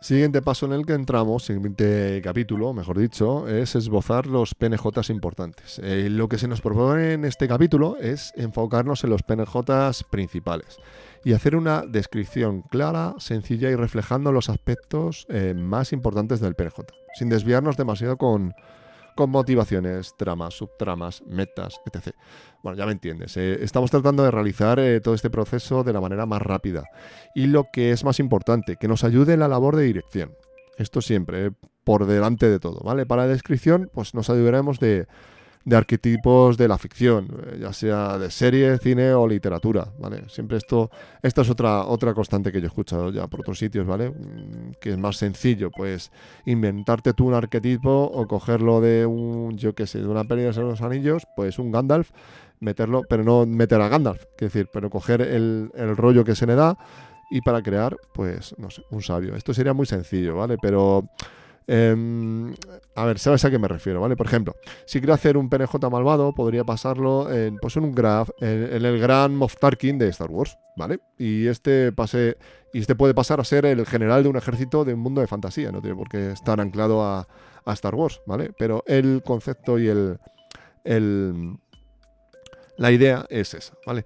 Siguiente 0.00 0.40
paso 0.40 0.64
en 0.64 0.72
el 0.72 0.86
que 0.86 0.94
entramos, 0.94 1.44
siguiente 1.44 2.22
capítulo, 2.24 2.72
mejor 2.72 2.98
dicho, 2.98 3.46
es 3.46 3.74
esbozar 3.74 4.26
los 4.26 4.54
PNJs 4.54 5.10
importantes. 5.10 5.78
Eh, 5.84 6.08
lo 6.08 6.30
que 6.30 6.38
se 6.38 6.48
nos 6.48 6.62
propone 6.62 7.12
en 7.12 7.26
este 7.26 7.46
capítulo 7.46 7.98
es 8.00 8.32
enfocarnos 8.36 9.04
en 9.04 9.10
los 9.10 9.22
PNJs 9.22 10.04
principales 10.04 10.78
y 11.24 11.32
hacer 11.32 11.56
una 11.56 11.82
descripción 11.82 12.62
clara, 12.62 13.14
sencilla 13.18 13.70
y 13.70 13.74
reflejando 13.74 14.32
los 14.32 14.48
aspectos 14.48 15.26
eh, 15.28 15.54
más 15.54 15.92
importantes 15.92 16.40
del 16.40 16.54
PNJ, 16.54 16.80
sin 17.18 17.28
desviarnos 17.28 17.76
demasiado 17.76 18.16
con, 18.16 18.54
con 19.16 19.30
motivaciones, 19.30 20.14
tramas, 20.16 20.54
subtramas, 20.54 21.22
metas, 21.26 21.80
etc. 21.86 22.14
Bueno, 22.62 22.78
ya 22.78 22.86
me 22.86 22.92
entiendes. 22.92 23.36
eh, 23.36 23.58
estamos 23.62 23.90
tratando 23.90 24.22
de 24.22 24.30
realizar 24.30 24.78
eh, 24.78 25.00
todo 25.00 25.14
este 25.14 25.30
proceso 25.30 25.84
de 25.84 25.92
la 25.92 26.00
manera 26.00 26.26
más 26.26 26.42
rápida. 26.42 26.84
Y 27.34 27.46
lo 27.46 27.66
que 27.72 27.90
es 27.90 28.04
más 28.04 28.20
importante, 28.20 28.76
que 28.76 28.88
nos 28.88 29.04
ayude 29.04 29.34
en 29.34 29.40
la 29.40 29.48
labor 29.48 29.76
de 29.76 29.84
dirección. 29.84 30.32
Esto 30.76 31.00
siempre, 31.00 31.50
por 31.82 32.06
delante 32.06 32.48
de 32.48 32.60
todo, 32.60 32.80
¿vale? 32.84 33.06
Para 33.06 33.22
la 33.22 33.32
descripción, 33.32 33.90
pues 33.92 34.14
nos 34.14 34.30
ayudaremos 34.30 34.78
de, 34.78 35.08
de 35.64 35.76
arquetipos 35.76 36.56
de 36.56 36.68
la 36.68 36.78
ficción, 36.78 37.28
eh, 37.46 37.58
ya 37.60 37.72
sea 37.72 38.18
de 38.18 38.30
serie, 38.30 38.78
cine 38.78 39.12
o 39.12 39.26
literatura, 39.28 39.88
¿vale? 39.98 40.22
Siempre 40.28 40.56
esto, 40.56 40.90
esta 41.22 41.42
es 41.42 41.50
otra, 41.50 41.84
otra 41.84 42.14
constante 42.14 42.50
que 42.50 42.60
yo 42.60 42.64
he 42.64 42.68
escuchado 42.68 43.10
ya 43.10 43.26
por 43.26 43.40
otros 43.40 43.58
sitios, 43.58 43.86
¿vale? 43.86 44.10
Mm, 44.10 44.72
Que 44.80 44.90
es 44.90 44.98
más 44.98 45.16
sencillo, 45.16 45.70
pues 45.70 46.10
inventarte 46.46 47.12
tú 47.12 47.26
un 47.26 47.34
arquetipo 47.34 47.90
o 47.90 48.26
cogerlo 48.26 48.80
de 48.80 49.04
un, 49.04 49.58
yo 49.58 49.74
qué 49.74 49.86
sé, 49.86 50.00
de 50.00 50.08
una 50.08 50.24
peli 50.24 50.42
de 50.42 50.52
los 50.52 50.80
Anillos, 50.80 51.26
pues 51.36 51.58
un 51.58 51.70
Gandalf, 51.70 52.10
meterlo, 52.60 53.02
pero 53.08 53.22
no 53.22 53.44
meter 53.46 53.80
a 53.80 53.88
Gandalf, 53.88 54.22
es 54.22 54.52
decir, 54.52 54.68
pero 54.72 54.90
coger 54.90 55.20
el, 55.20 55.70
el 55.74 55.96
rollo 55.96 56.24
que 56.24 56.34
se 56.34 56.46
le 56.46 56.54
da 56.54 56.76
y 57.30 57.42
para 57.42 57.62
crear, 57.62 57.96
pues, 58.14 58.54
no 58.58 58.70
sé, 58.70 58.82
un 58.90 59.02
sabio. 59.02 59.36
Esto 59.36 59.52
sería 59.52 59.74
muy 59.74 59.86
sencillo, 59.86 60.36
¿vale? 60.36 60.56
Pero... 60.60 61.04
em, 61.68 62.54
a 62.94 63.04
ver, 63.04 63.18
¿sabes 63.18 63.44
a 63.44 63.50
qué 63.50 63.58
me 63.58 63.68
refiero? 63.68 64.00
¿Vale? 64.00 64.16
Por 64.16 64.26
ejemplo, 64.26 64.56
si 64.86 64.98
quiero 64.98 65.14
hacer 65.14 65.36
un 65.36 65.48
PNJ 65.48 65.88
malvado, 65.90 66.34
podría 66.34 66.64
pasarlo 66.64 67.32
en, 67.32 67.56
pues 67.58 67.76
en 67.76 67.84
un 67.84 67.94
graph, 67.94 68.30
en, 68.40 68.84
el 68.84 68.98
gran 68.98 69.36
Moff 69.36 69.56
Tarkin 69.56 69.98
de 69.98 70.08
Star 70.08 70.30
Wars, 70.30 70.58
¿vale? 70.76 70.98
Y 71.18 71.46
este 71.46 71.92
pase, 71.92 72.36
y 72.72 72.80
este 72.80 72.94
puede 72.94 73.14
pasar 73.14 73.38
a 73.38 73.44
ser 73.44 73.66
el 73.66 73.86
general 73.86 74.24
de 74.24 74.28
un 74.30 74.36
ejército 74.36 74.84
de 74.84 74.94
un 74.94 75.00
mundo 75.00 75.20
de 75.20 75.26
fantasía, 75.26 75.70
no 75.70 75.80
tiene 75.80 75.96
por 75.96 76.08
qué 76.08 76.32
estar 76.32 76.60
anclado 76.60 77.04
a, 77.04 77.28
a 77.64 77.72
Star 77.74 77.94
Wars, 77.94 78.20
¿vale? 78.26 78.52
Pero 78.58 78.82
el 78.86 79.22
concepto 79.24 79.78
y 79.78 79.88
el, 79.88 80.18
el 80.84 81.58
la 82.78 82.92
idea 82.92 83.26
es 83.28 83.52
esa, 83.54 83.74
¿vale? 83.84 84.04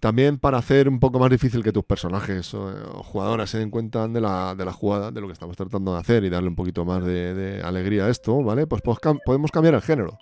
También 0.00 0.38
para 0.38 0.58
hacer 0.58 0.88
un 0.88 0.98
poco 0.98 1.18
más 1.18 1.30
difícil 1.30 1.62
que 1.62 1.72
tus 1.72 1.84
personajes 1.84 2.54
o, 2.54 3.02
jugadoras 3.02 3.50
se 3.50 3.58
den 3.58 3.70
cuenta 3.70 4.08
de 4.08 4.20
la, 4.20 4.54
de 4.54 4.64
la 4.64 4.72
jugada, 4.72 5.10
de 5.10 5.20
lo 5.20 5.26
que 5.26 5.34
estamos 5.34 5.56
tratando 5.56 5.92
de 5.92 6.00
hacer 6.00 6.24
y 6.24 6.30
darle 6.30 6.48
un 6.48 6.56
poquito 6.56 6.84
más 6.86 7.04
de, 7.04 7.60
alegría 7.62 8.06
a 8.06 8.08
esto, 8.08 8.42
¿vale? 8.42 8.66
Pues, 8.66 8.82
podemos 8.82 9.50
cambiar 9.50 9.74
el 9.74 9.82
género. 9.82 10.18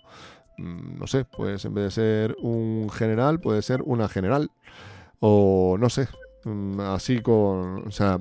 Mm, 0.58 0.98
No 0.98 1.06
sé, 1.06 1.24
pues 1.24 1.64
en 1.64 1.74
vez 1.74 1.84
de 1.84 1.90
ser 1.92 2.36
un 2.42 2.90
general, 2.90 3.40
puede 3.40 3.62
ser 3.62 3.82
una 3.82 4.08
general. 4.08 4.50
O 5.20 5.76
no 5.78 5.88
sé, 5.88 6.08
mm, 6.44 6.80
así 6.80 7.20
con. 7.20 7.86
O 7.86 7.90
sea, 7.90 8.18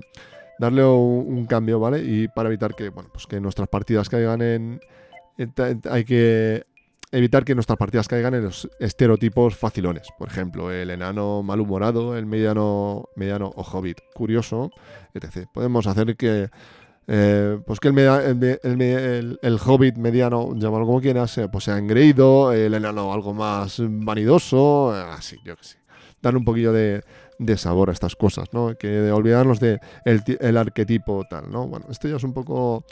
darle 0.59 0.83
un, 0.85 1.25
un 1.27 1.45
cambio, 1.47 1.79
¿vale? 1.79 2.03
Y 2.03 2.27
para 2.27 2.49
evitar 2.49 2.75
que, 2.75 2.89
bueno, 2.89 3.09
pues 3.11 3.27
que 3.27 3.39
nuestras 3.39 3.67
partidas 3.67 4.09
caigan 4.09 4.41
en- 4.41 4.79
hay 5.89 6.03
que 6.05 6.63
evitar 7.11 7.45
que 7.45 7.55
nuestras 7.55 7.77
partidas 7.77 8.07
caigan 8.07 8.33
en 8.35 8.43
los 8.45 8.69
estereotipos 8.79 9.55
facilones. 9.55 10.07
Por 10.17 10.27
ejemplo, 10.27 10.71
el 10.71 10.89
enano 10.89 11.41
malhumorado, 11.43 12.17
el 12.17 12.25
mediano, 12.25 13.05
mediano 13.15 13.51
o 13.55 13.61
hobbit 13.63 13.99
curioso, 14.13 14.71
etc. 15.13 15.47
Podemos 15.53 15.87
hacer 15.87 16.15
que, 16.17 16.49
eh, 17.07 17.59
pues 17.65 17.79
que 17.79 17.87
el, 17.87 17.93
media- 17.93 18.21
el 18.25 19.59
hobbit 19.65 19.97
mediano, 19.97 20.53
llámalo 20.55 20.85
como 20.85 21.01
quieras, 21.01 21.39
pues 21.51 21.63
sea 21.63 21.77
engreído, 21.77 22.51
el 22.51 22.73
enano 22.73 23.13
algo 23.13 23.33
más 23.33 23.77
vanidoso, 23.81 24.91
así, 24.91 25.37
yo 25.45 25.55
que 25.55 25.63
sé. 25.63 25.77
Darle 26.21 26.39
un 26.39 26.45
poquillo 26.45 26.73
de, 26.73 27.03
de 27.39 27.57
sabor 27.57 27.89
a 27.89 27.93
estas 27.93 28.15
cosas, 28.15 28.51
¿no? 28.51 28.75
Que 28.75 28.87
de 28.87 29.11
olvidarnos 29.11 29.59
de 29.59 29.79
el 30.03 30.57
arquetipo 30.57 31.23
tal, 31.29 31.51
¿no? 31.51 31.67
Bueno, 31.67 31.85
esto 31.89 32.07
ya 32.07 32.15
es 32.15 32.23
un 32.23 32.33
poco 32.33 32.83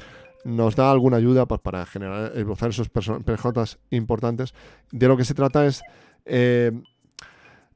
nos 0.46 0.76
da 0.76 0.92
alguna 0.92 1.18
ayuda 1.18 1.46
pues, 1.48 1.60
para 1.60 1.86
generar, 1.86 2.32
esbozar 2.36 2.70
esos 2.70 2.90
perso- 2.90 3.22
PNJs 3.24 3.80
importantes. 3.90 4.54
De 4.92 5.08
lo 5.08 5.18
que 5.18 5.26
se 5.26 5.34
trata 5.34 5.66
es 5.66 5.82
eh, 6.26 6.72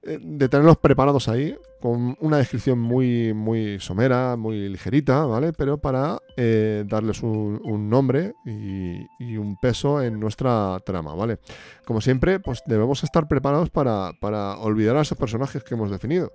eh, 0.04 0.20
de 0.22 0.48
tenerlos 0.48 0.78
preparados 0.78 1.28
ahí, 1.28 1.58
con 1.82 2.16
una 2.22 2.38
descripción 2.38 2.78
muy, 2.80 3.34
muy 3.34 3.80
somera, 3.80 4.36
muy 4.38 4.70
ligerita, 4.70 5.26
¿vale? 5.26 5.52
Pero 5.52 5.78
para 5.80 6.20
eh, 6.38 6.84
darles 6.88 7.24
un, 7.24 7.90
nombre 7.90 8.34
y, 8.46 9.06
y 9.20 9.38
un 9.38 9.58
peso 9.60 10.02
en 10.02 10.20
nuestra 10.20 10.78
trama, 10.86 11.16
¿vale? 11.16 11.40
Como 11.86 12.02
siempre, 12.02 12.40
pues 12.40 12.62
debemos 12.66 13.04
estar 13.04 13.28
preparados 13.28 13.70
para, 13.70 14.12
para 14.22 14.58
olvidar 14.60 14.96
a 14.98 15.02
esos 15.02 15.18
personajes 15.18 15.64
que 15.64 15.74
hemos 15.74 15.90
definido 15.90 16.32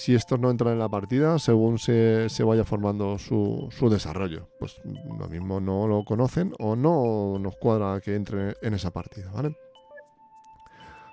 si 0.00 0.14
estos 0.14 0.40
no 0.40 0.50
entran 0.50 0.72
en 0.72 0.78
la 0.78 0.88
partida 0.88 1.38
según 1.38 1.78
se, 1.78 2.30
se 2.30 2.42
vaya 2.42 2.64
formando 2.64 3.18
su, 3.18 3.68
su 3.70 3.90
desarrollo. 3.90 4.48
Pues 4.58 4.80
lo 5.18 5.28
mismo 5.28 5.60
no 5.60 5.86
lo 5.86 6.04
conocen 6.04 6.54
o 6.58 6.74
no 6.74 7.38
nos 7.38 7.54
cuadra 7.56 8.00
que 8.00 8.14
entre 8.14 8.56
en 8.62 8.72
esa 8.72 8.92
partida, 8.92 9.30
¿vale? 9.30 9.54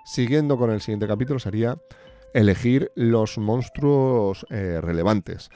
Siguiendo 0.05 0.57
con 0.57 0.71
el 0.71 0.79
siguiente 0.79 1.05
capítulo 1.05 1.37
sería 1.37 1.77
elegir 2.33 2.89
los 2.95 3.37
monstruos 3.37 4.45
eh, 4.49 4.79
relevantes. 4.81 5.49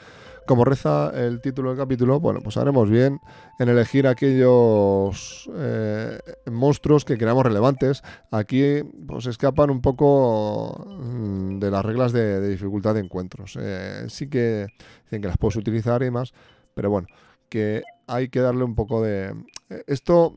Como 0.47 0.65
reza 0.65 1.11
el 1.15 1.39
título 1.39 1.69
del 1.69 1.77
capítulo, 1.77 2.19
bueno, 2.19 2.41
pues 2.41 2.57
haremos 2.57 2.89
bien 2.89 3.19
en 3.59 3.69
elegir 3.69 4.07
aquellos 4.07 5.49
eh, 5.55 6.17
monstruos 6.51 7.05
que 7.05 7.17
creamos 7.17 7.45
relevantes. 7.45 8.01
Aquí 8.31 8.81
pues 9.07 9.27
escapan 9.27 9.69
un 9.69 9.81
poco 9.81 10.85
mm, 10.87 11.59
de 11.59 11.71
las 11.71 11.85
reglas 11.85 12.11
de, 12.11 12.49
dificultad 12.49 12.95
de 12.95 13.01
encuentros. 13.01 13.57
Eh, 13.61 14.05
sí 14.09 14.29
que 14.29 14.67
dicen 15.03 15.21
que 15.21 15.27
las 15.27 15.37
puedes 15.37 15.55
utilizar 15.55 16.01
y 16.01 16.05
demás, 16.05 16.33
pero 16.73 16.89
bueno, 16.89 17.07
que 17.47 17.83
hay 18.07 18.29
que 18.29 18.39
darle 18.41 18.63
un 18.63 18.75
poco 18.75 19.01
de... 19.01 19.33
eh, 19.69 19.83
Esto 19.87 20.35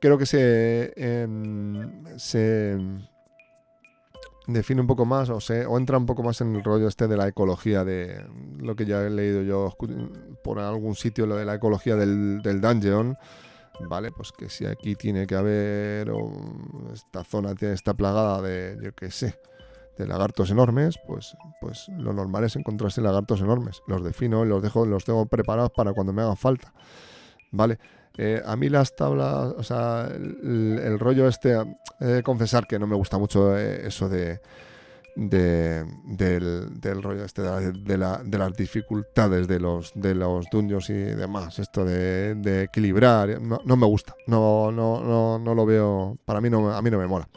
creo 0.00 0.18
que 0.18 0.26
se, 0.26 0.92
se 2.16 2.78
define 4.46 4.80
un 4.80 4.86
poco 4.86 5.04
más 5.04 5.30
o, 5.30 5.40
se, 5.40 5.66
o 5.66 5.78
entra 5.78 5.98
un 5.98 6.06
poco 6.06 6.22
más 6.22 6.40
en 6.40 6.54
el 6.54 6.64
rollo 6.64 6.88
este 6.88 7.08
de 7.08 7.16
la 7.16 7.28
ecología, 7.28 7.84
de 7.84 8.24
lo 8.58 8.74
que 8.74 8.84
ya 8.86 9.02
he 9.02 9.10
leído 9.10 9.42
yo 9.42 9.76
por 10.42 10.58
algún 10.58 10.94
sitio, 10.94 11.26
lo 11.26 11.36
de 11.36 11.44
la 11.44 11.54
ecología 11.54 11.96
del, 11.96 12.42
del 12.42 12.60
dungeon. 12.60 13.16
Vale, 13.88 14.12
pues 14.12 14.32
que 14.32 14.48
si 14.48 14.66
aquí 14.66 14.94
tiene 14.94 15.26
que 15.26 15.34
haber, 15.34 16.10
o 16.10 16.30
esta 16.92 17.24
zona 17.24 17.54
está 17.60 17.94
plagada 17.94 18.42
de, 18.42 18.78
yo 18.82 18.92
qué 18.94 19.10
sé, 19.10 19.38
de 19.98 20.06
lagartos 20.06 20.50
enormes, 20.50 20.98
pues, 21.06 21.36
pues 21.60 21.88
lo 21.88 22.12
normal 22.12 22.44
es 22.44 22.56
encontrarse 22.56 23.00
lagartos 23.00 23.40
enormes. 23.40 23.82
Los 23.86 24.04
defino 24.04 24.44
los 24.44 24.62
dejo, 24.62 24.86
los 24.86 25.04
tengo 25.04 25.26
preparados 25.26 25.70
para 25.72 25.92
cuando 25.94 26.12
me 26.12 26.22
hagan 26.22 26.36
falta. 26.36 26.72
Vale. 27.50 27.78
Eh, 28.18 28.42
a 28.44 28.56
mí 28.56 28.68
las 28.68 28.94
tablas, 28.94 29.54
o 29.56 29.62
sea, 29.62 30.06
el, 30.12 30.98
rollo 30.98 31.28
este, 31.28 31.56
de 31.98 32.22
confesar 32.22 32.66
que 32.66 32.78
no 32.78 32.86
me 32.86 32.94
gusta 32.96 33.16
mucho 33.18 33.56
eh, 33.58 33.86
eso 33.86 34.08
de, 34.08 34.40
de- 35.16 35.84
del, 36.06 37.02
rollo 37.02 37.24
este 37.24 37.42
de, 37.42 37.48
la- 37.50 37.60
de 37.60 37.98
la- 37.98 38.22
de 38.24 38.38
las 38.38 38.52
dificultades 38.54 39.48
de 39.48 39.60
los 39.60 39.92
de 39.94 40.14
los 40.14 40.46
dungeons 40.50 40.90
y 40.90 40.94
demás. 40.94 41.58
Esto 41.58 41.84
de, 41.84 42.62
equilibrar 42.64 43.40
no, 43.40 43.76
me 43.76 43.86
gusta. 43.86 44.14
No, 44.26 44.70
no, 44.72 45.00
no, 45.02 45.38
no 45.38 45.54
lo 45.54 45.66
veo 45.66 46.16
para 46.24 46.40
mí 46.40 46.50
no 46.50 46.70
a 46.74 46.82
mí 46.82 46.90
no 46.90 46.98
me 46.98 47.06
mola. 47.06 47.28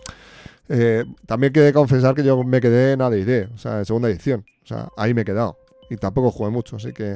Eh, 0.67 1.05
también 1.27 1.53
quedé 1.53 1.71
confesar 1.73 2.15
que 2.15 2.23
yo 2.23 2.43
me 2.43 2.59
quedé 2.59 2.93
en 2.93 3.01
AD&D 3.01 3.49
o 3.53 3.57
sea 3.57 3.79
en 3.79 3.85
segunda 3.85 4.09
edición. 4.09 4.45
O 4.63 4.67
sea 4.67 4.89
ahí 4.97 5.13
me 5.13 5.21
he 5.21 5.25
quedado. 5.25 5.57
Y 5.89 5.97
tampoco 5.97 6.31
jugué 6.31 6.49
mucho 6.49 6.77
así 6.77 6.91
que 6.93 7.15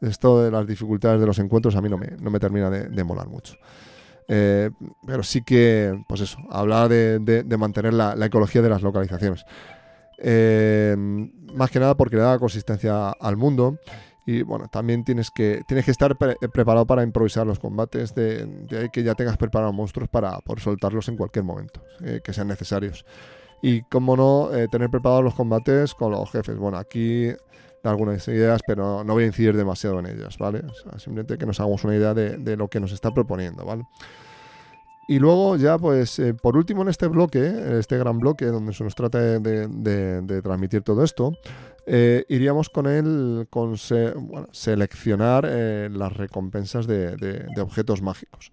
esto 0.00 0.42
de 0.42 0.50
las 0.50 0.66
dificultades 0.66 1.20
de 1.20 1.26
los 1.26 1.38
encuentros 1.38 1.76
a 1.76 1.80
mí 1.80 1.88
no 1.88 1.98
me, 1.98 2.08
no 2.20 2.30
me 2.30 2.38
termina 2.38 2.70
de, 2.70 3.04
molar 3.04 3.28
mucho 3.28 3.56
eh, 4.28 4.70
pero 5.06 5.22
sí 5.22 5.42
que, 5.42 6.02
pues 6.08 6.20
eso, 6.20 6.38
hablar 6.50 6.88
de, 6.88 7.18
de- 7.20 7.56
mantener 7.56 7.94
la, 7.94 8.16
la 8.16 8.26
ecología 8.26 8.60
de 8.62 8.68
las 8.68 8.82
localizaciones. 8.82 9.44
Eh, 10.18 10.96
más 11.54 11.70
que 11.70 11.78
nada 11.78 11.94
porque 11.96 12.16
le 12.16 12.22
da 12.22 12.38
consistencia 12.38 13.10
al 13.10 13.36
mundo. 13.36 13.78
Y 14.28 14.42
bueno, 14.42 14.66
también 14.68 15.04
tienes 15.04 15.30
que, 15.30 15.62
tienes 15.68 15.84
que 15.84 15.92
estar 15.92 16.16
pre- 16.16 16.36
preparado 16.52 16.84
para 16.86 17.04
improvisar 17.04 17.46
los 17.46 17.60
combates, 17.60 18.12
de, 18.16 18.66
ahí 18.72 18.88
que 18.92 19.04
ya 19.04 19.14
tengas 19.14 19.36
preparados 19.36 19.72
monstruos 19.72 20.08
para 20.08 20.40
poder 20.40 20.60
soltarlos 20.60 21.06
en 21.08 21.16
cualquier 21.16 21.44
momento, 21.44 21.80
eh, 22.02 22.20
que 22.24 22.32
sean 22.32 22.48
necesarios. 22.48 23.06
Y 23.62 23.82
como 23.82 24.16
no, 24.16 24.50
tener 24.70 24.90
preparados 24.90 25.22
los 25.24 25.34
combates 25.34 25.94
con 25.94 26.10
los 26.10 26.30
jefes. 26.30 26.56
Bueno, 26.56 26.76
aquí 26.76 27.30
da 27.86 27.90
algunas 27.92 28.26
ideas, 28.28 28.60
pero 28.66 29.02
no 29.04 29.12
voy 29.14 29.24
a 29.24 29.26
incidir 29.26 29.56
demasiado 29.56 29.98
en 30.00 30.06
ellas, 30.06 30.36
¿vale? 30.38 30.62
Simplemente 30.98 31.38
que 31.38 31.46
nos 31.46 31.58
hagamos 31.60 31.82
una 31.84 31.94
idea 31.96 32.12
de, 32.14 32.36
de 32.38 32.56
lo 32.56 32.68
que 32.68 32.80
nos 32.80 32.92
está 32.92 33.12
proponiendo, 33.12 33.64
¿vale? 33.64 33.84
Y 35.08 35.20
luego 35.20 35.56
ya, 35.56 35.78
pues, 35.78 36.18
eh, 36.18 36.34
por 36.34 36.56
último 36.56 36.82
en 36.82 36.88
este 36.88 37.06
bloque, 37.06 37.38
en 37.46 37.76
este 37.78 37.96
gran 37.96 38.18
bloque 38.18 38.46
donde 38.46 38.72
se 38.72 38.82
nos 38.82 38.96
trata 38.96 39.20
de, 39.20 39.38
de- 39.38 39.68
de- 39.68 40.20
de 40.22 40.42
transmitir 40.42 40.82
todo 40.82 41.04
esto, 41.04 41.32
eh, 41.86 42.24
iríamos 42.28 42.68
con 42.68 42.88
él 42.88 43.46
con 43.48 43.76
seleccionar 44.50 45.46
eh, 45.48 45.88
las 45.92 46.12
recompensas 46.12 46.88
de, 46.88 47.16
de- 47.16 47.46
de 47.54 47.60
objetos 47.60 48.02
mágicos. 48.02 48.50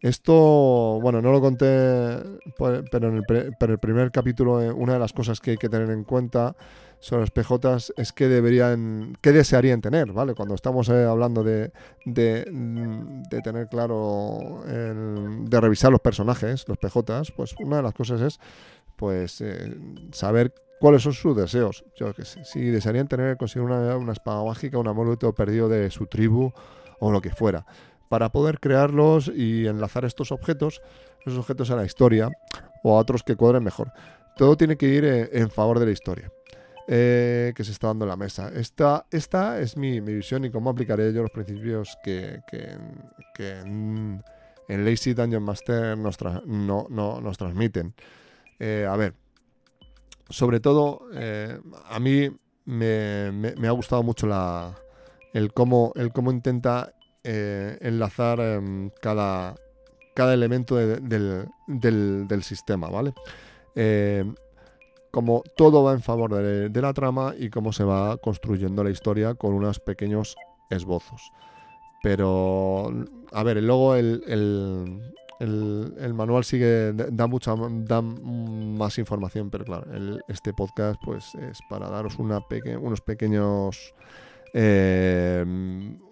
Esto, 0.00 0.98
bueno, 1.00 1.22
no 1.22 1.30
lo 1.32 1.40
conté, 1.40 2.18
pues, 2.58 2.82
pero 2.90 3.08
en 3.08 3.16
el, 3.18 3.22
pero 3.58 3.72
el 3.72 3.78
primer 3.78 4.10
capítulo, 4.10 4.54
una 4.74 4.94
de 4.94 4.98
las 4.98 5.12
cosas 5.12 5.40
que 5.40 5.52
hay 5.52 5.56
que 5.56 5.68
tener 5.68 5.88
en 5.90 6.04
cuenta 6.04 6.56
sobre 7.04 7.20
los 7.20 7.30
PJs 7.32 7.92
es 7.98 8.14
que 8.14 8.28
deberían, 8.28 9.14
qué 9.20 9.30
desearían 9.32 9.82
tener, 9.82 10.10
¿vale? 10.12 10.32
Cuando 10.34 10.54
estamos 10.54 10.88
eh, 10.88 11.04
hablando 11.04 11.44
de, 11.44 11.70
de, 12.06 12.48
mm, 12.50 13.24
de 13.24 13.42
tener 13.42 13.66
claro, 13.68 14.64
el- 14.66 15.44
de 15.50 15.60
revisar 15.60 15.92
los 15.92 16.00
personajes, 16.00 16.64
los 16.66 16.78
PJs, 16.78 17.32
pues 17.36 17.54
una 17.60 17.76
de 17.76 17.82
las 17.82 17.92
cosas 17.92 18.22
es, 18.22 18.40
pues, 18.96 19.42
eh, 19.42 19.76
saber 20.12 20.54
cuáles 20.80 21.02
son 21.02 21.12
sus 21.12 21.36
deseos. 21.36 21.84
Yo 21.94 22.14
qué 22.14 22.24
sé, 22.24 22.42
si 22.46 22.60
desearían 22.70 23.06
tener, 23.06 23.36
conseguir 23.36 23.66
una, 23.68 23.98
una 23.98 24.12
espada 24.14 24.42
mágica, 24.42 24.78
un 24.78 24.88
amuleto 24.88 25.34
perdido 25.34 25.68
de 25.68 25.90
su 25.90 26.06
tribu 26.06 26.52
o 27.00 27.12
lo 27.12 27.20
que 27.20 27.30
fuera. 27.34 27.66
Para 28.08 28.30
poder 28.32 28.60
crearlos 28.60 29.28
y 29.28 29.66
enlazar 29.66 30.06
estos 30.06 30.32
objetos, 30.32 30.80
esos 31.26 31.38
objetos 31.38 31.70
a 31.70 31.76
la 31.76 31.84
historia 31.84 32.30
o 32.82 32.96
a 32.96 33.00
otros 33.00 33.22
que 33.22 33.36
cuadren 33.36 33.62
mejor. 33.62 33.92
Todo 34.38 34.56
tiene 34.56 34.76
que 34.78 34.86
ir 34.88 35.04
eh, 35.04 35.28
en 35.34 35.50
favor 35.50 35.78
de 35.78 35.84
la 35.84 35.92
historia 35.92 36.30
eh, 36.86 37.52
que 37.56 37.64
se 37.64 37.72
está 37.72 37.88
dando 37.88 38.04
en 38.04 38.10
la 38.10 38.16
mesa. 38.16 38.50
Esta, 38.54 39.06
esta 39.10 39.60
es 39.60 39.76
mi, 39.76 40.00
mi 40.00 40.14
visión 40.14 40.44
y 40.44 40.50
cómo 40.50 40.70
aplicaré 40.70 41.12
yo 41.12 41.22
los 41.22 41.30
principios 41.30 41.96
que, 42.02 42.40
que, 42.50 42.76
en, 43.60 44.22
en 44.68 44.84
Lazy 44.84 45.14
Dungeon 45.14 45.42
Master 45.42 45.96
nos, 45.96 46.18
tra- 46.18 46.44
no- 46.44 46.86
no- 46.90 47.20
nos 47.20 47.38
transmiten. 47.38 47.94
Eh, 48.58 48.86
a 48.88 48.96
ver, 48.96 49.14
sobre 50.28 50.60
todo, 50.60 51.08
eh, 51.14 51.58
a 51.88 51.98
mí 52.00 52.30
me, 52.66 53.30
ha 53.68 53.72
gustado 53.72 54.02
mucho 54.02 54.26
la, 54.26 54.74
el, 55.32 55.52
cómo, 55.52 55.92
el 55.96 56.12
cómo 56.12 56.30
intenta 56.30 56.92
enlazar 57.80 58.38
em, 58.40 58.90
cada, 59.00 59.54
cada 60.14 60.34
elemento 60.34 60.76
de- 60.76 60.96
del, 61.00 61.46
del- 61.66 62.26
sistema, 62.42 62.88
¿vale? 62.88 63.14
Como 65.14 65.44
todo 65.56 65.84
va 65.84 65.92
en 65.92 66.02
favor 66.02 66.34
de, 66.34 66.82
la 66.82 66.92
trama 66.92 67.34
y 67.38 67.48
cómo 67.48 67.72
se 67.72 67.84
va 67.84 68.16
construyendo 68.16 68.82
la 68.82 68.90
historia 68.90 69.36
con 69.36 69.54
unos 69.54 69.78
pequeños 69.78 70.34
esbozos. 70.70 71.30
Pero, 72.02 72.92
a 73.32 73.42
ver, 73.44 73.62
luego 73.62 73.94
el, 73.94 74.24
el, 74.26 75.00
el- 75.38 75.94
el 76.00 76.14
manual 76.14 76.42
sigue, 76.44 76.92
da 76.92 77.28
mucha 77.28 77.54
da 77.56 78.02
más 78.02 78.98
información, 78.98 79.50
pero 79.50 79.64
claro, 79.64 79.86
este 80.26 80.52
podcast 80.52 81.00
pues 81.04 81.32
es 81.36 81.60
para 81.70 81.88
daros 81.88 82.18
unos 82.18 83.00
pequeños 83.00 83.94
eh, 84.52 85.44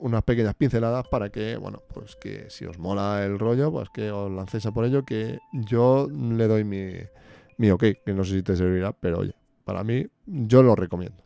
unas 0.00 0.22
pequeñas 0.22 0.54
pinceladas 0.54 1.06
para 1.08 1.28
que, 1.30 1.56
bueno, 1.56 1.80
pues 1.92 2.16
que 2.16 2.46
si 2.50 2.66
os 2.66 2.78
mola 2.78 3.24
el 3.24 3.38
rollo, 3.38 3.70
pues 3.72 3.88
que 3.90 4.10
os 4.12 4.30
lancéis 4.30 4.66
a 4.66 4.72
por 4.72 4.84
ello, 4.84 5.04
que 5.04 5.38
yo 5.52 6.08
le 6.10 6.46
doy 6.48 6.64
mi, 6.64 6.90
mi 7.58 7.70
ok, 7.70 7.84
que 8.04 8.12
no 8.14 8.24
sé 8.24 8.34
si 8.36 8.42
te 8.42 8.56
servirá, 8.56 8.92
pero 8.92 9.18
oye, 9.20 9.34
para 9.64 9.84
mí 9.84 10.06
yo 10.26 10.62
lo 10.62 10.74
recomiendo. 10.76 11.22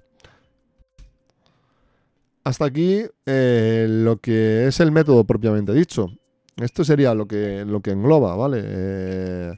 Hasta 2.44 2.64
aquí 2.66 3.02
eh, 3.26 3.86
lo 3.88 4.18
que 4.18 4.68
es 4.68 4.78
el 4.80 4.92
método 4.92 5.24
propiamente 5.24 5.72
dicho. 5.72 6.08
Esto 6.56 6.84
sería 6.84 7.12
lo 7.14 7.26
que, 7.26 7.64
lo 7.66 7.80
que 7.80 7.90
engloba, 7.90 8.34
¿vale? 8.36 8.62
Eh, 8.64 9.52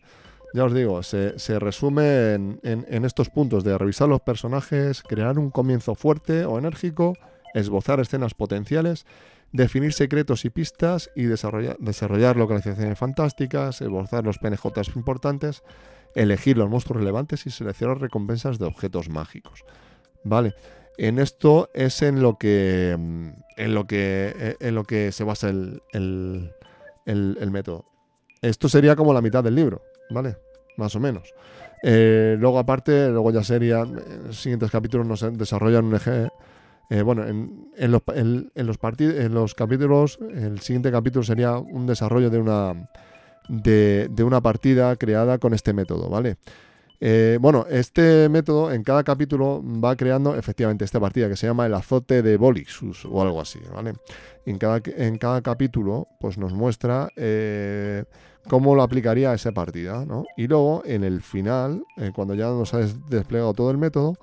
ya 0.54 0.64
os 0.64 0.72
digo, 0.72 1.02
se, 1.02 1.38
se 1.38 1.58
resume 1.58 2.32
en, 2.34 2.60
en- 2.62 3.04
estos 3.04 3.28
puntos 3.28 3.62
de 3.62 3.76
revisar 3.76 4.08
los 4.08 4.22
personajes, 4.22 5.02
crear 5.02 5.38
un 5.38 5.50
comienzo 5.50 5.94
fuerte 5.94 6.46
o 6.46 6.58
enérgico, 6.58 7.12
esbozar 7.54 8.00
escenas 8.00 8.32
potenciales, 8.34 9.04
definir 9.52 9.92
secretos 9.92 10.46
y 10.46 10.50
pistas 10.50 11.10
y 11.14 11.24
desarrollar, 11.24 11.76
desarrollar 11.78 12.36
localizaciones 12.36 12.98
fantásticas, 12.98 13.82
esbozar 13.82 14.24
los 14.24 14.38
PNJs 14.38 14.96
importantes, 14.96 15.62
elegir 16.20 16.56
los 16.58 16.68
monstruos 16.68 17.00
relevantes 17.00 17.46
y 17.46 17.50
seleccionar 17.50 17.98
recompensas 18.00 18.58
de 18.58 18.66
objetos 18.66 19.08
mágicos. 19.08 19.64
Vale. 20.24 20.54
En 20.98 21.18
esto 21.18 21.70
es 21.74 22.02
en 22.02 22.20
lo 22.22 22.36
que 22.38 22.96
mm, 22.98 23.28
en 23.56 23.74
lo 23.74 23.86
que 23.86 24.32
eh, 24.36 24.56
en 24.60 24.74
lo 24.74 24.84
que 24.84 25.12
se 25.12 25.24
basa 25.24 25.48
el, 25.48 25.80
el- 25.92 26.52
el- 27.06 27.50
método. 27.50 27.84
Esto 28.42 28.68
sería 28.68 28.96
como 28.96 29.12
la 29.14 29.20
mitad 29.22 29.42
del 29.44 29.54
libro, 29.54 29.82
¿vale? 30.10 30.36
Más 30.76 30.94
o 30.96 31.00
menos. 31.00 31.32
Eh, 31.82 32.36
luego 32.38 32.58
aparte, 32.58 33.08
luego 33.10 33.30
ya 33.30 33.42
sería 33.44 33.84
los 33.84 34.40
siguientes 34.40 34.70
capítulos 34.70 35.06
nos 35.06 35.38
desarrollan 35.38 35.84
un 35.86 35.94
eje. 35.94 36.28
eh, 36.90 37.02
bueno, 37.02 37.26
en, 37.26 37.70
en 37.76 37.90
los, 37.92 38.02
en- 38.14 38.50
en 38.54 38.66
los 39.34 39.54
capítulos, 39.54 40.18
el 40.34 40.58
siguiente 40.60 40.90
capítulo 40.90 41.22
sería 41.22 41.56
un 41.58 41.86
desarrollo 41.86 42.30
de 42.30 42.38
una 42.38 42.88
de, 43.48 44.10
una 44.24 44.40
partida 44.40 44.96
creada 44.96 45.38
con 45.38 45.54
este 45.54 45.72
método, 45.72 46.08
¿vale? 46.08 46.36
Eh, 47.00 47.38
bueno, 47.40 47.64
este 47.70 48.28
método 48.28 48.72
en 48.72 48.82
cada 48.82 49.04
capítulo 49.04 49.62
va 49.64 49.94
creando 49.94 50.34
efectivamente 50.34 50.84
esta 50.84 50.98
partida 50.98 51.28
que 51.28 51.36
se 51.36 51.46
llama 51.46 51.66
el 51.66 51.74
azote 51.74 52.22
de 52.22 52.36
Bolixus 52.36 53.04
o 53.04 53.22
algo 53.22 53.40
así, 53.40 53.60
¿vale? 53.72 53.94
En 54.46 54.58
cada, 54.58 54.80
en 54.84 55.16
cada 55.18 55.40
capítulo 55.40 56.08
pues 56.20 56.38
nos 56.38 56.52
muestra 56.52 57.08
eh, 57.14 58.04
cómo 58.48 58.74
lo 58.74 58.82
aplicaría 58.82 59.30
a 59.30 59.34
esa 59.34 59.52
partida, 59.52 60.04
¿no? 60.04 60.24
Y 60.36 60.48
luego 60.48 60.82
en 60.84 61.04
el 61.04 61.22
final, 61.22 61.84
eh, 61.98 62.10
cuando 62.12 62.34
ya 62.34 62.46
nos 62.46 62.74
ha 62.74 62.78
des- 62.78 62.96
desplegado 63.08 63.52
todo 63.52 63.70
el 63.70 63.78
método, 63.78 64.14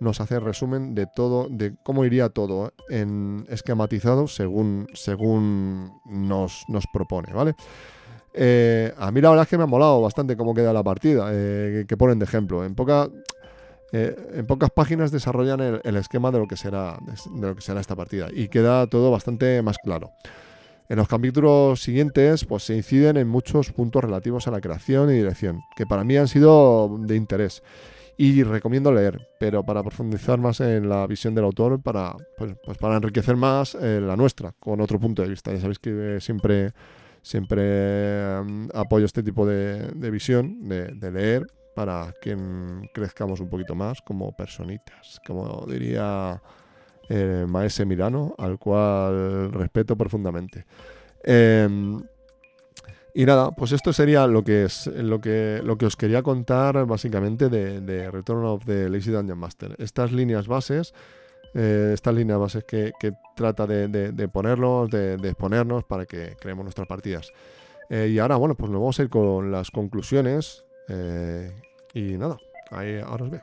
nos 0.00 0.20
hace 0.20 0.40
resumen 0.40 0.94
de 0.94 1.06
todo, 1.14 1.48
de 1.50 1.74
cómo 1.84 2.04
iría 2.04 2.28
todo 2.28 2.72
en 2.88 3.44
esquematizado 3.48 4.26
según, 4.26 4.88
según 4.94 5.92
nos, 6.06 6.64
nos 6.68 6.86
propone, 6.92 7.32
¿vale? 7.32 7.54
Eh, 8.34 8.92
a 8.96 9.10
mí 9.10 9.20
la 9.20 9.30
verdad 9.30 9.42
es 9.44 9.48
que 9.48 9.58
me 9.58 9.64
ha 9.64 9.66
molado 9.66 10.00
bastante 10.00 10.36
cómo 10.36 10.54
queda 10.54 10.72
la 10.72 10.82
partida, 10.82 11.28
eh, 11.32 11.84
que, 11.86 11.96
ponen 11.96 12.18
de 12.18 12.24
ejemplo. 12.24 12.64
En, 12.64 12.74
eh, 13.92 14.44
pocas 14.46 14.70
páginas 14.70 15.10
desarrollan 15.10 15.80
el, 15.84 15.96
esquema 15.96 16.30
de 16.30 16.38
lo, 16.38 16.48
que 16.48 16.56
será, 16.56 16.96
de 17.30 17.46
lo 17.46 17.54
que 17.54 17.60
será 17.60 17.80
esta 17.80 17.94
partida 17.94 18.28
y 18.32 18.48
queda 18.48 18.86
todo 18.86 19.10
bastante 19.10 19.60
más 19.62 19.76
claro. 19.78 20.12
En 20.88 20.96
los 20.96 21.08
capítulos 21.08 21.82
siguientes 21.82 22.44
pues, 22.44 22.64
se 22.64 22.74
inciden 22.74 23.16
en 23.16 23.28
muchos 23.28 23.70
puntos 23.72 24.02
relativos 24.02 24.48
a 24.48 24.50
la 24.50 24.60
creación 24.60 25.10
y 25.10 25.14
dirección, 25.14 25.60
que 25.76 25.86
para 25.86 26.04
mí 26.04 26.16
han 26.16 26.28
sido 26.28 26.96
de 27.00 27.16
interés. 27.16 27.62
Y 28.18 28.42
recomiendo 28.42 28.92
leer, 28.92 29.26
pero 29.40 29.64
para 29.64 29.82
profundizar 29.82 30.38
más 30.38 30.60
en 30.60 30.88
la 30.88 31.06
visión 31.06 31.34
del 31.34 31.44
autor, 31.44 31.80
para, 31.80 32.14
pues, 32.36 32.54
pues 32.62 32.76
para 32.76 32.96
enriquecer 32.96 33.36
más 33.36 33.74
la 33.74 34.16
nuestra, 34.16 34.52
con 34.58 34.82
otro 34.82 35.00
punto 35.00 35.22
de 35.22 35.28
vista. 35.28 35.50
Ya 35.50 35.60
sabéis 35.60 35.78
que 35.78 36.18
siempre 36.20 36.72
siempre 37.22 38.42
mm, 38.42 38.68
apoyo 38.74 39.06
este 39.06 39.22
tipo 39.22 39.46
de, 39.46 40.10
visión, 40.10 40.68
de, 40.68 41.10
leer, 41.10 41.46
para 41.74 42.12
que 42.20 42.36
mm, 42.36 42.88
crezcamos 42.92 43.40
un 43.40 43.48
poquito 43.48 43.74
más 43.74 44.00
como 44.02 44.32
personitas, 44.36 45.20
como 45.26 45.64
diría 45.66 46.40
Maese 47.46 47.84
Milano, 47.84 48.34
al 48.38 48.58
cual 48.58 49.52
respeto 49.52 49.96
profundamente. 49.96 50.64
Em, 51.24 52.02
y 53.14 53.26
nada, 53.26 53.50
pues 53.50 53.72
esto 53.72 53.92
sería 53.92 54.26
lo 54.26 54.42
que 54.42 54.64
es 54.64 54.86
lo 54.86 55.20
que, 55.20 55.60
lo 55.62 55.76
que 55.76 55.86
os 55.86 55.96
quería 55.96 56.22
contar 56.22 56.86
básicamente 56.86 57.50
de, 57.50 57.80
de 57.80 58.10
Return 58.10 58.44
of 58.46 58.64
the 58.64 58.88
Lazy 58.88 59.10
Dungeon 59.10 59.38
Master. 59.38 59.76
Estas 59.78 60.12
líneas 60.12 60.48
bases 60.48 60.94
eh, 61.54 61.90
estas 61.94 62.14
líneas 62.14 62.38
bases 62.38 62.64
que, 62.64 62.92
trata 63.36 63.66
de, 63.66 63.88
de- 63.88 64.12
de 64.12 64.28
ponernos, 64.28 64.90
de, 64.90 65.16
de 65.16 65.28
exponernos 65.28 65.84
para 65.84 66.06
que 66.06 66.36
creemos 66.40 66.64
nuestras 66.64 66.86
partidas. 66.88 67.30
Eh, 67.90 68.08
y 68.12 68.18
ahora, 68.18 68.36
bueno, 68.36 68.54
pues 68.54 68.70
nos 68.70 68.80
vamos 68.80 68.98
a 68.98 69.02
ir 69.02 69.08
con 69.08 69.50
las 69.52 69.70
conclusiones. 69.70 70.64
eh, 70.88 71.50
y 71.94 72.16
nada, 72.16 72.38
ahí 72.70 72.98
ahora 73.00 73.24
os 73.24 73.30
veo. 73.30 73.42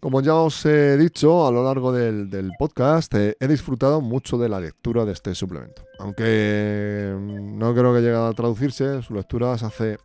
Como 0.00 0.22
ya 0.22 0.34
os 0.34 0.64
he 0.64 0.96
dicho 0.96 1.46
a 1.46 1.50
lo 1.50 1.62
largo 1.62 1.92
del, 1.92 2.30
podcast, 2.58 3.12
he 3.14 3.36
disfrutado 3.46 4.00
mucho 4.00 4.38
de 4.38 4.48
la 4.48 4.58
lectura 4.58 5.04
de 5.04 5.12
este 5.12 5.34
suplemento. 5.34 5.82
Aunque 5.98 7.14
mm, 7.14 7.58
no 7.58 7.74
creo 7.74 7.92
que 7.92 8.00
llegue 8.00 8.16
a 8.16 8.32
traducirse, 8.32 9.02
su 9.02 9.12
lectura 9.12 9.58
se 9.58 9.66
hace 9.66 9.98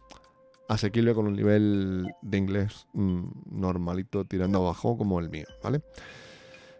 asequible 0.68 1.14
con 1.14 1.28
un 1.28 1.36
nivel 1.36 2.08
de 2.22 2.38
inglés 2.38 2.88
mm, 2.94 3.24
normalito 3.52 4.26
tirando 4.26 4.60
abajo 4.60 4.98
como 4.98 5.20
el 5.20 5.30
mío, 5.30 5.46
¿vale? 5.64 5.82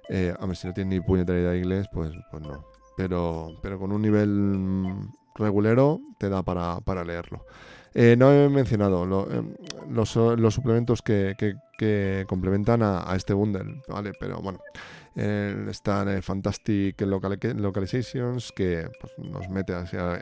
Eh, 0.10 0.34
a 0.38 0.46
ver, 0.46 0.56
si 0.56 0.68
no 0.68 0.74
tienes 0.74 0.94
ni 0.94 1.02
puñetera 1.02 1.40
idea 1.40 1.52
de 1.52 1.58
inglés, 1.60 1.88
pues, 1.92 2.12
pues 2.32 2.44
no. 2.44 2.64
Pero, 2.96 3.52
pero 3.62 3.80
con 3.80 3.92
un 3.92 4.02
nivel 4.02 4.30
mm, 4.30 5.14
regulero 5.36 6.00
te 6.18 6.30
da 6.30 6.44
para, 6.44 6.80
para 6.82 7.04
leerlo. 7.04 7.44
Eh, 7.94 8.16
no 8.18 8.32
he 8.32 8.50
mencionado 8.50 9.04
em, 9.32 9.54
los, 9.90 10.16
los 10.16 10.54
suplementos 10.54 11.02
que, 11.02 11.36
que- 11.38 11.56
complementan 12.28 12.82
a, 12.84 13.14
este 13.16 13.34
bundle, 13.34 13.82
¿vale? 13.90 14.12
Pero 14.18 14.40
bueno, 14.42 14.60
eh, 15.16 15.66
están 15.70 16.08
eh, 16.08 16.22
Fantastic 16.22 17.02
Locali- 17.02 17.54
Localizations, 17.54 18.52
que 18.54 18.88
pues, 19.00 19.14
nos 19.30 19.50
mete 19.50 19.74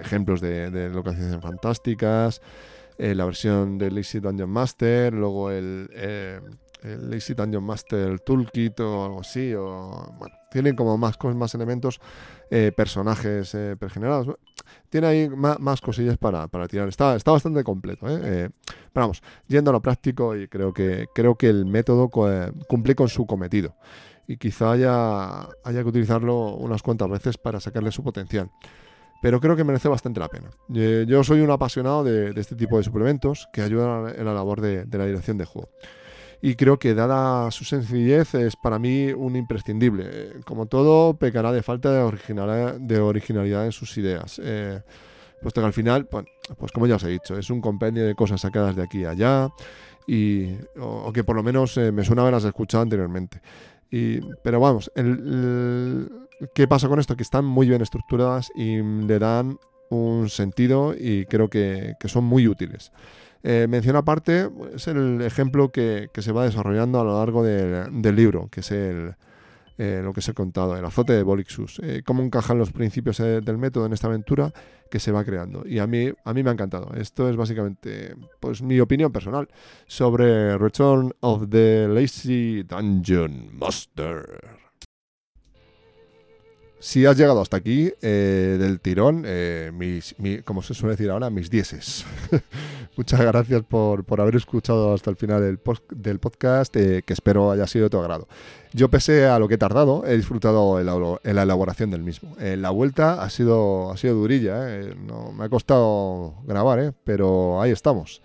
ejemplos 0.02 0.42
de, 0.42 0.72
de 0.72 0.90
localizaciones 0.90 1.42
fantásticas, 1.42 2.42
eh, 2.98 3.16
la 3.16 3.26
versión 3.26 3.78
de 3.78 3.92
Lazy 3.92 4.20
Dungeon 4.20 4.50
Master, 4.50 5.14
luego 5.14 5.52
el, 5.52 5.90
eh, 5.94 6.40
el 6.84 7.10
Lazy 7.10 7.34
Dungeon 7.34 7.64
Master 7.64 8.20
Toolkit 8.20 8.80
o 8.80 9.06
algo 9.06 9.22
así. 9.22 9.54
O, 9.54 10.14
bueno, 10.20 10.36
tienen 10.52 10.76
como 10.76 10.98
más, 10.98 11.18
más 11.36 11.56
elementos, 11.56 12.00
eh, 12.52 12.72
personajes 12.76 13.54
eh, 13.56 13.76
pregenerados. 13.80 14.36
Tiene 14.90 15.08
ahí 15.08 15.30
más, 15.30 15.82
cosillas 15.82 16.18
para, 16.18 16.48
para, 16.48 16.68
tirar. 16.68 16.88
Está, 16.88 17.16
está 17.16 17.32
bastante 17.32 17.64
completo. 17.64 18.06
pero 18.06 18.52
vamos, 18.94 19.22
yendo 19.48 19.72
a 19.72 19.74
lo 19.74 19.82
práctico 19.82 20.36
y 20.36 20.48
creo 20.48 20.74
que, 20.74 21.08
creo 21.14 21.36
que 21.36 21.50
el 21.50 21.66
método 21.66 22.10
cumple 22.10 22.96
con 22.96 23.10
su 23.10 23.26
cometido. 23.26 23.76
Y 24.28 24.38
quizá 24.38 24.72
haya, 24.72 25.42
haya 25.64 25.82
que 25.82 25.90
utilizarlo 25.90 26.56
unas 26.56 26.82
cuantas 26.82 27.10
veces 27.10 27.38
para 27.38 27.60
sacarle 27.60 27.92
su 27.92 28.04
potencial 28.04 28.50
pero 29.24 29.40
creo 29.40 29.56
que 29.56 29.64
merece 29.64 29.88
bastante 29.88 30.20
la 30.20 30.28
pena. 30.28 30.50
Yo 30.68 31.24
soy 31.24 31.40
un 31.40 31.50
apasionado 31.50 32.04
de, 32.04 32.34
este 32.36 32.58
tipo 32.58 32.78
de 32.78 32.84
suplementos 32.84 33.48
que 33.54 33.62
ayudan 33.62 34.14
en 34.16 34.26
la 34.26 34.34
labor 34.34 34.60
de, 34.60 34.84
de 34.84 34.98
la 34.98 35.06
dirección 35.06 35.38
de 35.38 35.46
juego 35.46 35.70
y 36.42 36.56
creo 36.56 36.78
que 36.78 36.94
dada 36.94 37.50
su 37.52 37.64
sencillez 37.64 38.36
es 38.36 38.58
para 38.58 38.78
mí 38.78 39.14
un 39.14 39.38
imprescindible. 39.38 40.42
Como 40.44 40.66
todo, 40.66 41.14
pecará 41.14 41.54
de 41.54 41.64
falta 41.64 41.90
de 41.90 42.00
originalidad, 42.00 42.76
de 42.82 43.00
originalidad 43.00 43.66
en 43.66 43.72
sus 43.72 43.98
ideas. 43.98 44.42
Eh, 44.44 44.82
puesto 45.42 45.62
que 45.62 45.68
al 45.68 45.74
final, 45.74 46.06
pues, 46.06 46.26
pues, 46.58 46.74
como 46.74 46.86
ya 46.86 46.98
os 46.98 47.04
he 47.06 47.08
dicho, 47.08 47.38
es 47.38 47.50
un 47.50 47.62
compendio 47.62 48.06
de 48.06 48.14
cosas 48.14 48.42
sacadas 48.42 48.76
de 48.76 48.84
aquí 48.84 49.00
y 49.00 49.06
allá, 49.06 49.48
y, 50.06 50.50
o, 50.78 51.14
que 51.14 51.24
por 51.24 51.38
lo 51.38 51.44
menos 51.44 51.78
eh, 51.78 51.94
me 51.94 52.04
suena 52.04 52.24
haberlas 52.24 52.44
escuchado 52.44 52.84
anteriormente. 52.84 53.40
Y, 53.90 54.20
pero 54.44 54.60
vamos, 54.60 54.92
¿qué 56.54 56.68
pasa 56.68 56.88
con 56.88 57.00
esto? 57.00 57.16
Que 57.16 57.24
están 57.24 57.46
muy 57.46 57.68
bien 57.68 57.82
estructuradas 57.82 58.52
y 58.56 58.82
le 58.82 59.20
dan 59.20 59.58
un 59.90 60.30
sentido 60.30 60.94
y 60.98 61.26
creo 61.26 61.50
que, 61.50 61.96
que 62.00 62.08
son 62.08 62.24
muy 62.24 62.48
útiles. 62.48 62.92
Eh, 63.44 63.68
mención 63.70 63.98
aparte 63.98 64.50
es 64.74 64.88
el 64.88 65.22
ejemplo 65.22 65.72
que, 65.72 66.10
se 66.16 66.32
va 66.32 66.46
desarrollando 66.46 67.00
a 67.00 67.04
lo 67.04 67.20
largo 67.20 67.44
del 67.44 68.16
libro, 68.16 68.48
que 68.50 68.62
es 68.62 68.72
el, 68.72 69.16
eh, 69.78 70.02
lo 70.04 70.14
que 70.14 70.20
os 70.20 70.30
he 70.30 70.34
contado, 70.34 70.78
el 70.78 70.86
azote 70.86 71.14
de 71.14 71.24
Bolixus. 71.24 71.80
Eh, 71.84 72.04
cómo 72.06 72.24
encajan 72.24 72.58
los 72.58 72.72
principios 72.72 73.20
eh, 73.20 73.42
del 73.42 73.58
método 73.58 73.86
en 73.86 73.94
esta 73.94 74.08
aventura 74.08 74.54
que 74.90 75.00
se 75.00 75.12
va 75.12 75.26
creando. 75.26 75.64
Y 75.68 75.80
a 75.80 75.88
mí, 75.88 76.10
a 76.24 76.34
mí 76.34 76.44
me 76.44 76.50
ha 76.50 76.54
encantado. 76.54 76.94
Esto 76.96 77.30
es 77.30 77.36
básicamente 77.36 78.16
pues, 78.40 78.62
mi 78.62 78.80
opinión 78.80 79.12
personal 79.12 79.50
sobre 79.88 80.58
Return 80.58 81.12
of 81.22 81.50
the 81.50 81.88
Lazy 81.90 82.64
Dungeon 82.64 83.50
Master. 83.58 84.63
Si 86.84 87.06
has 87.06 87.16
llegado 87.16 87.40
hasta 87.40 87.56
aquí 87.56 87.94
eh, 88.02 88.58
del 88.60 88.82
tirón, 88.82 89.24
eh, 89.26 89.72
como 90.44 90.62
se 90.62 90.74
suele 90.74 90.98
decir 90.98 91.10
ahora, 91.12 91.30
mis 91.30 91.50
dieces. 91.50 92.06
Muchas 92.98 93.22
gracias 93.22 93.64
por, 93.64 94.04
haber 94.20 94.36
escuchado 94.36 94.94
hasta 94.94 95.10
el 95.10 95.16
final 95.16 95.42
del, 95.42 95.60
del 95.92 96.20
podcast, 96.20 96.76
eh, 96.76 97.02
que 97.06 97.14
espero 97.14 97.52
haya 97.52 97.68
sido 97.68 97.86
de 97.86 97.90
tu 97.90 98.00
agrado. 98.00 98.28
Yo, 98.74 98.90
pese 98.90 99.28
a 99.28 99.40
lo 99.40 99.48
que 99.48 99.54
he 99.54 99.58
tardado, 99.58 100.06
he 100.06 100.18
disfrutado 100.18 100.78
en 100.78 100.86
la, 101.38 101.42
elaboración 101.44 101.90
del 101.90 102.04
mismo. 102.04 102.36
la 102.38 102.70
vuelta 102.70 103.24
ha 103.24 103.30
sido, 103.30 103.90
ha 103.90 103.96
sido 103.96 104.16
durilla, 104.16 104.68
no, 105.08 105.32
me 105.32 105.46
ha 105.46 105.50
costado 105.50 106.36
grabar, 106.46 106.94
pero 107.06 107.62
ahí 107.62 107.72
estamos. 107.72 108.22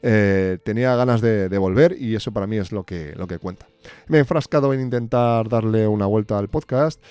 tenía 0.00 0.96
ganas 0.96 1.20
de, 1.20 1.50
de, 1.50 1.58
volver 1.58 1.94
y 2.00 2.14
eso 2.14 2.32
para 2.32 2.46
mí 2.46 2.56
es 2.56 2.72
lo 2.72 2.84
que, 2.84 3.12
lo 3.16 3.26
que 3.26 3.38
cuenta. 3.38 3.66
Me 4.06 4.16
he 4.16 4.20
enfrascado 4.20 4.72
en 4.72 4.80
intentar 4.80 5.46
darle 5.50 5.86
una 5.86 6.06
vuelta 6.06 6.38
al 6.38 6.48
podcast 6.48 7.02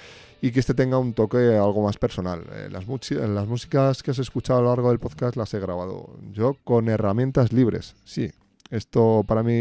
y 0.42 0.52
que 0.52 0.60
este 0.60 0.74
tenga 0.74 0.98
un 0.98 1.14
toque 1.14 1.56
algo 1.56 1.84
más 1.84 1.98
personal. 1.98 2.44
Eh, 2.52 2.70
las, 2.72 2.86
las 2.88 3.48
músicas 3.48 4.04
que 4.04 4.12
has 4.12 4.20
escuchado 4.20 4.60
a 4.60 4.62
lo 4.64 4.70
largo 4.70 4.90
del 4.90 5.00
podcast 5.00 5.36
las 5.36 5.54
he 5.54 5.60
grabado 5.60 6.18
yo 6.32 6.56
con 6.64 6.90
herramientas 6.90 7.54
libres, 7.54 7.96
sí. 8.06 8.32
Esto 8.70 9.24
para 9.26 9.44
mí, 9.44 9.54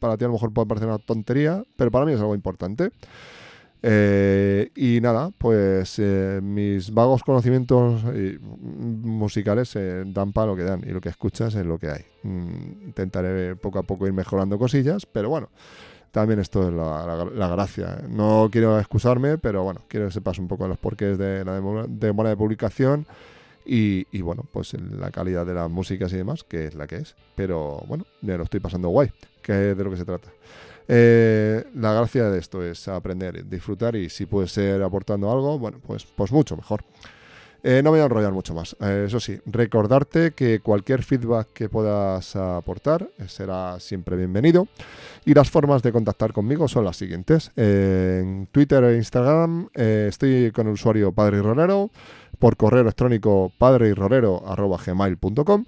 para 0.00 0.16
ti 0.16 0.24
a 0.24 0.26
lo 0.26 0.32
mejor 0.34 0.52
puede 0.52 0.66
parecer 0.66 0.88
una 0.88 0.98
tontería, 0.98 1.62
pero 1.76 1.92
para 1.92 2.04
mí 2.04 2.12
es 2.12 2.20
algo 2.20 2.34
importante. 2.34 2.90
Eh, 3.82 4.70
y 4.74 5.00
nada, 5.00 5.30
pues 5.38 6.00
eh, 6.00 6.40
mis 6.42 6.92
vagos 6.92 7.22
conocimientos 7.22 8.02
musicales 8.50 9.78
dan 10.06 10.32
para 10.32 10.48
lo 10.48 10.56
que 10.56 10.64
dan 10.64 10.82
y 10.84 10.90
lo 10.90 11.00
que 11.00 11.08
escuchas 11.08 11.54
es 11.54 11.64
lo 11.64 11.78
que 11.78 11.90
hay. 11.90 12.04
Mm, 12.24 12.86
intentaré 12.86 13.54
poco 13.54 13.78
a 13.78 13.84
poco 13.84 14.08
ir 14.08 14.12
mejorando 14.12 14.58
cosillas, 14.58 15.06
pero 15.06 15.28
bueno, 15.28 15.50
también 16.10 16.40
esto 16.40 16.66
es 16.68 16.74
la, 16.74 17.48
gracia. 17.48 18.02
No 18.08 18.48
quiero 18.50 18.78
excusarme, 18.78 19.38
pero 19.38 19.64
bueno, 19.64 19.82
quiero 19.88 20.06
que 20.06 20.12
sepas 20.12 20.38
un 20.38 20.48
poco 20.48 20.66
los 20.68 20.78
porqués 20.78 21.18
de 21.18 21.44
la 21.44 21.60
demora 21.88 22.30
de 22.30 22.36
publicación 22.36 23.06
y, 23.64 24.20
bueno, 24.20 24.44
pues 24.52 24.74
la 24.74 25.10
calidad 25.10 25.44
de 25.44 25.54
las 25.54 25.68
músicas 25.68 26.12
y 26.12 26.16
demás, 26.16 26.44
que 26.44 26.66
es 26.66 26.74
la 26.74 26.86
que 26.86 26.96
es. 26.96 27.16
Pero 27.34 27.82
bueno, 27.86 28.06
ya 28.22 28.36
lo 28.36 28.44
estoy 28.44 28.60
pasando 28.60 28.88
guay, 28.88 29.10
que 29.42 29.72
es 29.72 29.76
de 29.76 29.84
lo 29.84 29.90
que 29.90 29.96
se 29.96 30.04
trata. 30.04 30.28
Eh, 30.88 31.64
la 31.74 31.92
gracia 31.92 32.30
de 32.30 32.38
esto 32.38 32.62
es 32.62 32.86
aprender, 32.86 33.44
disfrutar 33.48 33.96
y 33.96 34.08
si 34.08 34.26
puede 34.26 34.46
ser 34.46 34.82
aportando 34.82 35.30
algo, 35.32 35.58
bueno, 35.58 35.80
pues, 35.84 36.04
pues 36.04 36.30
mucho 36.30 36.56
mejor. 36.56 36.84
Eh, 37.62 37.80
no 37.82 37.90
me 37.90 37.98
voy 37.98 38.00
a 38.00 38.04
enrollar 38.04 38.32
mucho 38.32 38.54
más. 38.54 38.76
Eh, 38.80 39.04
eso 39.06 39.20
sí, 39.20 39.38
recordarte 39.46 40.32
que 40.32 40.60
cualquier 40.60 41.02
feedback 41.02 41.48
que 41.52 41.68
puedas 41.68 42.36
aportar 42.36 43.08
eh, 43.18 43.28
será 43.28 43.78
siempre 43.80 44.16
bienvenido. 44.16 44.68
Y 45.24 45.34
las 45.34 45.50
formas 45.50 45.82
de 45.82 45.90
contactar 45.92 46.32
conmigo 46.32 46.68
son 46.68 46.84
las 46.84 46.96
siguientes. 46.96 47.50
en 47.56 48.48
Twitter 48.52 48.84
e 48.84 48.96
Instagram 48.96 49.68
estoy 49.74 50.52
con 50.52 50.68
el 50.68 50.74
usuario 50.74 51.10
Padre 51.12 51.38
y 51.38 51.40
Rolero. 51.40 51.90
Por 52.38 52.56
correo 52.56 52.82
electrónico 52.82 53.50
padreyrolero.gmail.com 53.58 55.64